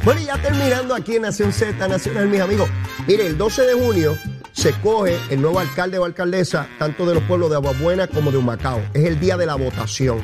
Bueno, 0.04 0.20
y 0.20 0.26
ya 0.26 0.36
terminando 0.36 0.94
aquí 0.94 1.16
en 1.16 1.22
Nación 1.22 1.50
Z 1.50 1.88
Nacional, 1.88 2.28
mis 2.28 2.40
amigos. 2.40 2.68
Mire, 3.06 3.26
el 3.26 3.38
12 3.38 3.62
de 3.62 3.72
junio 3.72 4.18
se 4.52 4.72
coge 4.82 5.16
el 5.30 5.40
nuevo 5.40 5.58
alcalde 5.58 5.98
o 5.98 6.04
alcaldesa, 6.04 6.68
tanto 6.78 7.06
de 7.06 7.14
los 7.14 7.22
pueblos 7.22 7.48
de 7.48 7.56
Aguabuena 7.56 8.06
como 8.06 8.30
de 8.30 8.36
Humacao. 8.36 8.82
Es 8.92 9.06
el 9.06 9.18
día 9.18 9.38
de 9.38 9.46
la 9.46 9.54
votación. 9.54 10.18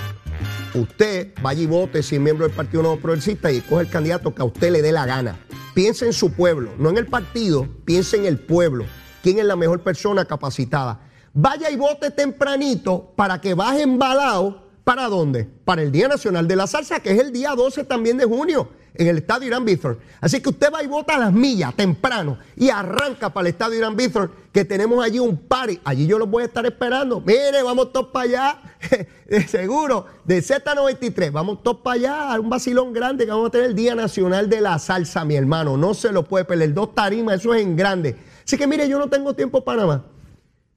Usted 0.75 1.33
vaya 1.41 1.63
y 1.63 1.67
vote 1.67 2.03
si 2.03 2.17
es 2.17 2.21
miembro 2.21 2.47
del 2.47 2.55
Partido 2.55 2.83
Nuevo 2.83 3.01
Progresista 3.01 3.51
y 3.51 3.63
coge 3.63 3.85
el 3.85 3.89
candidato 3.89 4.35
que 4.35 4.43
a 4.43 4.45
usted 4.45 4.71
le 4.71 4.83
dé 4.83 4.93
la 4.93 5.07
gana. 5.07 5.39
Piense 5.73 6.05
en 6.05 6.13
su 6.13 6.31
pueblo, 6.33 6.75
no 6.77 6.91
en 6.91 6.99
el 6.99 7.07
partido, 7.07 7.67
piense 7.87 8.19
en 8.19 8.27
el 8.27 8.39
pueblo. 8.39 8.85
¿Quién 9.23 9.39
es 9.39 9.47
la 9.47 9.57
mejor 9.57 9.81
persona 9.81 10.27
capacitada? 10.27 11.09
Vaya 11.33 11.71
y 11.71 11.77
vote 11.77 12.11
tempranito 12.11 13.15
para 13.17 13.41
que 13.41 13.55
baje 13.55 13.81
embalado. 13.81 14.69
¿Para 14.85 15.09
dónde? 15.09 15.45
Para 15.65 15.81
el 15.81 15.91
Día 15.91 16.09
Nacional 16.09 16.47
de 16.47 16.57
la 16.57 16.67
Salsa, 16.67 17.01
que 17.01 17.13
es 17.13 17.19
el 17.19 17.33
día 17.33 17.55
12 17.55 17.85
también 17.85 18.19
de 18.19 18.27
junio, 18.27 18.71
en 18.95 19.07
el 19.07 19.19
Estadio 19.19 19.49
Irán 19.49 19.65
Bithorn. 19.65 19.99
Así 20.21 20.41
que 20.41 20.49
usted 20.49 20.73
va 20.73 20.83
y 20.83 20.87
vota 20.87 21.17
a 21.17 21.19
las 21.19 21.33
millas 21.33 21.75
temprano 21.75 22.39
y 22.57 22.71
arranca 22.71 23.33
para 23.33 23.49
el 23.49 23.55
Estadio 23.55 23.79
Irán 23.79 23.97
Bithorn, 23.97 24.31
que 24.53 24.65
tenemos 24.65 25.05
allí 25.05 25.19
un 25.19 25.37
party. 25.37 25.81
Allí 25.85 26.07
yo 26.07 26.19
los 26.19 26.29
voy 26.29 26.43
a 26.43 26.47
estar 26.47 26.65
esperando. 26.67 27.21
Mire, 27.21 27.63
vamos 27.63 27.93
todos 27.93 28.09
para 28.09 28.25
allá, 28.25 28.63
de 29.27 29.47
seguro, 29.47 30.07
de 30.25 30.43
Z93. 30.43 31.31
Vamos 31.33 31.63
todos 31.63 31.79
para 31.79 31.95
allá, 31.95 32.35
a 32.35 32.41
un 32.41 32.51
vacilón 32.51 32.93
grande 32.93 33.25
que 33.25 33.31
vamos 33.31 33.49
a 33.49 33.51
tener 33.51 33.67
el 33.67 33.75
Día 33.75 33.95
Nacional 33.95 34.49
de 34.49 34.61
la 34.61 34.79
Salsa, 34.79 35.25
mi 35.25 35.37
hermano. 35.37 35.77
No 35.77 35.95
se 35.95 36.13
lo 36.13 36.25
puede 36.25 36.45
perder. 36.45 36.75
Dos 36.75 36.95
tarimas, 36.95 37.41
eso 37.41 37.55
es 37.55 37.63
en 37.63 37.77
grande. 37.77 38.17
Así 38.45 38.57
que 38.57 38.67
mire, 38.67 38.89
yo 38.89 38.99
no 38.99 39.09
tengo 39.09 39.35
tiempo 39.35 39.65
para 39.65 39.87
más. 39.87 40.01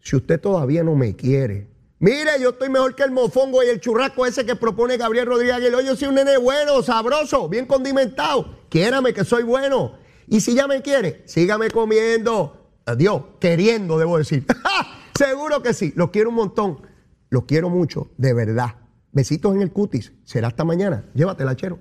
Si 0.01 0.15
usted 0.15 0.39
todavía 0.39 0.83
no 0.83 0.95
me 0.95 1.15
quiere, 1.15 1.72
mire, 2.03 2.31
yo 2.39 2.49
estoy 2.49 2.69
mejor 2.69 2.95
que 2.95 3.03
el 3.03 3.11
mofongo 3.11 3.63
y 3.63 3.67
el 3.67 3.79
churrasco 3.79 4.25
ese 4.25 4.45
que 4.45 4.55
propone 4.55 4.97
Gabriel 4.97 5.25
Rodríguez 5.25 5.55
Aguilar. 5.55 5.83
Yo 5.83 5.95
soy 5.95 6.09
un 6.09 6.15
nene 6.15 6.37
bueno, 6.37 6.83
sabroso, 6.83 7.47
bien 7.47 7.65
condimentado. 7.65 8.59
Quiérame 8.69 9.13
que 9.13 9.23
soy 9.23 9.43
bueno. 9.43 9.93
Y 10.27 10.41
si 10.41 10.53
ya 10.53 10.67
me 10.67 10.81
quiere, 10.81 11.23
sígame 11.25 11.71
comiendo. 11.71 12.71
Adiós, 12.85 13.23
queriendo, 13.39 13.97
debo 13.97 14.17
decir. 14.17 14.45
Seguro 15.17 15.61
que 15.61 15.73
sí. 15.73 15.93
Los 15.95 16.09
quiero 16.09 16.29
un 16.29 16.35
montón. 16.35 16.81
Los 17.29 17.45
quiero 17.45 17.69
mucho, 17.69 18.11
de 18.17 18.33
verdad. 18.33 18.75
Besitos 19.11 19.55
en 19.55 19.61
el 19.61 19.71
cutis. 19.71 20.11
Será 20.23 20.49
hasta 20.49 20.63
mañana. 20.65 21.09
Llévatela, 21.13 21.55
chero. 21.55 21.79